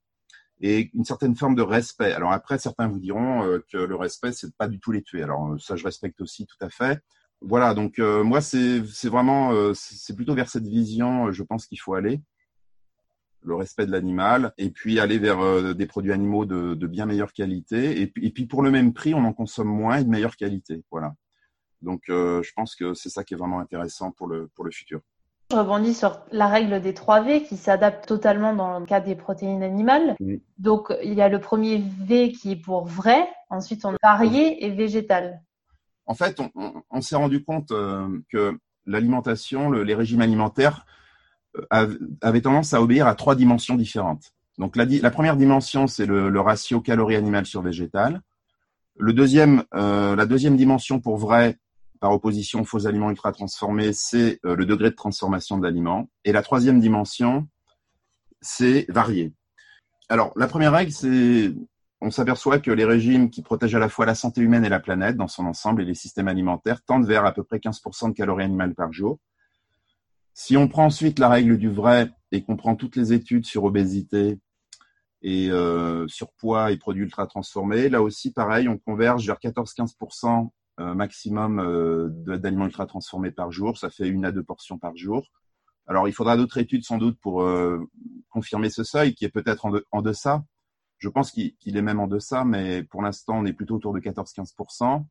et 0.60 0.90
une 0.94 1.04
certaine 1.04 1.36
forme 1.36 1.54
de 1.54 1.62
respect. 1.62 2.12
Alors 2.12 2.32
après, 2.32 2.58
certains 2.58 2.88
vous 2.88 3.00
diront 3.00 3.60
que 3.70 3.78
le 3.78 3.96
respect, 3.96 4.32
c'est 4.32 4.54
pas 4.56 4.68
du 4.68 4.80
tout 4.80 4.92
les 4.92 5.02
tuer. 5.02 5.22
Alors 5.22 5.56
ça, 5.60 5.76
je 5.76 5.84
respecte 5.84 6.20
aussi 6.20 6.46
tout 6.46 6.56
à 6.60 6.70
fait 6.70 7.02
voilà, 7.44 7.74
donc 7.74 7.98
euh, 7.98 8.24
moi 8.24 8.40
c'est 8.40 8.80
vraiment 9.04 9.52
euh, 9.52 9.72
c'est 9.74 10.16
plutôt 10.16 10.34
vers 10.34 10.48
cette 10.48 10.66
vision, 10.66 11.26
euh, 11.26 11.32
je 11.32 11.42
pense 11.42 11.66
qu'il 11.66 11.78
faut 11.78 11.94
aller, 11.94 12.22
le 13.42 13.54
respect 13.54 13.86
de 13.86 13.92
l'animal, 13.92 14.54
et 14.56 14.70
puis 14.70 14.98
aller 14.98 15.18
vers 15.18 15.74
des 15.74 15.86
produits 15.86 16.12
animaux 16.12 16.46
de, 16.46 16.74
de, 16.74 16.86
bien 16.86 17.04
meilleure 17.06 17.34
qualité, 17.34 18.00
et 18.00 18.12
et 18.16 18.30
puis 18.30 18.46
pour 18.46 18.62
le 18.62 18.70
même 18.70 18.94
prix, 18.94 19.14
on 19.14 19.24
en 19.24 19.34
consomme 19.34 19.68
moins 19.68 19.98
et 19.98 20.04
de 20.04 20.08
meilleure 20.08 20.36
qualité, 20.36 20.82
voilà. 20.90 21.14
Donc 21.82 22.04
je 22.08 22.52
pense 22.56 22.74
que 22.76 22.94
c'est 22.94 23.10
ça 23.10 23.24
qui 23.24 23.34
est 23.34 23.36
vraiment 23.36 23.60
intéressant 23.60 24.10
pour 24.12 24.26
le 24.26 24.48
pour 24.54 24.64
le 24.64 24.70
futur. 24.70 25.00
Je 25.50 25.56
rebondis 25.56 25.94
sur 25.94 26.20
la 26.32 26.48
règle 26.48 26.80
des 26.80 26.94
3 26.94 27.20
V 27.22 27.42
qui 27.42 27.56
s'adapte 27.56 28.06
totalement 28.06 28.54
dans 28.54 28.80
le 28.80 28.86
cas 28.86 29.00
des 29.00 29.14
protéines 29.14 29.62
animales. 29.62 30.16
Donc 30.58 30.92
il 31.02 31.14
y 31.14 31.22
a 31.22 31.28
le 31.28 31.40
premier 31.40 31.82
V 32.00 32.32
qui 32.32 32.52
est 32.52 32.56
pour 32.56 32.86
vrai, 32.86 33.28
ensuite 33.50 33.84
on 33.84 33.94
a 33.94 33.96
varié 34.02 34.64
et 34.64 34.70
végétal 34.70 35.42
en 36.06 36.14
fait, 36.14 36.40
on, 36.90 37.00
s'est 37.00 37.16
rendu 37.16 37.44
compte 37.44 37.70
euh, 37.70 38.08
que 38.30 38.58
l'alimentation, 38.86 39.70
les 39.70 39.94
régimes 39.94 40.20
alimentaires 40.20 40.84
euh, 41.72 41.98
avaient 42.20 42.42
tendance 42.42 42.74
à 42.74 42.82
obéir 42.82 43.06
à 43.06 43.14
trois 43.14 43.34
dimensions 43.34 43.74
différentes. 43.74 44.34
Donc 44.58 44.76
la, 44.76 45.10
première 45.10 45.36
dimension, 45.36 45.86
c'est 45.86 46.06
le, 46.06 46.40
ratio 46.40 46.80
calories 46.80 47.16
animales 47.16 47.46
sur 47.46 47.62
végétal. 47.62 48.20
Le 48.96 49.12
deuxième, 49.12 49.64
euh, 49.74 50.14
la 50.14 50.26
deuxième 50.26 50.56
dimension 50.56 51.00
pour 51.00 51.16
vrai, 51.16 51.58
par 52.04 52.12
opposition 52.12 52.60
aux 52.60 52.64
faux 52.66 52.86
aliments 52.86 53.08
ultra 53.08 53.32
transformés, 53.32 53.94
c'est 53.94 54.38
le 54.42 54.66
degré 54.66 54.90
de 54.90 54.94
transformation 54.94 55.56
de 55.56 55.62
l'aliment. 55.62 56.10
Et 56.26 56.32
la 56.32 56.42
troisième 56.42 56.78
dimension, 56.78 57.48
c'est 58.42 58.84
varié. 58.90 59.32
Alors 60.10 60.30
la 60.36 60.46
première 60.46 60.72
règle, 60.72 60.92
c'est 60.92 61.54
on 62.02 62.10
s'aperçoit 62.10 62.58
que 62.58 62.70
les 62.70 62.84
régimes 62.84 63.30
qui 63.30 63.40
protègent 63.40 63.76
à 63.76 63.78
la 63.78 63.88
fois 63.88 64.04
la 64.04 64.14
santé 64.14 64.42
humaine 64.42 64.66
et 64.66 64.68
la 64.68 64.80
planète 64.80 65.16
dans 65.16 65.28
son 65.28 65.46
ensemble 65.46 65.80
et 65.80 65.86
les 65.86 65.94
systèmes 65.94 66.28
alimentaires 66.28 66.82
tendent 66.84 67.06
vers 67.06 67.24
à 67.24 67.32
peu 67.32 67.42
près 67.42 67.56
15% 67.56 68.10
de 68.10 68.12
calories 68.12 68.44
animales 68.44 68.74
par 68.74 68.92
jour. 68.92 69.18
Si 70.34 70.58
on 70.58 70.68
prend 70.68 70.84
ensuite 70.84 71.18
la 71.18 71.30
règle 71.30 71.56
du 71.56 71.70
vrai 71.70 72.10
et 72.32 72.44
qu'on 72.44 72.58
prend 72.58 72.76
toutes 72.76 72.96
les 72.96 73.14
études 73.14 73.46
sur 73.46 73.64
obésité 73.64 74.38
et 75.22 75.50
euh, 75.50 76.06
surpoids 76.06 76.70
et 76.70 76.76
produits 76.76 77.04
ultra 77.04 77.26
transformés, 77.26 77.88
là 77.88 78.02
aussi 78.02 78.30
pareil, 78.30 78.68
on 78.68 78.76
converge 78.76 79.24
vers 79.26 79.38
14-15% 79.38 80.50
euh, 80.80 80.94
maximum 80.94 81.60
euh, 81.60 82.08
d'aliments 82.10 82.66
ultra 82.66 82.86
transformés 82.86 83.30
par 83.30 83.52
jour. 83.52 83.78
Ça 83.78 83.90
fait 83.90 84.08
une 84.08 84.24
à 84.24 84.32
deux 84.32 84.42
portions 84.42 84.78
par 84.78 84.96
jour. 84.96 85.26
Alors 85.86 86.08
il 86.08 86.12
faudra 86.12 86.36
d'autres 86.36 86.58
études 86.58 86.84
sans 86.84 86.96
doute 86.96 87.18
pour 87.20 87.46
confirmer 88.30 88.70
ce 88.70 88.84
seuil 88.84 89.14
qui 89.14 89.26
est 89.26 89.28
peut-être 89.28 89.84
en 89.90 90.00
deçà, 90.00 90.42
je 91.04 91.10
pense 91.10 91.32
qu'il 91.32 91.76
est 91.76 91.82
même 91.82 92.00
en 92.00 92.06
deçà, 92.06 92.44
mais 92.44 92.82
pour 92.82 93.02
l'instant, 93.02 93.38
on 93.38 93.44
est 93.44 93.52
plutôt 93.52 93.76
autour 93.76 93.92
de 93.92 94.00
14-15%. 94.00 95.04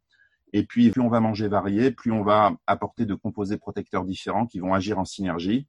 Et 0.52 0.66
puis, 0.66 0.90
plus 0.90 1.02
on 1.02 1.08
va 1.08 1.20
manger 1.20 1.48
varié, 1.48 1.92
plus 1.92 2.12
on 2.12 2.24
va 2.24 2.56
apporter 2.66 3.06
de 3.06 3.14
composés 3.14 3.58
protecteurs 3.58 4.04
différents 4.04 4.48
qui 4.48 4.60
vont 4.60 4.74
agir 4.74 4.98
en 4.98 5.06
synergie, 5.06 5.68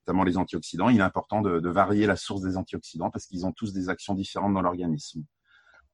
notamment 0.00 0.24
les 0.24 0.36
antioxydants. 0.36 0.90
Il 0.90 0.98
est 0.98 1.02
important 1.02 1.40
de, 1.40 1.68
varier 1.68 2.06
la 2.06 2.16
source 2.16 2.42
des 2.42 2.58
antioxydants 2.58 3.10
parce 3.10 3.26
qu'ils 3.26 3.46
ont 3.46 3.52
tous 3.52 3.72
des 3.72 3.88
actions 3.88 4.14
différentes 4.14 4.52
dans 4.52 4.62
l'organisme. 4.62 5.24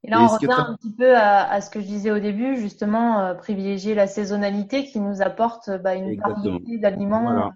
Et 0.02 0.10
là, 0.10 0.22
on 0.22 0.26
revient 0.28 0.48
un 0.50 0.76
petit 0.76 0.92
peu 0.92 1.16
à, 1.16 1.60
ce 1.60 1.68
que 1.70 1.80
je 1.80 1.86
disais 1.86 2.10
au 2.10 2.20
début, 2.20 2.56
justement, 2.56 3.20
euh, 3.20 3.34
privilégier 3.34 3.94
la 3.94 4.06
saisonnalité 4.06 4.86
qui 4.86 4.98
nous 4.98 5.20
apporte 5.20 5.70
bah, 5.82 5.94
une 5.94 6.18
variété 6.18 6.78
d'aliments. 6.78 7.52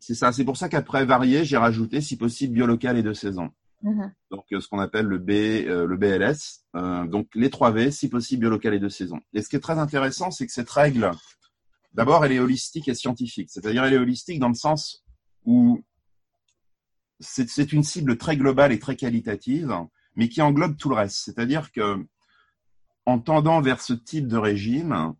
C'est 0.00 0.14
ça. 0.14 0.32
C'est 0.32 0.44
pour 0.44 0.56
ça 0.56 0.68
qu'après 0.68 1.04
varié, 1.04 1.44
j'ai 1.44 1.58
rajouté, 1.58 2.00
si 2.00 2.16
possible, 2.16 2.54
biolocal 2.54 2.96
et 2.96 3.02
de 3.02 3.12
saison 3.12 3.50
Mhm. 3.82 4.12
Donc 4.30 4.44
ce 4.50 4.68
qu'on 4.68 4.78
appelle 4.78 5.06
le 5.06 5.18
B, 5.18 5.30
le 5.66 5.96
BLS. 5.96 6.64
donc 7.08 7.28
les 7.34 7.50
trois 7.50 7.70
V, 7.70 7.90
si 7.90 8.08
possible 8.08 8.40
biolocal 8.40 8.74
et 8.74 8.78
de 8.78 8.88
saison. 8.88 9.20
Et 9.34 9.42
ce 9.42 9.48
qui 9.48 9.56
est 9.56 9.60
très 9.60 9.78
intéressant, 9.78 10.30
c'est 10.30 10.46
que 10.46 10.52
cette 10.52 10.70
règle, 10.70 11.10
d'abord, 11.92 12.24
elle 12.24 12.32
est 12.32 12.40
holistique 12.40 12.88
et 12.88 12.94
scientifique. 12.94 13.50
C'est-à-dire, 13.50 13.84
elle 13.84 13.94
est 13.94 13.98
holistique 13.98 14.38
dans 14.38 14.48
le 14.48 14.54
sens 14.54 15.04
où 15.44 15.82
c'est 17.20 17.72
une 17.72 17.82
cible 17.82 18.16
très 18.16 18.36
globale 18.36 18.72
et 18.72 18.78
très 18.78 18.96
qualitative, 18.96 19.74
mais 20.16 20.28
qui 20.28 20.42
englobe 20.42 20.76
tout 20.76 20.88
le 20.88 20.94
reste. 20.94 21.16
C'est-à-dire 21.16 21.72
que 21.72 22.04
en 23.06 23.18
tendant 23.18 23.60
vers 23.60 23.80
ce 23.80 23.92
type 23.92 24.28
de 24.28 24.36
régime, 24.36 25.14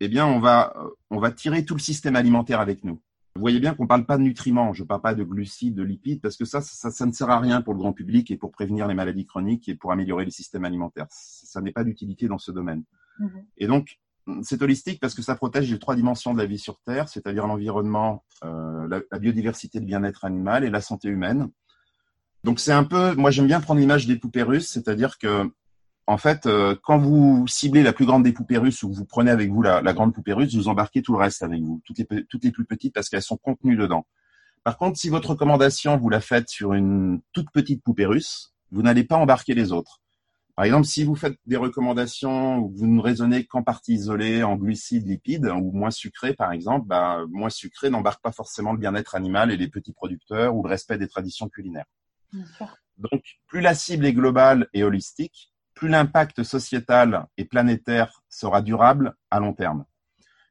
eh 0.00 0.08
bien, 0.08 0.26
on 0.26 0.40
va, 0.40 0.74
on 1.10 1.20
va 1.20 1.30
tirer 1.30 1.64
tout 1.64 1.74
le 1.74 1.80
système 1.80 2.16
alimentaire 2.16 2.60
avec 2.60 2.84
nous. 2.84 3.00
Vous 3.36 3.40
voyez 3.40 3.60
bien 3.60 3.74
qu'on 3.74 3.84
ne 3.84 3.88
parle 3.88 4.06
pas 4.06 4.18
de 4.18 4.22
nutriments, 4.22 4.72
je 4.72 4.82
ne 4.82 4.88
parle 4.88 5.02
pas 5.02 5.14
de 5.14 5.22
glucides, 5.22 5.76
de 5.76 5.84
lipides, 5.84 6.20
parce 6.20 6.36
que 6.36 6.44
ça, 6.44 6.60
ça, 6.60 7.06
ne 7.06 7.12
sert 7.12 7.30
à 7.30 7.38
rien 7.38 7.62
pour 7.62 7.74
le 7.74 7.78
grand 7.78 7.92
public 7.92 8.30
et 8.30 8.36
pour 8.36 8.50
prévenir 8.50 8.88
les 8.88 8.94
maladies 8.94 9.24
chroniques 9.24 9.68
et 9.68 9.76
pour 9.76 9.92
améliorer 9.92 10.24
les 10.24 10.32
systèmes 10.32 10.64
alimentaires. 10.64 11.06
Ça 11.10 11.60
n'est 11.60 11.72
pas 11.72 11.84
d'utilité 11.84 12.26
dans 12.26 12.38
ce 12.38 12.50
domaine. 12.50 12.82
Mhm. 13.20 13.44
Et 13.58 13.66
donc, 13.68 14.00
c'est 14.42 14.60
holistique 14.62 15.00
parce 15.00 15.14
que 15.14 15.22
ça 15.22 15.36
protège 15.36 15.70
les 15.70 15.78
trois 15.78 15.94
dimensions 15.94 16.32
de 16.32 16.38
la 16.38 16.46
vie 16.46 16.58
sur 16.58 16.80
Terre, 16.80 17.08
c'est-à-dire 17.08 17.46
l'environnement, 17.46 18.24
euh, 18.44 19.00
la, 19.10 19.18
biodiversité, 19.18 19.78
le 19.78 19.86
bien-être 19.86 20.24
animal 20.24 20.64
et 20.64 20.70
la 20.70 20.80
santé 20.80 21.08
humaine. 21.08 21.50
Donc 22.44 22.60
c'est 22.60 22.72
un 22.72 22.84
peu, 22.84 23.14
moi 23.14 23.30
j'aime 23.30 23.46
bien 23.46 23.60
prendre 23.60 23.80
l'image 23.80 24.06
des 24.06 24.16
poupées 24.16 24.42
russes, 24.42 24.68
c'est-à-dire 24.68 25.18
que 25.18 25.50
en 26.06 26.18
fait, 26.18 26.46
euh, 26.46 26.74
quand 26.82 26.98
vous 26.98 27.46
ciblez 27.46 27.84
la 27.84 27.92
plus 27.92 28.04
grande 28.04 28.24
des 28.24 28.32
poupées 28.32 28.58
russes 28.58 28.82
ou 28.82 28.92
vous 28.92 29.04
prenez 29.04 29.30
avec 29.30 29.50
vous 29.50 29.62
la, 29.62 29.80
grande 29.92 30.12
poupée 30.12 30.32
russe, 30.32 30.54
vous 30.54 30.66
embarquez 30.66 31.02
tout 31.02 31.12
le 31.12 31.18
reste 31.18 31.42
avec 31.42 31.62
vous, 31.62 31.80
toutes 31.84 31.98
les, 31.98 32.24
toutes 32.28 32.42
les 32.42 32.50
plus 32.50 32.64
petites 32.64 32.92
parce 32.92 33.08
qu'elles 33.08 33.22
sont 33.22 33.36
contenues 33.36 33.76
dedans. 33.76 34.06
Par 34.64 34.76
contre, 34.76 34.98
si 34.98 35.08
votre 35.08 35.30
recommandation, 35.30 35.96
vous 35.96 36.08
la 36.08 36.20
faites 36.20 36.48
sur 36.48 36.72
une 36.72 37.20
toute 37.32 37.50
petite 37.52 37.82
poupée 37.84 38.06
russe, 38.06 38.52
vous 38.72 38.82
n'allez 38.82 39.04
pas 39.04 39.16
embarquer 39.16 39.54
les 39.54 39.72
autres. 39.72 40.00
Par 40.56 40.64
exemple, 40.64 40.86
si 40.86 41.04
vous 41.04 41.14
faites 41.14 41.38
des 41.46 41.56
recommandations 41.56 42.58
où 42.58 42.72
vous 42.76 42.86
ne 42.86 43.00
raisonnez 43.00 43.44
qu'en 43.44 43.62
partie 43.62 43.94
isolée, 43.94 44.42
en 44.42 44.56
glucides, 44.56 45.06
lipides, 45.06 45.46
ou 45.46 45.70
moins 45.72 45.90
sucré, 45.90 46.34
par 46.34 46.52
exemple, 46.52 46.86
bah, 46.86 47.24
moins 47.30 47.50
sucré 47.50 47.88
n'embarque 47.88 48.20
pas 48.20 48.32
forcément 48.32 48.72
le 48.72 48.78
bien-être 48.78 49.14
animal 49.14 49.50
et 49.52 49.56
les 49.56 49.68
petits 49.68 49.92
producteurs 49.92 50.54
ou 50.54 50.62
le 50.62 50.68
respect 50.68 50.98
des 50.98 51.08
traditions 51.08 51.48
culinaires. 51.48 51.86
Donc, 52.98 53.22
plus 53.46 53.60
la 53.60 53.74
cible 53.74 54.06
est 54.06 54.12
globale 54.12 54.68
et 54.74 54.84
holistique, 54.84 55.52
plus 55.74 55.88
l'impact 55.88 56.42
sociétal 56.42 57.26
et 57.36 57.44
planétaire 57.44 58.22
sera 58.28 58.60
durable 58.60 59.14
à 59.30 59.40
long 59.40 59.54
terme. 59.54 59.84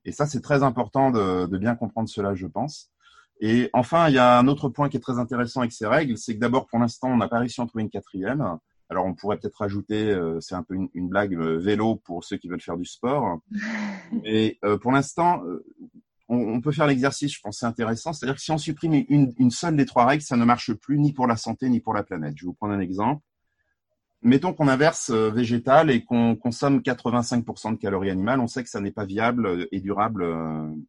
Et 0.05 0.11
ça, 0.11 0.25
c'est 0.25 0.41
très 0.41 0.63
important 0.63 1.11
de, 1.11 1.45
de, 1.45 1.57
bien 1.57 1.75
comprendre 1.75 2.09
cela, 2.09 2.33
je 2.33 2.47
pense. 2.47 2.91
Et 3.39 3.69
enfin, 3.73 4.09
il 4.09 4.15
y 4.15 4.19
a 4.19 4.37
un 4.39 4.47
autre 4.47 4.69
point 4.69 4.89
qui 4.89 4.97
est 4.97 5.01
très 5.01 5.19
intéressant 5.19 5.61
avec 5.61 5.71
ces 5.71 5.85
règles, 5.85 6.17
c'est 6.17 6.35
que 6.35 6.39
d'abord, 6.39 6.67
pour 6.67 6.79
l'instant, 6.79 7.09
on 7.09 7.17
n'a 7.17 7.27
pas 7.27 7.39
réussi 7.39 7.61
à 7.61 7.63
en 7.63 7.67
trouver 7.67 7.83
une 7.83 7.89
quatrième. 7.89 8.57
Alors 8.89 9.05
on 9.05 9.13
pourrait 9.13 9.37
peut-être 9.37 9.57
rajouter, 9.57 10.09
euh, 10.09 10.39
c'est 10.41 10.55
un 10.55 10.63
peu 10.63 10.75
une, 10.75 11.09
blague, 11.09 11.37
vélo 11.37 11.97
pour 11.97 12.23
ceux 12.23 12.37
qui 12.37 12.47
veulent 12.47 12.59
faire 12.59 12.77
du 12.77 12.85
sport. 12.85 13.39
Mais 14.23 14.57
euh, 14.65 14.77
pour 14.77 14.91
l'instant, 14.91 15.43
euh, 15.45 15.63
on, 16.29 16.61
peut 16.61 16.71
faire 16.71 16.87
l'exercice, 16.87 17.33
je 17.33 17.39
pense 17.41 17.59
c'est 17.59 17.65
intéressant. 17.65 18.13
C'est-à-dire 18.13 18.35
que 18.35 18.41
si 18.41 18.51
on 18.51 18.57
supprime 18.57 18.93
une, 19.09 19.33
une, 19.37 19.51
seule 19.51 19.75
des 19.75 19.85
trois 19.85 20.05
règles, 20.05 20.23
ça 20.23 20.37
ne 20.37 20.45
marche 20.45 20.73
plus 20.73 20.99
ni 20.99 21.11
pour 21.11 21.27
la 21.27 21.35
santé 21.35 21.69
ni 21.69 21.79
pour 21.79 21.93
la 21.93 22.03
planète. 22.03 22.33
Je 22.37 22.43
vais 22.43 22.47
vous 22.47 22.53
prendre 22.53 22.73
un 22.73 22.79
exemple. 22.79 23.21
Mettons 24.21 24.53
qu'on 24.53 24.67
inverse 24.67 25.11
végétal 25.11 25.89
et 25.89 26.03
qu'on 26.03 26.35
consomme 26.35 26.79
85% 26.79 27.71
de 27.71 27.77
calories 27.77 28.09
animales, 28.09 28.41
on 28.41 28.47
sait 28.47 28.63
que 28.63 28.69
ça 28.69 28.81
n'est 28.81 28.91
pas 28.91 29.05
viable 29.05 29.67
et 29.71 29.79
durable 29.79 30.25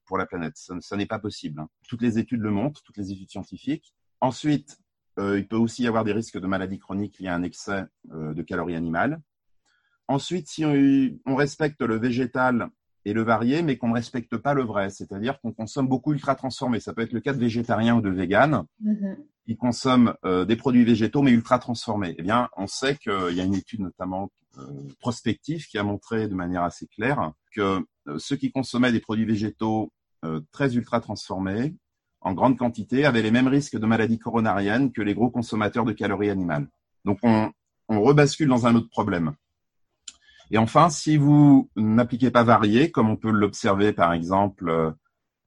pour 0.04 0.18
la 0.18 0.26
planète. 0.26 0.54
Ça, 0.56 0.96
n'est 0.96 1.06
pas 1.06 1.20
possible. 1.20 1.60
Hein. 1.60 1.68
Toutes 1.88 2.02
les 2.02 2.18
études 2.18 2.40
le 2.40 2.50
montrent, 2.50 2.82
toutes 2.82 2.96
les 2.96 3.12
études 3.12 3.30
scientifiques. 3.30 3.94
Ensuite, 4.20 4.78
euh, 5.18 5.38
il 5.38 5.46
peut 5.46 5.56
aussi 5.56 5.82
y 5.82 5.86
avoir 5.86 6.04
des 6.04 6.12
risques 6.12 6.38
de 6.38 6.46
maladies 6.46 6.78
chroniques 6.78 7.18
liés 7.18 7.28
à 7.28 7.34
un 7.34 7.42
excès 7.42 7.84
euh, 8.12 8.34
de 8.34 8.42
calories 8.42 8.76
animales. 8.76 9.20
Ensuite, 10.08 10.48
si 10.48 10.64
on, 10.64 11.36
respecte 11.36 11.82
le 11.82 11.96
végétal 11.96 12.68
et 13.04 13.12
le 13.12 13.22
varié, 13.22 13.62
mais 13.62 13.76
qu'on 13.76 13.88
ne 13.88 13.94
respecte 13.94 14.36
pas 14.36 14.54
le 14.54 14.62
vrai, 14.62 14.90
c'est-à-dire 14.90 15.40
qu'on 15.40 15.52
consomme 15.52 15.88
beaucoup 15.88 16.12
ultra 16.12 16.34
transformés. 16.34 16.80
Ça 16.80 16.92
peut 16.92 17.02
être 17.02 17.12
le 17.12 17.20
cas 17.20 17.32
de 17.32 17.38
végétariens 17.38 17.96
ou 17.96 18.00
de 18.00 18.10
véganes 18.10 18.64
mm-hmm. 18.84 19.16
qui 19.46 19.56
consomment 19.56 20.14
euh, 20.24 20.44
des 20.44 20.56
produits 20.56 20.84
végétaux 20.84 21.22
mais 21.22 21.30
ultra 21.30 21.58
transformés. 21.58 22.14
Eh 22.18 22.22
bien, 22.22 22.48
on 22.56 22.66
sait 22.66 22.96
qu'il 22.96 23.32
y 23.34 23.40
a 23.40 23.44
une 23.44 23.54
étude 23.54 23.80
notamment 23.80 24.30
prospective 24.98 25.66
qui 25.66 25.78
a 25.78 25.84
montré 25.84 26.26
de 26.26 26.34
manière 26.34 26.64
assez 26.64 26.86
claire 26.88 27.32
que 27.54 27.86
ceux 28.18 28.34
qui 28.34 28.50
consommaient 28.50 28.90
des 28.90 29.00
produits 29.00 29.24
végétaux 29.24 29.92
très 30.50 30.74
ultra 30.74 31.00
transformés 31.00 31.72
en 32.20 32.34
grande 32.34 32.58
quantité 32.58 33.04
avaient 33.04 33.22
les 33.22 33.30
mêmes 33.30 33.48
risques 33.48 33.78
de 33.78 33.86
maladies 33.86 34.18
coronariennes 34.18 34.92
que 34.92 35.02
les 35.02 35.14
gros 35.14 35.30
consommateurs 35.30 35.84
de 35.84 35.92
calories 35.92 36.30
animales. 36.30 36.68
Donc 37.04 37.18
on, 37.22 37.50
rebascule 37.88 38.48
dans 38.48 38.66
un 38.66 38.76
autre 38.76 38.88
problème. 38.88 39.32
Et 40.50 40.58
enfin, 40.58 40.90
si 40.90 41.16
vous 41.16 41.70
n'appliquez 41.76 42.30
pas 42.30 42.42
varié, 42.42 42.90
comme 42.90 43.08
on 43.08 43.16
peut 43.16 43.30
l'observer 43.30 43.92
par 43.92 44.12
exemple 44.12 44.68
euh, 44.68 44.90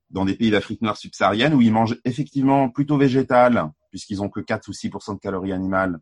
dans 0.09 0.25
des 0.25 0.35
pays 0.35 0.51
d'Afrique 0.51 0.81
noire 0.81 0.97
subsaharienne 0.97 1.53
où 1.53 1.61
ils 1.61 1.73
mangent 1.73 1.99
effectivement 2.05 2.69
plutôt 2.69 2.97
végétal, 2.97 3.71
puisqu'ils 3.89 4.21
ont 4.21 4.29
que 4.29 4.39
4 4.39 4.67
ou 4.69 4.71
6% 4.71 5.15
de 5.15 5.19
calories 5.19 5.51
animales, 5.51 5.99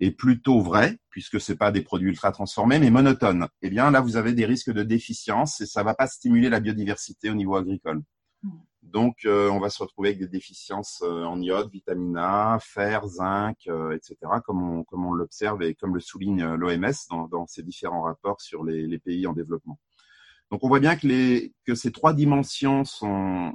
et 0.00 0.10
plutôt 0.10 0.60
vrai, 0.60 0.98
puisque 1.08 1.40
c'est 1.40 1.56
pas 1.56 1.72
des 1.72 1.80
produits 1.80 2.10
ultra 2.10 2.30
transformés, 2.30 2.78
mais 2.78 2.90
monotones. 2.90 3.48
Eh 3.62 3.70
bien, 3.70 3.90
là, 3.90 4.00
vous 4.00 4.16
avez 4.16 4.34
des 4.34 4.44
risques 4.44 4.72
de 4.72 4.82
déficience 4.82 5.60
et 5.62 5.66
ça 5.66 5.82
va 5.82 5.94
pas 5.94 6.06
stimuler 6.06 6.50
la 6.50 6.60
biodiversité 6.60 7.30
au 7.30 7.34
niveau 7.34 7.56
agricole. 7.56 8.02
Donc, 8.92 9.24
euh, 9.24 9.50
on 9.50 9.58
va 9.58 9.68
se 9.68 9.82
retrouver 9.82 10.10
avec 10.10 10.20
des 10.20 10.28
déficiences 10.28 11.02
euh, 11.02 11.24
en 11.24 11.40
iode, 11.40 11.70
vitamine 11.70 12.16
A, 12.16 12.58
fer, 12.60 13.06
zinc, 13.06 13.56
euh, 13.66 13.96
etc., 13.96 14.16
comme 14.44 14.62
on, 14.62 14.84
comme 14.84 15.04
on 15.04 15.12
l'observe 15.12 15.62
et 15.62 15.74
comme 15.74 15.94
le 15.94 16.00
souligne 16.00 16.44
l'OMS 16.54 16.94
dans, 17.10 17.46
ses 17.46 17.62
différents 17.62 18.02
rapports 18.02 18.40
sur 18.40 18.64
les, 18.64 18.86
les, 18.86 18.98
pays 18.98 19.26
en 19.26 19.32
développement. 19.32 19.78
Donc, 20.50 20.62
on 20.62 20.68
voit 20.68 20.78
bien 20.80 20.96
que, 20.96 21.06
les, 21.06 21.52
que 21.66 21.74
ces 21.74 21.90
trois 21.90 22.14
dimensions 22.14 22.84
sont, 22.84 23.54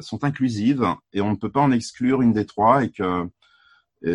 sont 0.00 0.24
inclusives 0.24 0.84
et 1.12 1.20
on 1.20 1.30
ne 1.30 1.36
peut 1.36 1.52
pas 1.52 1.60
en 1.60 1.70
exclure 1.70 2.20
une 2.22 2.32
des 2.32 2.44
trois 2.44 2.82
et 2.84 2.90
que 2.90 3.28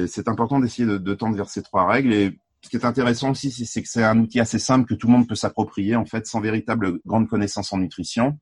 c'est 0.07 0.27
important 0.27 0.59
d'essayer 0.59 0.87
de, 0.87 0.97
de, 0.97 1.13
tendre 1.13 1.37
vers 1.37 1.49
ces 1.49 1.63
trois 1.63 1.87
règles. 1.87 2.13
Et 2.13 2.37
ce 2.61 2.69
qui 2.69 2.75
est 2.75 2.85
intéressant 2.85 3.31
aussi, 3.31 3.49
c'est 3.51 3.81
que 3.81 3.87
c'est 3.87 4.03
un 4.03 4.19
outil 4.19 4.41
assez 4.41 4.59
simple 4.59 4.87
que 4.87 4.93
tout 4.93 5.07
le 5.07 5.13
monde 5.13 5.27
peut 5.27 5.35
s'approprier, 5.35 5.95
en 5.95 6.05
fait, 6.05 6.27
sans 6.27 6.41
véritable 6.41 6.99
grande 7.05 7.29
connaissance 7.29 7.71
en 7.71 7.77
nutrition 7.77 8.37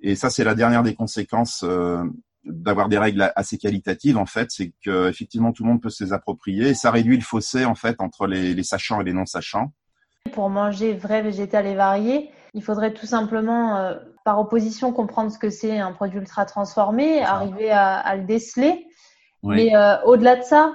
et 0.00 0.14
ça, 0.14 0.30
c'est 0.30 0.44
la 0.44 0.54
dernière 0.54 0.82
des 0.82 0.94
conséquences 0.94 1.64
euh, 1.64 2.02
d'avoir 2.44 2.88
des 2.88 2.98
règles 2.98 3.32
assez 3.34 3.58
qualitatives, 3.58 4.18
en 4.18 4.26
fait, 4.26 4.50
c'est 4.50 4.72
que 4.84 5.08
effectivement 5.08 5.52
tout 5.52 5.64
le 5.64 5.70
monde 5.70 5.82
peut 5.82 5.90
se 5.90 6.04
les 6.04 6.12
approprier. 6.12 6.68
Et 6.68 6.74
ça 6.74 6.90
réduit 6.90 7.16
le 7.16 7.22
fossé 7.22 7.64
en 7.64 7.74
fait 7.74 7.96
entre 8.00 8.26
les, 8.26 8.62
sachants 8.62 9.00
et 9.00 9.04
les 9.04 9.12
non 9.12 9.26
sachants. 9.26 9.72
Pour 10.32 10.50
manger 10.50 10.92
vrai, 10.92 11.22
végétal 11.22 11.66
et 11.66 11.74
varié, 11.74 12.30
il 12.54 12.62
faudrait 12.62 12.92
tout 12.92 13.06
simplement, 13.06 13.76
euh, 13.76 13.94
par 14.24 14.38
opposition, 14.38 14.92
comprendre 14.92 15.32
ce 15.32 15.38
que 15.38 15.50
c'est 15.50 15.78
un 15.78 15.92
produit 15.92 16.18
ultra 16.18 16.44
transformé, 16.44 17.22
arriver 17.22 17.70
à, 17.70 18.14
le 18.16 18.24
déceler. 18.24 18.86
Mais 19.42 19.76
euh, 19.76 20.00
au-delà 20.04 20.36
de 20.36 20.42
ça, 20.42 20.74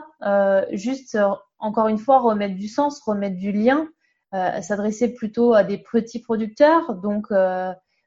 juste 0.71 1.17
encore 1.59 1.87
une 1.89 1.97
fois 1.97 2.19
remettre 2.19 2.55
du 2.55 2.67
sens, 2.67 3.01
remettre 3.01 3.37
du 3.37 3.51
lien, 3.51 3.87
s'adresser 4.31 5.13
plutôt 5.13 5.53
à 5.53 5.63
des 5.63 5.77
petits 5.77 6.21
producteurs, 6.21 6.95
donc 6.95 7.27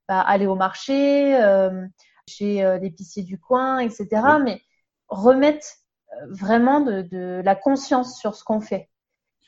bah, 0.08 0.20
aller 0.20 0.46
au 0.46 0.54
marché, 0.54 1.36
euh, 1.42 1.86
chez 2.28 2.64
euh, 2.64 2.78
l'épicier 2.78 3.22
du 3.22 3.38
coin, 3.38 3.78
etc. 3.78 4.08
Mais 4.42 4.60
remettre 5.08 5.66
euh, 6.12 6.26
vraiment 6.30 6.80
de, 6.80 7.40
la 7.42 7.54
conscience 7.54 8.18
sur 8.18 8.34
ce 8.34 8.44
qu'on 8.44 8.60
fait 8.60 8.90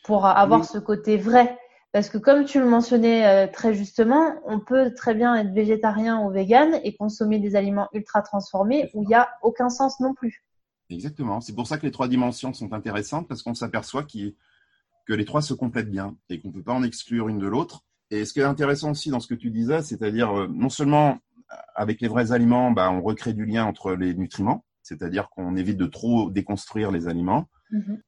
pour 0.04 0.24
avoir 0.26 0.64
ce 0.64 0.78
côté 0.78 1.16
vrai. 1.16 1.58
Parce 1.92 2.08
que 2.10 2.18
comme 2.18 2.44
tu 2.44 2.60
le 2.60 2.66
mentionnais 2.66 3.48
très 3.48 3.74
justement, 3.74 4.34
on 4.44 4.60
peut 4.60 4.94
très 4.94 5.14
bien 5.14 5.34
être 5.34 5.52
végétarien 5.52 6.20
ou 6.20 6.30
vegan 6.30 6.78
et 6.84 6.94
consommer 6.94 7.40
des 7.40 7.56
aliments 7.56 7.88
ultra 7.92 8.22
transformés 8.22 8.90
où 8.94 9.02
il 9.02 9.08
n'y 9.08 9.14
a 9.14 9.30
aucun 9.42 9.68
sens 9.68 9.98
non 9.98 10.14
plus. 10.14 10.44
Exactement. 10.90 11.40
C'est 11.40 11.54
pour 11.54 11.66
ça 11.66 11.78
que 11.78 11.86
les 11.86 11.90
trois 11.90 12.06
dimensions 12.06 12.52
sont 12.52 12.72
intéressantes 12.72 13.26
parce 13.26 13.42
qu'on 13.42 13.54
s'aperçoit 13.54 14.04
que 14.04 15.14
les 15.14 15.24
trois 15.24 15.42
se 15.42 15.54
complètent 15.54 15.90
bien 15.90 16.16
et 16.28 16.38
qu'on 16.38 16.48
ne 16.48 16.52
peut 16.52 16.62
pas 16.62 16.74
en 16.74 16.84
exclure 16.84 17.28
une 17.28 17.38
de 17.38 17.48
l'autre. 17.48 17.82
Et 18.10 18.24
ce 18.24 18.32
qui 18.32 18.40
est 18.40 18.44
intéressant 18.44 18.92
aussi 18.92 19.10
dans 19.10 19.20
ce 19.20 19.26
que 19.26 19.34
tu 19.34 19.50
disais, 19.50 19.82
c'est-à-dire 19.82 20.32
euh, 20.36 20.48
non 20.48 20.68
seulement 20.68 21.18
euh, 21.52 21.56
avec 21.74 22.00
les 22.00 22.08
vrais 22.08 22.32
aliments, 22.32 22.70
bah, 22.70 22.90
on 22.90 23.02
recrée 23.02 23.32
du 23.32 23.44
lien 23.44 23.64
entre 23.64 23.92
les 23.94 24.14
nutriments, 24.14 24.64
c'est-à-dire 24.82 25.28
qu'on 25.30 25.56
évite 25.56 25.76
de 25.76 25.86
trop 25.86 26.30
déconstruire 26.30 26.90
les 26.92 27.08
aliments, 27.08 27.48
mm-hmm. 27.72 27.98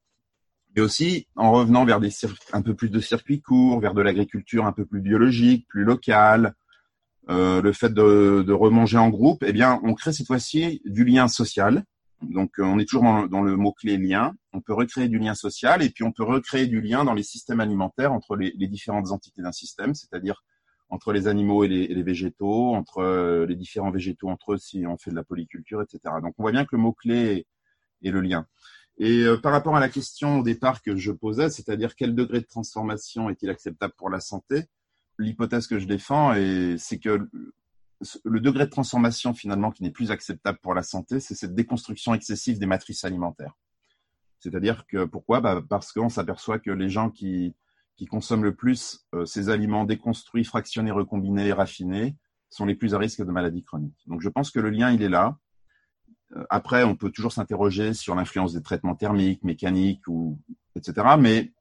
mais 0.77 0.83
aussi 0.83 1.27
en 1.35 1.51
revenant 1.51 1.85
vers 1.85 2.01
des 2.01 2.11
un 2.53 2.63
peu 2.63 2.75
plus 2.75 2.91
de 2.91 3.01
circuits 3.01 3.41
courts, 3.41 3.81
vers 3.81 3.95
de 3.95 4.03
l'agriculture 4.03 4.67
un 4.67 4.73
peu 4.73 4.85
plus 4.85 5.01
biologique, 5.01 5.67
plus 5.69 5.85
locale, 5.85 6.55
euh, 7.31 7.61
le 7.61 7.73
fait 7.73 7.93
de, 7.93 8.43
de, 8.47 8.53
remanger 8.55 8.97
en 8.97 9.11
groupe, 9.11 9.45
eh 9.47 9.53
bien, 9.53 9.81
on 9.83 9.93
crée 9.93 10.15
cette 10.15 10.27
fois-ci 10.27 10.81
du 10.87 11.05
lien 11.05 11.29
social 11.29 11.85
donc, 12.23 12.59
euh, 12.59 12.64
on 12.64 12.79
est 12.79 12.85
toujours 12.85 13.29
dans, 13.29 13.43
le 13.43 13.57
mot-clé 13.57 13.97
lien. 13.97 14.35
On 14.53 14.61
peut 14.61 14.73
recréer 14.73 15.09
du 15.09 15.19
lien 15.19 15.35
social 15.35 15.83
et 15.83 15.91
puis 15.91 16.03
on 16.03 16.12
peut 16.12 16.25
recréer 16.25 16.66
du 16.66 16.81
lien 16.81 17.05
dans 17.05 17.14
les 17.14 17.23
systèmes 17.23 17.61
alimentaires 17.61 18.12
entre 18.12 18.37
les, 18.37 18.53
différentes 18.69 19.12
entités 19.12 19.41
d'un 19.41 19.53
système, 19.53 19.95
c'est-à-dire 19.95 20.43
entre 20.89 21.12
les 21.12 21.29
animaux 21.29 21.64
et 21.64 21.69
les, 21.69 22.03
végétaux, 22.03 22.75
entre 22.75 22.99
euh, 22.99 23.47
les 23.47 23.55
différents 23.55 23.91
végétaux 23.91 24.29
entre 24.29 24.55
eux 24.55 24.59
si 24.59 24.85
on 24.87 24.97
fait 24.97 25.11
de 25.11 25.16
la 25.16 25.23
polyculture, 25.23 25.81
etc. 25.83 26.01
Donc, 26.23 26.35
on 26.39 26.43
voit 26.43 26.53
bien 26.53 26.64
que 26.64 26.75
le 26.75 26.83
mot-clé 26.83 27.47
est, 28.03 28.11
le 28.11 28.21
lien. 28.21 28.47
Et 28.97 29.23
euh, 29.23 29.37
par 29.37 29.53
rapport 29.53 29.77
à 29.77 29.81
la 29.81 29.89
question 29.89 30.41
au 30.41 30.43
départ 30.43 30.83
que 30.83 30.97
je 30.97 31.12
posais, 31.12 31.51
c'est-à-dire 31.51 31.95
quel 31.95 32.16
degré 32.16 32.41
de 32.41 32.47
transformation 32.47 33.31
est-il 33.31 33.49
acceptable 33.49 33.95
pour 33.97 34.11
la 34.11 34.19
santé, 34.19 34.64
l'hypothèse 35.19 35.69
que 35.69 35.79
je 35.79 35.87
défends, 35.87 36.35
c'est 36.79 36.99
que 36.99 37.29
le 38.25 38.41
degré 38.41 38.65
de 38.65 38.71
transformation 38.71 39.35
finalement 39.35 39.71
qui 39.71 39.83
n'est 39.83 39.91
plus 39.91 40.11
acceptable 40.11 40.59
pour 40.63 40.75
la 40.75 40.83
santé, 40.83 41.21
c'est 41.21 41.35
cette 41.35 41.55
déconstruction 41.55 42.15
excessive 42.15 42.59
des 42.59 42.67
matrices 42.67 43.05
alimentaires. 43.05 43.57
C'est-à-dire 44.41 44.87
que 44.87 45.05
pourquoi? 45.05 45.41
Bah 45.41 45.63
Parce 45.69 45.93
qu'on 45.93 46.09
s'aperçoit 46.09 46.59
que 46.59 46.71
les 46.71 46.89
gens 46.89 47.11
qui, 47.11 47.57
qui 47.97 48.07
consomment 48.07 48.45
le 48.45 48.55
plus 48.55 49.07
euh, 49.15 49.25
ces 49.25 49.49
aliments 49.49 49.85
déconstruits, 49.85 50.45
fractionnés, 50.45 50.93
recombinés 50.93 51.53
raffinés 51.53 52.17
sont 52.51 52.65
les 52.65 52.75
plus 52.75 52.95
à 52.95 52.99
risque 52.99 53.25
de 53.25 53.31
maladies 53.31 53.65
chroniques. 53.65 54.01
Donc 54.07 54.21
je 54.21 54.29
pense 54.29 54.51
que 54.51 54.61
le 54.61 54.71
lien, 54.71 54.91
il 54.93 55.03
est 55.03 55.09
là. 55.09 55.37
Euh, 56.37 56.45
après, 56.51 56.85
on 56.85 56.95
peut 56.95 57.11
toujours 57.11 57.33
s'interroger 57.33 57.95
sur 57.95 58.15
l'influence 58.15 58.55
des 58.55 58.63
traitements 58.63 58.95
thermiques, 58.95 59.43
mécaniques, 59.43 60.07
ou, 60.07 60.41
etc. 60.77 61.17
Mais 61.19 61.53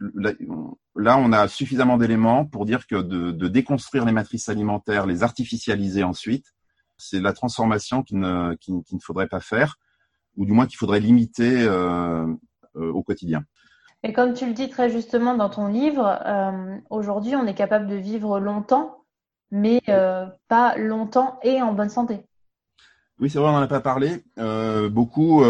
là, 0.00 1.18
on 1.18 1.32
a 1.32 1.48
suffisamment 1.48 1.98
d'éléments 1.98 2.44
pour 2.44 2.64
dire 2.64 2.86
que 2.86 2.96
de, 2.96 3.48
déconstruire 3.48 4.04
les 4.04 4.12
matrices 4.12 4.48
alimentaires, 4.48 5.06
les 5.06 5.22
artificialiser 5.22 6.02
ensuite, 6.02 6.46
c'est 6.96 7.20
la 7.20 7.32
transformation 7.32 8.02
qu'il 8.02 8.18
ne, 8.18 8.54
ne 8.68 9.00
faudrait 9.00 9.28
pas 9.28 9.40
faire, 9.40 9.78
ou 10.36 10.44
du 10.44 10.52
moins 10.52 10.66
qu'il 10.66 10.76
faudrait 10.76 11.00
limiter 11.00 11.62
euh, 11.62 12.26
euh, 12.76 12.92
au 12.92 13.02
quotidien. 13.02 13.44
Et 14.02 14.12
comme 14.12 14.32
tu 14.32 14.46
le 14.46 14.52
dis 14.52 14.70
très 14.70 14.88
justement 14.88 15.34
dans 15.34 15.50
ton 15.50 15.66
livre, 15.66 16.18
euh, 16.24 16.76
aujourd'hui, 16.88 17.36
on 17.36 17.46
est 17.46 17.54
capable 17.54 17.86
de 17.86 17.96
vivre 17.96 18.40
longtemps, 18.40 19.04
mais 19.50 19.82
pas 20.48 20.76
longtemps 20.76 21.38
et 21.42 21.60
en 21.60 21.72
bonne 21.72 21.90
santé. 21.90 22.24
Oui, 23.18 23.28
c'est 23.28 23.38
vrai, 23.38 23.50
on 23.50 23.52
n'en 23.52 23.62
a 23.62 23.66
pas 23.66 23.80
parlé. 23.80 24.22
beaucoup 24.90 25.42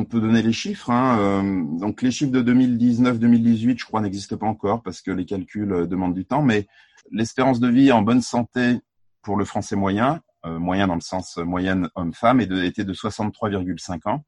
on 0.00 0.04
peut 0.04 0.20
donner 0.20 0.42
les 0.42 0.52
chiffres. 0.52 0.90
Hein, 0.90 1.18
euh, 1.18 1.78
donc 1.78 2.02
les 2.02 2.10
chiffres 2.10 2.32
de 2.32 2.42
2019-2018, 2.42 3.78
je 3.78 3.84
crois, 3.84 4.00
n'existent 4.00 4.36
pas 4.36 4.46
encore 4.46 4.82
parce 4.82 5.02
que 5.02 5.10
les 5.10 5.26
calculs 5.26 5.72
euh, 5.72 5.86
demandent 5.86 6.14
du 6.14 6.24
temps. 6.24 6.42
Mais 6.42 6.66
l'espérance 7.10 7.60
de 7.60 7.68
vie 7.68 7.92
en 7.92 8.02
bonne 8.02 8.22
santé 8.22 8.80
pour 9.22 9.36
le 9.36 9.44
Français 9.44 9.76
moyen, 9.76 10.20
euh, 10.46 10.58
moyen 10.58 10.86
dans 10.86 10.94
le 10.94 11.02
sens 11.02 11.36
moyenne 11.36 11.90
homme-femme, 11.94 12.40
était 12.40 12.84
de 12.84 12.94
63,5 12.94 14.08
ans. 14.08 14.24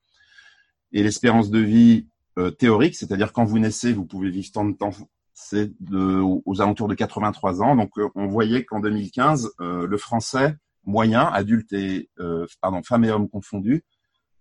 Et 0.93 1.03
l'espérance 1.03 1.51
de 1.51 1.59
vie 1.59 2.07
théorique, 2.59 2.97
c'est-à-dire 2.97 3.33
quand 3.33 3.45
vous 3.45 3.59
naissez, 3.59 3.93
vous 3.93 4.07
pouvez 4.07 4.31
vivre 4.31 4.51
tant 4.53 4.65
de 4.65 4.73
temps, 4.73 4.91
c'est 5.35 5.71
aux 5.91 6.61
alentours 6.61 6.89
de 6.89 6.95
83 6.95 7.63
ans. 7.63 7.77
Donc 7.77 7.93
on 8.15 8.27
voyait 8.27 8.65
qu'en 8.65 8.81
2015, 8.81 9.53
le 9.59 9.97
Français 9.99 10.57
moyen, 10.85 11.27
adulte 11.27 11.73
et 11.75 12.11
pardon, 12.61 12.83
femme 12.83 13.05
et 13.05 13.11
homme 13.11 13.29
confondus, 13.29 13.85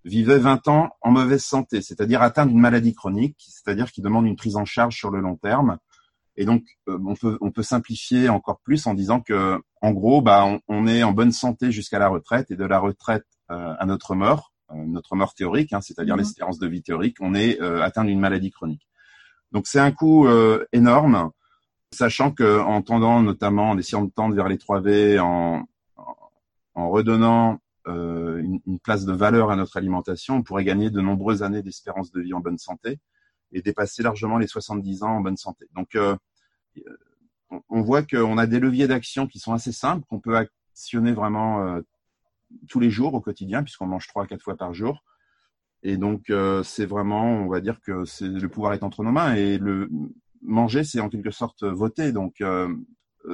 vivait 0.04 0.40
20 0.40 0.68
ans 0.68 0.90
en 1.02 1.12
mauvaise 1.12 1.44
santé, 1.44 1.82
c'est-à-dire 1.82 2.22
atteint 2.22 2.46
d'une 2.46 2.60
maladie 2.60 2.94
chronique, 2.94 3.38
c'est-à-dire 3.40 3.92
qui 3.92 4.02
demande 4.02 4.26
une 4.26 4.36
prise 4.36 4.56
en 4.56 4.66
charge 4.66 4.96
sur 4.96 5.12
le 5.12 5.20
long 5.20 5.36
terme. 5.36 5.78
Et 6.38 6.46
donc, 6.46 6.64
euh, 6.88 6.98
on, 7.06 7.16
peut, 7.16 7.38
on 7.42 7.52
peut 7.52 7.64
simplifier 7.64 8.30
encore 8.30 8.60
plus 8.62 8.88
en 8.88 8.94
disant 8.94 9.20
que, 9.20 9.60
en 9.82 9.92
gros, 9.92 10.22
bah, 10.22 10.48
on, 10.68 10.88
est 10.88 11.04
en 11.04 11.12
bonne 11.12 11.32
santé 11.32 11.72
jusqu'à 11.72 12.00
la 12.00 12.08
retraite 12.08 12.50
et 12.52 12.56
de 12.56 12.66
la 12.66 12.80
retraite 12.80 13.26
euh, 13.52 13.76
à 13.78 13.86
notre 13.86 14.16
mort, 14.16 14.54
euh, 14.72 14.76
notre 14.88 15.16
mort 15.16 15.34
théorique, 15.34 15.74
hein, 15.74 15.82
c'est-à-dire 15.82 16.16
mmh. 16.16 16.20
l'espérance 16.20 16.60
de 16.60 16.68
vie 16.68 16.82
théorique, 16.82 17.18
on 17.20 17.36
est 17.36 17.60
atteint 17.60 18.06
d'une 18.06 18.20
maladie 18.20 18.52
chronique. 18.52 18.88
Donc, 19.52 19.68
c'est 19.68 19.80
un 19.80 19.92
coût 19.92 20.28
énorme, 20.72 21.32
sachant 21.92 22.32
que 22.32 22.62
en 22.62 22.82
tendant 22.82 23.22
notamment, 23.22 23.72
en 23.72 23.78
essayant 23.78 24.06
de 24.06 24.12
tendre 24.12 24.34
vers 24.34 24.48
les 24.48 24.56
3V, 24.56 25.20
en, 25.20 25.66
en 26.74 26.90
redonnant 26.90 27.60
euh, 27.88 28.21
une, 28.66 28.80
place 28.80 29.06
de 29.06 29.14
valeur 29.14 29.52
à 29.52 29.56
notre 29.56 29.78
alimentation, 29.78 30.36
on 30.36 30.44
pourrait 30.44 30.64
gagner 30.64 30.90
de 30.90 31.02
nombreuses 31.02 31.44
années 31.44 31.62
d'espérance 31.62 32.12
de 32.12 32.22
vie 32.22 32.34
en 32.34 32.40
bonne 32.40 32.58
santé 32.58 33.00
et 33.52 33.62
dépasser 33.62 34.04
largement 34.04 34.38
les 34.38 34.48
70 34.48 35.04
ans 35.04 35.18
en 35.18 35.22
bonne 35.22 35.38
santé. 35.38 35.68
Donc, 35.76 35.96
euh, 35.96 36.16
on 37.70 37.82
voit 37.82 38.04
qu'on 38.04 38.38
a 38.38 38.48
des 38.48 38.60
leviers 38.60 38.88
d'action 38.88 39.28
qui 39.28 39.40
sont 39.40 39.54
assez 39.54 39.72
simples, 39.74 40.06
qu'on 40.08 40.20
peut 40.20 40.38
actionner 40.38 41.12
vraiment 41.12 41.62
euh, 41.62 41.82
tous 42.70 42.80
les 42.80 42.90
jours 42.90 43.14
au 43.14 43.22
quotidien, 43.22 43.64
puisqu'on 43.64 43.88
mange 43.88 44.08
trois 44.08 44.24
à 44.24 44.28
quatre 44.28 44.44
fois 44.44 44.56
par 44.56 44.74
jour. 44.74 45.04
Et 45.84 45.98
donc, 45.98 46.32
c'est 46.64 46.86
vraiment, 46.86 47.24
on 47.24 47.48
va 47.48 47.60
dire 47.60 47.82
que 47.82 48.04
le 48.22 48.48
pouvoir 48.48 48.74
est 48.74 48.84
entre 48.84 49.04
nos 49.04 49.12
mains 49.12 49.34
et 49.34 49.58
le 49.58 49.90
manger, 50.42 50.84
c'est 50.84 51.00
en 51.00 51.10
quelque 51.10 51.32
sorte 51.32 51.64
voter. 51.64 52.12
Donc, 52.12 52.42
euh, 52.42 52.74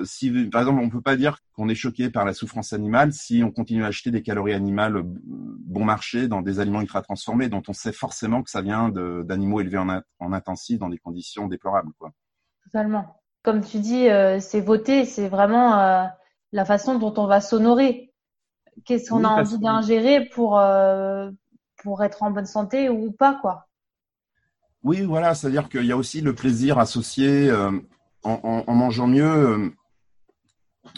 si, 0.03 0.31
par 0.45 0.61
exemple, 0.61 0.81
on 0.81 0.89
peut 0.89 1.01
pas 1.01 1.15
dire 1.15 1.39
qu'on 1.53 1.69
est 1.69 1.75
choqué 1.75 2.09
par 2.09 2.25
la 2.25 2.33
souffrance 2.33 2.73
animale 2.73 3.13
si 3.13 3.43
on 3.43 3.51
continue 3.51 3.83
à 3.83 3.87
acheter 3.87 4.11
des 4.11 4.21
calories 4.21 4.53
animales 4.53 5.01
bon 5.03 5.85
marché 5.85 6.27
dans 6.27 6.41
des 6.41 6.59
aliments 6.59 6.81
ultra 6.81 7.01
transformés 7.01 7.49
dont 7.49 7.63
on 7.67 7.73
sait 7.73 7.91
forcément 7.91 8.43
que 8.43 8.49
ça 8.49 8.61
vient 8.61 8.89
d'animaux 8.89 9.61
élevés 9.61 9.77
en, 9.77 9.89
en, 10.19 10.33
intensif 10.33 10.79
dans 10.79 10.89
des 10.89 10.97
conditions 10.97 11.47
déplorables. 11.47 11.91
Quoi. 11.99 12.11
Totalement. 12.63 13.21
Comme 13.43 13.61
tu 13.61 13.79
dis, 13.79 14.09
euh, 14.09 14.39
c'est 14.39 14.61
voter, 14.61 15.05
c'est 15.05 15.29
vraiment 15.29 15.79
euh, 15.79 16.03
la 16.51 16.65
façon 16.65 16.99
dont 16.99 17.13
on 17.17 17.27
va 17.27 17.41
s'honorer. 17.41 18.13
Qu'est-ce 18.85 19.09
qu'on 19.09 19.23
a 19.23 19.29
envie 19.29 19.57
d'ingérer 19.57 20.25
pour, 20.33 20.61
pour 21.77 22.03
être 22.03 22.23
en 22.23 22.31
bonne 22.31 22.45
santé 22.45 22.89
ou 22.89 23.11
pas, 23.11 23.39
quoi? 23.41 23.67
Oui, 24.83 25.01
voilà, 25.01 25.33
c'est-à-dire 25.33 25.67
qu'il 25.67 25.85
y 25.85 25.91
a 25.91 25.97
aussi 25.97 26.21
le 26.21 26.35
plaisir 26.35 26.77
associé 26.77 27.51
en, 28.23 28.73
mangeant 28.73 29.07
mieux. 29.07 29.73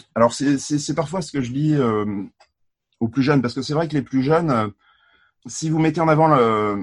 Euh, 0.00 0.10
alors 0.14 0.32
c'est 0.32 0.94
parfois 0.94 1.22
ce 1.22 1.32
que 1.32 1.40
je 1.40 1.52
dis 1.52 1.74
euh, 1.74 2.24
aux 3.00 3.08
plus 3.08 3.22
jeunes, 3.22 3.42
parce 3.42 3.54
que 3.54 3.62
c'est 3.62 3.74
vrai 3.74 3.88
que 3.88 3.94
les 3.94 4.02
plus 4.02 4.22
jeunes, 4.22 4.50
euh, 4.50 4.68
si 5.46 5.70
vous 5.70 5.78
mettez 5.78 6.00
en 6.00 6.08
avant 6.08 6.28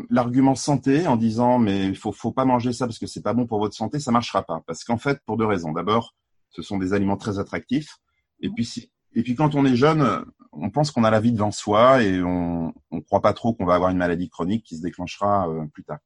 l'argument 0.10 0.56
santé 0.56 1.06
en 1.06 1.16
disant 1.16 1.60
mais 1.60 1.86
il 1.86 1.96
faut 1.96 2.12
faut 2.12 2.32
pas 2.32 2.46
manger 2.46 2.74
ça 2.74 2.88
parce 2.88 2.98
que 2.98 3.06
c'est 3.06 3.22
pas 3.22 3.34
bon 3.34 3.46
pour 3.46 3.60
votre 3.60 3.76
santé, 3.76 4.00
ça 4.00 4.12
marchera 4.12 4.42
pas. 4.44 4.64
Parce 4.66 4.84
qu'en 4.84 4.98
fait, 4.98 5.22
pour 5.26 5.38
deux 5.38 5.46
raisons. 5.46 5.72
D'abord, 5.74 6.16
ce 6.50 6.64
sont 6.64 6.80
des 6.80 6.94
aliments 6.94 7.18
très 7.18 7.38
attractifs, 7.38 8.00
et 8.40 8.50
puis 8.50 8.66
si, 8.66 8.92
et 9.14 9.22
puis 9.22 9.36
quand 9.36 9.54
on 9.54 9.64
est 9.64 9.76
jeune, 9.76 10.26
on 10.52 10.72
pense 10.72 10.90
qu'on 10.90 11.04
a 11.04 11.12
la 11.12 11.20
vie 11.20 11.32
devant 11.32 11.52
soi 11.52 12.02
et 12.02 12.22
on 12.24 12.74
ne 12.92 13.00
croit 13.02 13.22
pas 13.22 13.34
trop 13.34 13.54
qu'on 13.54 13.66
va 13.66 13.76
avoir 13.76 13.92
une 13.92 13.98
maladie 13.98 14.30
chronique 14.30 14.64
qui 14.64 14.76
se 14.76 14.82
déclenchera 14.82 15.48
plus 15.72 15.84
tard. 15.84 16.00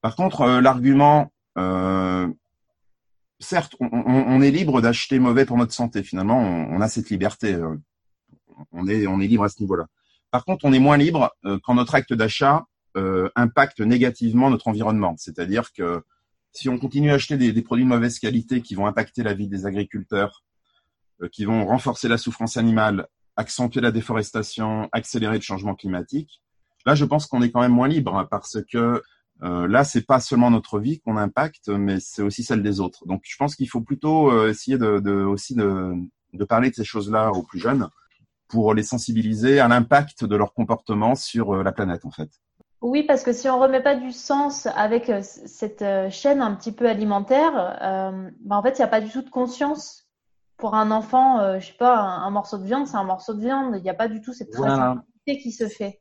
Par 0.00 0.16
contre, 0.16 0.44
l'argument 0.60 1.30
certes, 3.40 3.74
on, 3.80 4.42
est 4.42 4.50
libre 4.50 4.80
d'acheter 4.80 5.18
mauvais 5.18 5.44
pour 5.44 5.56
notre 5.56 5.72
santé. 5.72 6.02
Finalement, 6.02 6.38
on, 6.38 6.80
a 6.80 6.88
cette 6.88 7.10
liberté. 7.10 7.54
Euh, 7.54 7.76
on 8.70 8.86
est, 8.86 9.06
on 9.06 9.20
est 9.20 9.26
libre 9.26 9.44
à 9.44 9.48
ce 9.48 9.60
niveau-là. 9.60 9.86
Par 10.30 10.44
contre, 10.44 10.64
on 10.64 10.72
est 10.72 10.78
moins 10.78 10.96
libre 10.96 11.34
euh, 11.44 11.58
quand 11.64 11.74
notre 11.74 11.94
acte 11.94 12.12
d'achat 12.12 12.66
euh, 12.96 13.30
impacte 13.34 13.80
négativement 13.80 14.50
notre 14.50 14.68
environnement. 14.68 15.14
C'est-à-dire 15.18 15.72
que 15.72 16.02
si 16.52 16.68
on 16.68 16.78
continue 16.78 17.10
à 17.10 17.14
acheter 17.14 17.36
des, 17.36 17.62
produits 17.62 17.84
de 17.84 17.88
mauvaise 17.88 18.18
qualité 18.18 18.60
qui 18.60 18.74
vont 18.74 18.86
impacter 18.86 19.22
la 19.22 19.34
vie 19.34 19.48
des 19.48 19.66
agriculteurs, 19.66 20.44
qui 21.32 21.44
vont 21.44 21.66
renforcer 21.66 22.08
la 22.08 22.18
souffrance 22.18 22.56
animale, 22.56 23.06
accentuer 23.36 23.80
la 23.80 23.92
déforestation, 23.92 24.88
accélérer 24.92 25.36
le 25.36 25.42
changement 25.42 25.74
climatique, 25.74 26.42
là, 26.86 26.96
je 26.96 27.04
pense 27.04 27.26
qu'on 27.26 27.42
est 27.42 27.50
quand 27.50 27.60
même 27.60 27.72
moins 27.72 27.86
libre 27.86 28.16
hein, 28.16 28.26
parce 28.28 28.58
que 28.72 29.02
euh, 29.42 29.66
là, 29.66 29.84
c'est 29.84 30.06
pas 30.06 30.20
seulement 30.20 30.50
notre 30.50 30.78
vie 30.78 31.00
qu'on 31.00 31.16
impacte, 31.16 31.68
mais 31.68 31.98
c'est 32.00 32.22
aussi 32.22 32.44
celle 32.44 32.62
des 32.62 32.80
autres. 32.80 33.06
Donc, 33.06 33.22
je 33.24 33.36
pense 33.36 33.56
qu'il 33.56 33.68
faut 33.68 33.80
plutôt 33.80 34.30
euh, 34.30 34.50
essayer 34.50 34.76
de, 34.76 34.98
de 34.98 35.12
aussi 35.12 35.54
de, 35.54 35.94
de, 36.34 36.44
parler 36.44 36.70
de 36.70 36.74
ces 36.74 36.84
choses-là 36.84 37.30
aux 37.30 37.42
plus 37.42 37.58
jeunes 37.58 37.88
pour 38.48 38.74
les 38.74 38.82
sensibiliser 38.82 39.60
à 39.60 39.68
l'impact 39.68 40.24
de 40.24 40.36
leur 40.36 40.52
comportement 40.52 41.14
sur 41.14 41.54
euh, 41.54 41.62
la 41.62 41.72
planète, 41.72 42.04
en 42.04 42.10
fait. 42.10 42.30
Oui, 42.82 43.02
parce 43.02 43.22
que 43.22 43.32
si 43.32 43.48
on 43.48 43.58
remet 43.58 43.82
pas 43.82 43.94
du 43.94 44.10
sens 44.10 44.66
avec 44.74 45.08
euh, 45.08 45.20
cette 45.22 45.84
chaîne 46.10 46.42
un 46.42 46.54
petit 46.54 46.72
peu 46.72 46.88
alimentaire, 46.88 47.52
bah 48.40 48.56
en 48.56 48.62
fait, 48.62 48.78
il 48.78 48.80
n'y 48.80 48.86
a 48.86 48.88
pas 48.88 49.00
du 49.00 49.10
tout 49.10 49.22
de 49.22 49.30
conscience. 49.30 50.06
Pour 50.56 50.74
un 50.74 50.90
enfant, 50.90 51.58
je 51.58 51.66
sais 51.66 51.76
pas, 51.78 51.98
un, 51.98 52.30
morceau 52.30 52.58
de 52.58 52.64
viande, 52.64 52.86
c'est 52.86 52.96
un 52.96 53.04
morceau 53.04 53.32
de 53.32 53.40
viande. 53.40 53.76
Il 53.76 53.82
n'y 53.82 53.88
a 53.88 53.94
pas 53.94 54.08
du 54.08 54.20
tout 54.20 54.34
cette 54.34 54.54
voilà. 54.54 55.02
qui 55.26 55.52
se 55.52 55.68
fait. 55.68 55.99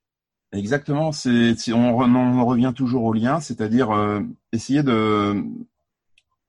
Exactement. 0.52 1.12
C'est 1.12 1.56
on, 1.72 2.00
on, 2.00 2.46
revient 2.46 2.74
toujours 2.76 3.04
au 3.04 3.14
lien, 3.14 3.40
c'est-à-dire 3.40 3.92
euh, 3.92 4.22
essayer 4.52 4.82
de 4.84 5.44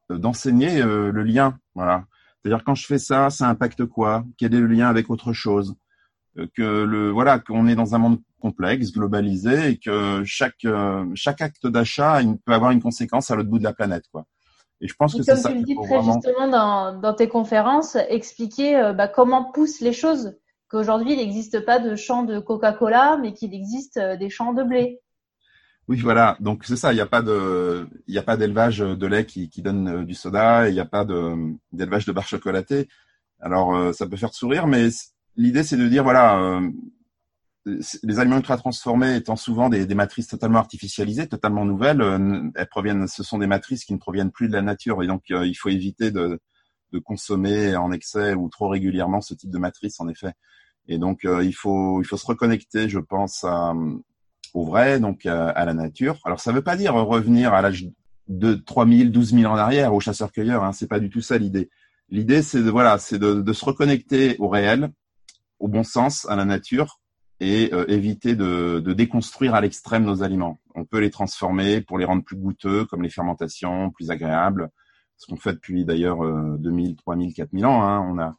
d'enseigner 0.09 0.81
euh, 0.81 1.13
le 1.13 1.23
lien. 1.23 1.59
Voilà. 1.75 2.05
C'est-à-dire 2.43 2.65
quand 2.65 2.75
je 2.75 2.87
fais 2.87 2.99
ça, 2.99 3.29
ça 3.31 3.49
impacte 3.49 3.85
quoi? 3.85 4.25
Quel 4.39 4.55
est 4.55 4.61
le 4.61 4.67
lien 4.67 4.89
avec 4.89 5.11
autre 5.11 5.33
chose? 5.33 5.77
Euh, 6.39 6.47
Que 6.55 6.85
le 6.85 7.11
voilà 7.11 7.39
qu'on 7.39 7.67
est 7.67 7.75
dans 7.75 7.95
un 7.95 7.99
monde 7.99 8.21
complexe, 8.41 8.91
globalisé, 8.91 9.73
et 9.73 9.77
que 9.79 10.23
chaque 10.25 10.67
chaque 11.15 11.43
acte 11.43 11.67
d'achat 11.67 12.21
peut 12.47 12.55
avoir 12.55 12.71
une 12.71 12.81
conséquence 12.81 13.31
à 13.31 13.37
l'autre 13.37 13.51
bout 13.51 13.59
de 13.59 13.65
la 13.65 13.75
planète, 13.75 14.05
quoi. 14.11 14.25
Et 14.81 14.89
je 14.89 14.95
pense 14.95 15.15
que 15.15 15.23
c'est 15.23 15.37
ça. 15.37 15.51
Comme 15.51 15.63
tu 15.63 15.75
le 15.75 15.83
dis 15.83 15.89
très 15.89 16.03
justement 16.03 16.49
dans, 16.49 16.99
dans 16.99 17.13
tes 17.13 17.29
conférences, 17.29 17.99
expliquer 18.09 18.93
bah, 18.97 19.09
comment 19.09 19.45
poussent 19.53 19.83
les 19.83 19.93
choses 19.93 20.39
qu'aujourd'hui, 20.71 21.13
il 21.13 21.19
n'existe 21.19 21.65
pas 21.65 21.79
de 21.79 21.97
champ 21.97 22.23
de 22.23 22.39
Coca-Cola, 22.39 23.19
mais 23.21 23.33
qu'il 23.33 23.55
existe 23.55 23.97
euh, 23.97 24.17
des 24.17 24.31
champs 24.31 24.55
de 24.55 24.63
blé. 24.63 25.01
Oui, 25.89 25.99
voilà. 26.01 26.37
Donc 26.41 26.65
c'est 26.65 26.77
ça. 26.77 26.93
Il 26.93 26.97
n'y 26.97 27.03
a 27.03 27.07
pas 27.07 27.23
de, 27.23 27.89
d'élevage 28.07 28.79
de 28.79 29.07
lait 29.07 29.27
qui, 29.27 29.51
qui 29.51 29.61
donne 29.63 29.89
euh, 29.89 30.05
du 30.05 30.15
soda. 30.15 30.69
Il 30.69 30.75
n'y 30.75 30.81
a 30.81 30.87
pas 30.87 31.05
de 31.05 31.35
d'élevage 31.73 32.07
de 32.07 32.13
barres 32.13 32.29
chocolatées. 32.29 32.89
Alors 33.41 33.75
euh, 33.75 33.93
ça 33.93 34.07
peut 34.07 34.17
faire 34.17 34.33
sourire, 34.33 34.67
mais 34.67 34.89
l'idée 35.37 35.65
c'est 35.65 35.77
de 35.77 35.89
dire 35.89 36.05
voilà, 36.05 36.61
les 37.67 38.19
aliments 38.19 38.37
ultra 38.37 38.57
transformés 38.57 39.17
étant 39.17 39.37
souvent 39.37 39.69
des, 39.69 39.87
des, 39.87 39.95
matrices 39.95 40.27
totalement 40.27 40.59
artificialisées, 40.59 41.27
totalement 41.27 41.65
nouvelles, 41.65 42.03
elles 42.55 42.69
proviennent, 42.69 43.07
ce 43.07 43.23
sont 43.23 43.39
des 43.39 43.47
matrices 43.47 43.85
qui 43.85 43.95
ne 43.95 43.99
proviennent 43.99 44.31
plus 44.31 44.49
de 44.49 44.53
la 44.53 44.63
nature 44.63 45.03
et 45.03 45.07
donc 45.07 45.23
il 45.31 45.55
faut 45.55 45.71
éviter 45.71 46.11
de, 46.11 46.39
de, 46.93 46.99
consommer 46.99 47.77
en 47.77 47.93
excès 47.93 48.35
ou 48.35 48.49
trop 48.49 48.69
régulièrement 48.69 49.21
ce 49.21 49.35
type 49.35 49.51
de 49.51 49.59
matrice 49.59 50.01
en 50.01 50.09
effet. 50.09 50.33
Et 50.89 50.99
donc 50.99 51.25
euh, 51.25 51.45
il 51.45 51.53
faut 51.53 52.01
il 52.03 52.05
faut 52.05 52.17
se 52.17 52.27
reconnecter, 52.27 52.89
je 52.89 52.99
pense, 52.99 53.45
à, 53.45 53.75
au 54.55 54.65
vrai, 54.65 55.01
donc 55.01 55.27
à, 55.27 55.65
la 55.65 55.75
nature. 55.75 56.19
Alors 56.25 56.41
ça 56.41 56.51
ne 56.51 56.57
veut 56.57 56.65
pas 56.65 56.77
dire 56.77 56.95
revenir 56.95 57.55
à 57.55 57.63
l'âge 57.63 57.87
de 58.29 58.55
3000, 58.55 59.11
12 59.11 59.35
000 59.35 59.51
ans 59.51 59.55
en 59.55 59.59
arrière 59.59 59.95
aux 59.95 60.01
chasseurs-cueilleurs, 60.01 60.65
hein, 60.65 60.73
c'est 60.73 60.89
pas 60.89 61.01
du 61.01 61.11
tout 61.11 61.21
ça 61.21 61.39
l'idée. 61.39 61.71
L'idée 62.09 62.43
c'est 62.43 62.63
de 62.63 62.71
voilà, 62.71 62.99
c'est 62.99 63.19
de, 63.19 63.35
de 63.41 63.53
se 63.53 63.65
reconnecter 63.65 64.37
au 64.39 64.49
réel, 64.49 64.91
au 65.59 65.69
bon 65.69 65.85
sens, 65.85 66.27
à 66.29 66.37
la 66.37 66.45
nature 66.45 67.01
et 67.41 67.71
euh, 67.73 67.87
éviter 67.89 68.37
de, 68.37 68.81
de, 68.81 68.93
déconstruire 68.93 69.55
à 69.55 69.61
l'extrême 69.61 70.05
nos 70.05 70.23
aliments. 70.23 70.61
On 70.75 70.85
peut 70.85 70.99
les 70.99 71.11
transformer 71.11 71.81
pour 71.81 71.99
les 71.99 72.05
rendre 72.05 72.23
plus 72.23 72.37
goûteux, 72.37 72.85
comme 72.85 73.03
les 73.03 73.09
fermentations, 73.09 73.91
plus 73.91 74.11
agréables, 74.11 74.71
ce 75.21 75.27
qu'on 75.27 75.37
fait 75.37 75.53
depuis 75.53 75.85
d'ailleurs 75.85 76.25
euh, 76.25 76.57
2000, 76.59 76.97
3000, 76.97 77.35
4000 77.35 77.67
ans. 77.67 77.83
Hein. 77.83 78.01
On 78.11 78.19
a 78.19 78.37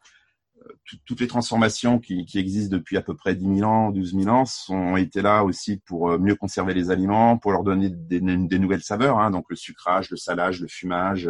euh, 0.65 0.97
toutes 1.05 1.21
les 1.21 1.27
transformations 1.27 1.99
qui, 1.99 2.25
existent 2.36 2.75
depuis 2.75 2.97
à 2.97 3.01
peu 3.01 3.15
près 3.15 3.36
10 3.36 3.59
000 3.59 3.69
ans, 3.69 3.91
12 3.91 4.15
000 4.15 4.27
ans, 4.36 4.43
ont 4.69 4.97
été 4.97 5.21
là 5.21 5.43
aussi 5.43 5.77
pour 5.77 6.09
euh, 6.09 6.17
mieux 6.17 6.36
conserver 6.36 6.73
les 6.73 6.89
aliments, 6.89 7.38
pour 7.38 7.51
leur 7.51 7.63
donner 7.63 7.89
des, 7.89 8.19
nouvelles 8.19 8.84
saveurs, 8.84 9.19
hein, 9.19 9.29
donc 9.29 9.45
le 9.49 9.55
sucrage, 9.55 10.09
le 10.09 10.17
salage, 10.17 10.59
le 10.59 10.67
fumage, 10.67 11.29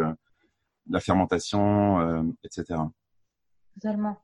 la 0.88 1.00
fermentation, 1.00 2.34
etc. 2.44 2.80
Totalement. 3.74 4.16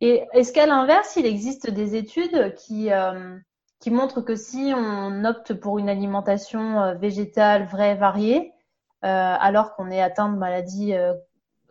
Et 0.00 0.24
est-ce 0.32 0.52
qu'à 0.52 0.66
l'inverse, 0.66 1.16
il 1.16 1.26
existe 1.26 1.70
des 1.70 1.96
études 1.96 2.54
qui, 2.54 2.92
euh, 2.92 3.38
qui 3.80 3.90
montrent 3.90 4.20
que 4.20 4.34
si 4.34 4.72
on 4.76 5.24
opte 5.24 5.54
pour 5.54 5.78
une 5.78 5.88
alimentation 5.88 6.82
euh, 6.82 6.94
végétale 6.94 7.66
vraie, 7.66 7.94
variée, 7.94 8.52
euh, 8.52 8.55
alors 9.02 9.74
qu'on 9.74 9.90
est 9.90 10.00
atteint 10.00 10.32
de 10.32 10.38
maladies 10.38 10.94
euh, 10.94 11.14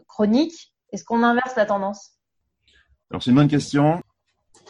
chroniques, 0.08 0.74
est-ce 0.92 1.04
qu'on 1.04 1.24
inverse 1.24 1.56
la 1.56 1.66
tendance? 1.66 2.12
Alors 3.12 3.22
c'est 3.22 3.32
une 3.32 3.38
bonne 3.38 3.48
question. 3.48 4.02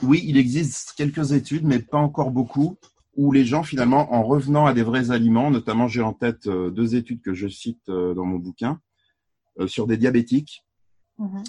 Oui, 0.02 0.24
il 0.26 0.38
existe 0.38 0.94
quelques 0.98 1.32
études, 1.32 1.66
mais 1.66 1.80
pas 1.80 1.98
encore 1.98 2.32
beaucoup, 2.32 2.78
où 3.16 3.32
les 3.32 3.46
gens 3.46 3.64
finalement, 3.64 4.14
en 4.14 4.24
revenant 4.24 4.66
à 4.66 4.74
des 4.74 4.84
vrais 4.84 5.12
aliments, 5.12 5.52
notamment 5.52 5.88
j'ai 5.88 6.02
en 6.02 6.14
tête 6.14 6.48
deux 6.50 6.96
études 6.96 7.22
que 7.22 7.34
je 7.34 7.48
cite 7.48 7.86
dans 7.88 8.26
mon 8.26 8.38
bouquin, 8.38 8.82
sur 9.68 9.88
des 9.88 9.96
diabétiques, 9.96 10.66
Mhm. 11.18 11.44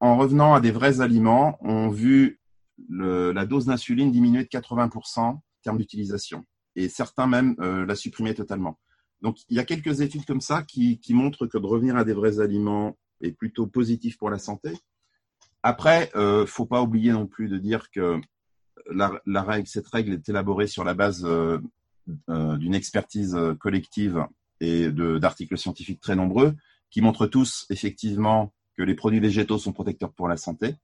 en, 0.00 0.16
revenant 0.16 0.54
à 0.54 0.60
des 0.60 0.70
vrais 0.70 1.00
aliments, 1.00 1.58
ont 1.60 1.88
vu 1.88 2.40
le, 2.88 3.32
la 3.32 3.46
dose 3.46 3.66
d'insuline 3.66 4.12
diminuer 4.12 4.44
de 4.44 4.48
80% 4.48 5.20
en 5.20 5.42
termes 5.62 5.78
d'utilisation. 5.78 6.44
Et 6.76 6.88
certains 6.88 7.26
même 7.26 7.56
euh, 7.60 7.84
la 7.84 7.94
supprimer 7.94 8.34
totalement. 8.34 8.78
Donc, 9.22 9.38
il 9.48 9.56
y 9.56 9.60
a 9.60 9.64
quelques 9.64 10.00
études 10.00 10.24
comme 10.24 10.40
ça 10.40 10.62
qui, 10.62 10.98
qui, 10.98 11.14
montrent 11.14 11.46
que 11.46 11.58
de 11.58 11.66
revenir 11.66 11.96
à 11.96 12.04
des 12.04 12.12
vrais 12.12 12.40
aliments 12.40 12.96
est 13.20 13.32
plutôt 13.32 13.66
positif 13.66 14.18
pour 14.18 14.30
la 14.30 14.38
santé. 14.38 14.72
Après, 15.62 16.10
euh, 16.16 16.44
faut 16.44 16.66
pas 16.66 16.82
oublier 16.82 17.12
non 17.12 17.26
plus 17.26 17.48
de 17.48 17.56
dire 17.56 17.90
que 17.90 18.20
la, 18.90 19.12
la 19.26 19.42
règle, 19.42 19.68
cette 19.68 19.86
règle 19.86 20.12
est 20.12 20.28
élaborée 20.28 20.66
sur 20.66 20.82
la 20.82 20.94
base 20.94 21.24
euh, 21.24 21.58
euh 22.28 22.56
d'une 22.56 22.74
expertise 22.74 23.38
collective 23.60 24.26
et 24.60 24.90
d'articles 24.90 25.56
scientifiques 25.56 26.00
très 26.00 26.16
nombreux 26.16 26.54
qui 26.92 27.00
montrent 27.00 27.26
tous 27.26 27.66
effectivement 27.70 28.52
que 28.76 28.82
les 28.82 28.94
produits 28.94 29.18
végétaux 29.18 29.58
sont 29.58 29.72
protecteurs 29.72 30.12
pour 30.12 30.28
la 30.28 30.36
santé, 30.36 30.76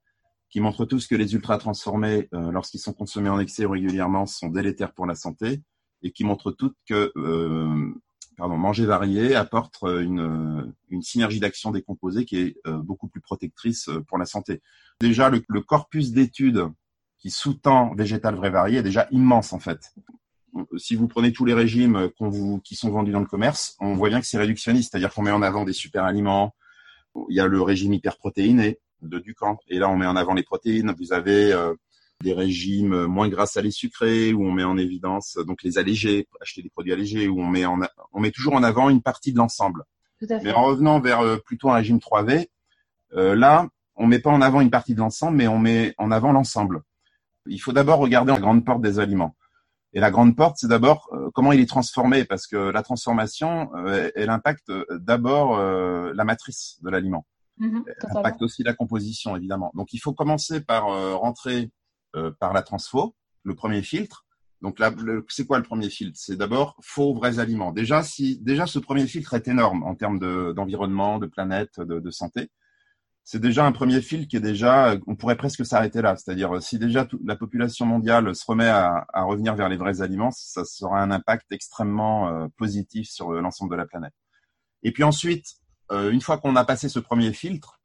qui 0.51 0.61
montrent 0.61 0.87
tous 0.87 1.07
que 1.07 1.15
les 1.15 1.35
ultra 1.35 1.59
transformés, 1.59 2.29
euh, 2.35 2.51
lorsqu'ils 2.51 2.81
sont 2.81 2.95
consommés 2.95 3.29
en 3.29 3.39
excès 3.39 3.67
ou 3.67 3.71
régulièrement, 3.71 4.27
sont 4.27 4.49
délétères 4.49 4.95
pour 4.95 5.07
la 5.07 5.15
santé, 5.15 5.63
et 6.03 6.11
qui 6.11 6.25
montrent 6.25 6.51
toutes 6.51 6.77
que 6.89 7.13
euh, 7.17 7.95
pardon, 8.39 8.57
manger 8.57 8.87
varié 8.87 9.35
apporte 9.35 9.83
une, 9.83 10.73
une 10.89 11.03
synergie 11.03 11.41
d'action 11.41 11.71
des 11.71 11.83
composés 11.83 12.25
qui 12.25 12.39
est 12.39 12.57
euh, 12.67 12.79
beaucoup 12.79 13.09
plus 13.09 13.21
protectrice 13.21 13.89
euh, 13.89 14.01
pour 14.01 14.17
la 14.17 14.25
santé. 14.25 14.63
Déjà, 15.01 15.29
le, 15.29 15.43
le 15.49 15.61
corpus 15.61 16.13
d'études 16.13 16.65
qui 17.19 17.31
sous-tend 17.31 17.95
végétal 17.97 18.37
vrai 18.37 18.51
varié 18.51 18.79
est 18.79 18.83
déjà 18.83 19.09
immense 19.11 19.53
en 19.53 19.59
fait. 19.59 19.93
Si 20.77 20.95
vous 20.95 21.09
prenez 21.09 21.33
tous 21.33 21.45
les 21.45 21.55
régimes 21.55 22.11
vous, 22.21 22.61
qui 22.61 22.75
sont 22.75 22.91
vendus 22.91 23.13
dans 23.13 23.21
le 23.21 23.27
commerce, 23.27 23.77
on 23.81 23.95
voit 23.95 24.09
bien 24.09 24.21
que 24.21 24.27
c'est 24.27 24.39
réductionniste, 24.39 24.91
c'est-à-dire 24.91 25.13
qu'on 25.13 25.23
met 25.23 25.31
en 25.31 25.43
avant 25.43 25.65
des 25.65 25.73
super 25.73 26.05
aliments, 26.05 26.55
il 27.29 27.37
y 27.37 27.41
a 27.41 27.47
le 27.47 27.61
régime 27.61 27.93
hyperprotéiné 27.93 28.79
de 29.03 29.19
Ducamp. 29.19 29.59
Et 29.69 29.79
là, 29.79 29.89
on 29.89 29.97
met 29.97 30.07
en 30.07 30.17
avant 30.17 30.35
les 30.35 30.43
protéines. 30.43 30.95
Vous 30.99 31.13
avez 31.13 31.53
euh, 31.53 31.75
des 32.23 32.33
régimes 32.33 33.07
moins 33.07 33.29
gras 33.29 33.47
salés 33.47 33.71
sucrés 33.71 34.33
où 34.33 34.45
on 34.45 34.53
met 34.53 34.65
en 34.65 34.77
évidence 34.77 35.39
donc 35.47 35.63
les 35.63 35.79
allégés, 35.79 36.27
acheter 36.41 36.63
des 36.63 36.71
produits 36.71 36.93
allégés 36.93 37.29
où 37.29 37.41
on 37.41 37.47
met 37.47 37.65
en, 37.65 37.79
on 38.13 38.21
met 38.21 38.31
toujours 38.31 38.55
en 38.55 38.63
avant 38.63 38.91
une 38.91 39.03
partie 39.03 39.33
de 39.33 39.39
l'ensemble. 39.39 39.85
Mais 40.21 40.53
en 40.53 40.65
revenant 40.65 41.01
vers 41.01 41.21
euh, 41.21 41.37
plutôt 41.37 41.71
un 41.71 41.75
régime 41.75 41.99
3V, 41.99 42.49
euh, 43.15 43.37
là, 43.37 43.69
on 43.95 44.07
met 44.07 44.19
pas 44.19 44.31
en 44.31 44.41
avant 44.41 44.61
une 44.61 44.71
partie 44.71 44.95
de 44.95 44.99
l'ensemble, 44.99 45.37
mais 45.37 45.49
on 45.49 45.59
met 45.59 45.95
en 45.99 46.11
avant 46.11 46.33
l'ensemble. 46.33 46.83
Il 47.47 47.59
faut 47.59 47.73
d'abord 47.73 47.99
regarder 47.99 48.33
la 48.33 48.41
grande 48.41 48.65
porte 48.65 48.83
des 48.83 48.99
aliments. 48.99 49.37
Et 49.95 50.01
la 50.01 50.11
grande 50.11 50.37
porte, 50.37 50.57
c'est 50.59 50.69
d'abord 50.69 51.09
euh, 51.13 51.31
comment 51.33 51.53
il 51.53 51.61
est 51.61 51.69
transformé, 51.69 52.25
parce 52.25 52.47
que 52.47 52.57
la 52.57 52.83
transformation, 52.83 53.71
euh, 53.75 54.11
elle 54.15 54.29
impacte 54.29 54.69
euh, 54.69 54.85
d'abord 54.91 55.59
la 55.59 56.25
matrice 56.25 56.79
de 56.83 56.91
l'aliment. 56.91 57.27
Mmh, 57.59 57.81
elle 57.87 58.17
impacte 58.17 58.43
aussi 58.43 58.63
la 58.63 58.75
composition, 58.75 59.35
évidemment. 59.37 59.73
Donc, 59.75 59.93
il 59.93 59.99
faut 59.99 60.13
commencer 60.13 60.61
par 60.61 60.87
rentrer 61.19 61.71
par 62.39 62.53
la 62.53 62.63
transfo, 62.63 63.17
le 63.43 63.55
premier 63.55 63.83
filtre. 63.83 64.25
Donc, 64.61 64.79
là, 64.79 64.93
c'est 65.29 65.47
quoi 65.47 65.59
le 65.59 65.65
premier 65.65 65.89
filtre? 65.89 66.19
C'est 66.21 66.37
d'abord 66.37 66.77
faux 66.81 67.15
vrais 67.15 67.39
aliments. 67.39 67.73
Déjà, 67.73 68.03
si 68.03 68.39
déjà 68.41 68.67
ce 68.67 68.79
premier 68.79 69.07
filtre 69.07 69.35
est 69.35 69.47
énorme 69.47 69.83
en 69.85 69.95
termes 69.95 70.19
d'environnement, 70.55 71.19
de, 71.19 71.27
planète, 71.27 71.81
de, 71.81 72.01
de 72.01 72.11
santé 72.11 72.51
c'est 73.31 73.41
déjà 73.41 73.67
un 73.67 73.73
premier 73.73 74.01
fil 74.01 74.27
qui 74.27 74.37
est 74.37 74.41
déjà, 74.41 74.97
on 75.07 75.15
pourrait 75.15 75.37
presque 75.37 75.67
s'arrêter 75.67 76.01
là. 76.01 76.17
C'est-à-dire, 76.17 76.63
si 76.63 76.79
déjà 76.79 77.05
toute 77.05 77.21
la 77.27 77.37
population 77.37 77.85
mondiale 77.85 78.35
se 78.35 78.43
remet 78.47 78.69
à, 78.69 79.07
à, 79.13 79.25
revenir 79.25 79.55
vers 79.55 79.69
les 79.69 79.77
vrais 79.77 80.01
aliments, 80.01 80.31
ça 80.31 80.65
sera 80.65 81.03
un 81.03 81.11
impact 81.11 81.53
extrêmement 81.53 82.31
euh, 82.31 82.47
positif 82.57 83.07
sur 83.11 83.35
euh, 83.35 83.43
l'ensemble 83.43 83.71
de 83.71 83.77
la 83.77 83.85
planète. 83.85 84.15
Et 84.83 84.93
puis 84.93 85.05
ensuite, 85.05 85.45
euh, 85.93 86.11
une 86.11 86.23
fois 86.23 86.39
qu'on 86.39 86.57
a 86.57 86.65
passé 86.65 86.89
ce 86.89 87.01
premier 87.01 87.35
filtre, 87.35 87.78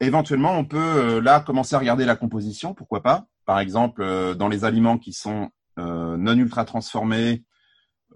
éventuellement, 0.00 0.58
on 0.58 0.64
peut 0.64 1.18
là 1.20 1.40
commencer 1.40 1.74
à 1.74 1.78
regarder 1.78 2.04
la 2.04 2.16
composition, 2.16 2.74
pourquoi 2.74 3.02
pas. 3.02 3.26
Par 3.44 3.58
exemple, 3.60 4.34
dans 4.36 4.48
les 4.48 4.64
aliments 4.64 4.98
qui 4.98 5.12
sont 5.12 5.50
non 5.76 6.36
ultra 6.36 6.64
transformés, 6.64 7.44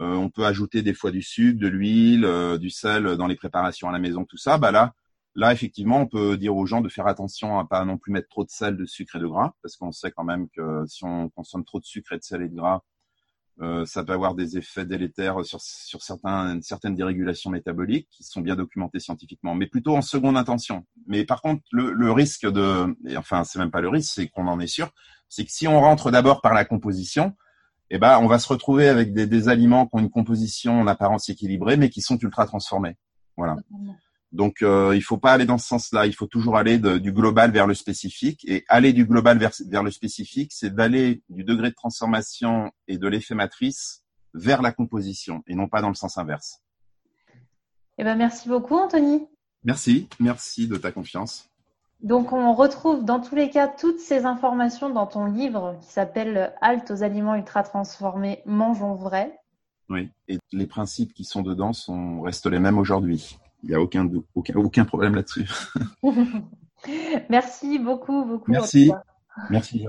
on 0.01 0.31
peut 0.31 0.47
ajouter 0.47 0.83
des 0.83 0.95
fois 0.95 1.11
du 1.11 1.23
sucre, 1.23 1.61
de 1.61 1.69
l'huile, 1.69 2.59
du 2.61 2.71
sel 2.71 3.17
dans 3.17 3.27
les 3.27 3.37
préparations 3.37 3.89
à 3.89 3.93
la 3.93 3.99
maison, 3.99 4.25
tout 4.25 4.37
ça. 4.37 4.59
Bah 4.59 4.71
là, 4.71 4.95
Là, 5.35 5.53
effectivement, 5.53 6.01
on 6.01 6.07
peut 6.07 6.37
dire 6.37 6.55
aux 6.55 6.67
gens 6.67 6.83
de 6.83 6.91
faire 6.91 7.07
attention 7.07 7.59
à 7.59 7.65
pas 7.65 7.85
non 7.87 7.97
plus 7.97 8.13
mettre 8.13 8.29
trop 8.29 8.45
de 8.45 8.51
sel, 8.51 8.77
de 8.77 8.85
sucre 8.85 9.17
et 9.17 9.19
de 9.19 9.27
gras, 9.27 9.55
parce 9.63 9.77
qu'on 9.77 9.91
sait 9.91 10.11
quand 10.11 10.25
même 10.25 10.49
que 10.51 10.85
si 10.87 11.05
on 11.05 11.31
consomme 11.31 11.65
trop 11.65 11.81
de 11.81 11.87
sucre 11.87 12.13
et 12.13 12.19
de 12.19 12.23
sel 12.23 12.43
et 12.43 12.49
de 12.49 12.55
gras, 12.55 12.83
euh, 13.61 13.85
ça 13.85 14.03
peut 14.03 14.13
avoir 14.13 14.35
des 14.35 14.57
effets 14.57 14.87
délétères 14.87 15.45
sur, 15.45 15.61
sur 15.61 16.03
certains, 16.03 16.61
certaines 16.63 16.95
dérégulations 16.95 17.51
métaboliques 17.51 18.09
qui 18.11 18.25
sont 18.25 18.41
bien 18.41 18.57
documentées 18.57 18.99
scientifiquement, 18.99 19.55
mais 19.55 19.67
plutôt 19.67 19.95
en 19.97 20.03
seconde 20.03 20.37
intention. 20.37 20.85
Mais 21.07 21.25
par 21.25 21.43
contre, 21.43 21.63
le, 21.71 21.93
le 21.93 22.13
risque 22.13 22.51
de, 22.51 22.97
et 23.07 23.17
enfin, 23.17 23.45
c'est 23.45 23.59
même 23.59 23.71
pas 23.71 23.83
le 23.83 23.89
risque, 23.89 24.13
c'est 24.15 24.29
qu'on 24.29 24.47
en 24.47 24.59
est 24.59 24.67
sûr, 24.67 24.91
c'est 25.29 25.45
que 25.45 25.53
si 25.53 25.69
on 25.69 25.81
rentre 25.81 26.11
d'abord 26.11 26.41
par 26.41 26.55
la 26.55 26.65
composition, 26.65 27.35
eh 27.91 27.99
ben, 27.99 28.19
on 28.21 28.27
va 28.27 28.39
se 28.39 28.49
retrouver 28.49 28.89
avec 28.89 29.13
des, 29.13 29.27
des 29.27 29.49
aliments 29.49 29.87
qui 29.87 29.97
ont 29.97 29.99
une 29.99 30.11
composition 30.11 30.81
en 30.81 30.87
apparence 30.87 31.29
équilibrée, 31.29 31.77
mais 31.77 31.91
qui 31.91 32.01
sont 32.01 32.17
ultra 32.19 32.47
transformés. 32.47 32.97
Voilà. 33.37 33.57
Donc, 34.33 34.63
euh, 34.63 34.93
il 34.95 35.03
faut 35.03 35.19
pas 35.19 35.33
aller 35.33 35.45
dans 35.45 35.59
ce 35.59 35.69
sens-là. 35.69 36.07
Il 36.07 36.15
faut 36.15 36.27
toujours 36.27 36.57
aller 36.57 36.79
du 36.79 37.13
global 37.13 37.53
vers 37.53 37.67
le 37.67 37.75
spécifique. 37.75 38.45
Et 38.49 38.65
aller 38.69 38.93
du 38.93 39.05
global 39.05 39.39
vers, 39.39 39.53
vers 39.69 39.83
le 39.83 39.91
spécifique, 39.91 40.53
c'est 40.55 40.75
d'aller 40.75 41.23
du 41.29 41.45
degré 41.45 41.71
de 41.71 41.75
transformation 41.75 42.73
et 42.89 42.97
de 42.97 43.07
l'effet 43.09 43.35
matrice 43.35 44.03
vers 44.35 44.63
la 44.63 44.73
composition, 44.73 45.43
et 45.47 45.55
non 45.55 45.69
pas 45.69 45.83
dans 45.83 45.91
le 45.91 45.95
sens 45.95 46.17
inverse. 46.17 46.63
Eh 47.99 48.05
ben, 48.05 48.17
merci 48.17 48.49
beaucoup, 48.49 48.77
Anthony. 48.77 49.27
Merci, 49.65 50.09
merci 50.19 50.67
de 50.67 50.77
ta 50.77 50.91
confiance. 50.91 51.51
Donc, 52.01 52.33
on 52.33 52.55
retrouve 52.55 53.05
dans 53.05 53.21
tous 53.21 53.37
les 53.37 53.51
cas 53.51 53.69
toutes 53.69 54.01
ces 54.01 54.25
informations 54.25 54.91
dans 54.91 55.07
ton 55.07 55.27
livre 55.27 55.79
qui 55.83 55.93
s'appelle 55.93 56.53
Halte 56.61 56.91
aux 56.91 57.03
aliments 57.03 57.37
ultra 57.37 57.63
transformés, 57.63 58.43
mangeons 58.45 58.95
vrai. 58.95 59.39
Oui, 59.89 60.09
et 60.27 60.39
les 60.53 60.67
principes 60.67 61.13
qui 61.13 61.25
sont 61.25 61.43
dedans 61.43 61.73
sont, 61.73 62.23
restent 62.23 62.47
les 62.47 62.59
mêmes 62.59 62.79
aujourd'hui. 62.79 63.39
Il 63.63 63.69
n'y 63.69 63.75
a 63.75 63.81
aucun, 63.81 64.09
aucun, 64.35 64.55
aucun 64.57 64.85
problème 64.85 65.15
là-dessus. 65.15 65.49
Merci 67.31 67.79
beaucoup, 67.79 68.25
beaucoup. 68.25 68.51
Merci. 68.51 68.91
Merci. 69.51 69.87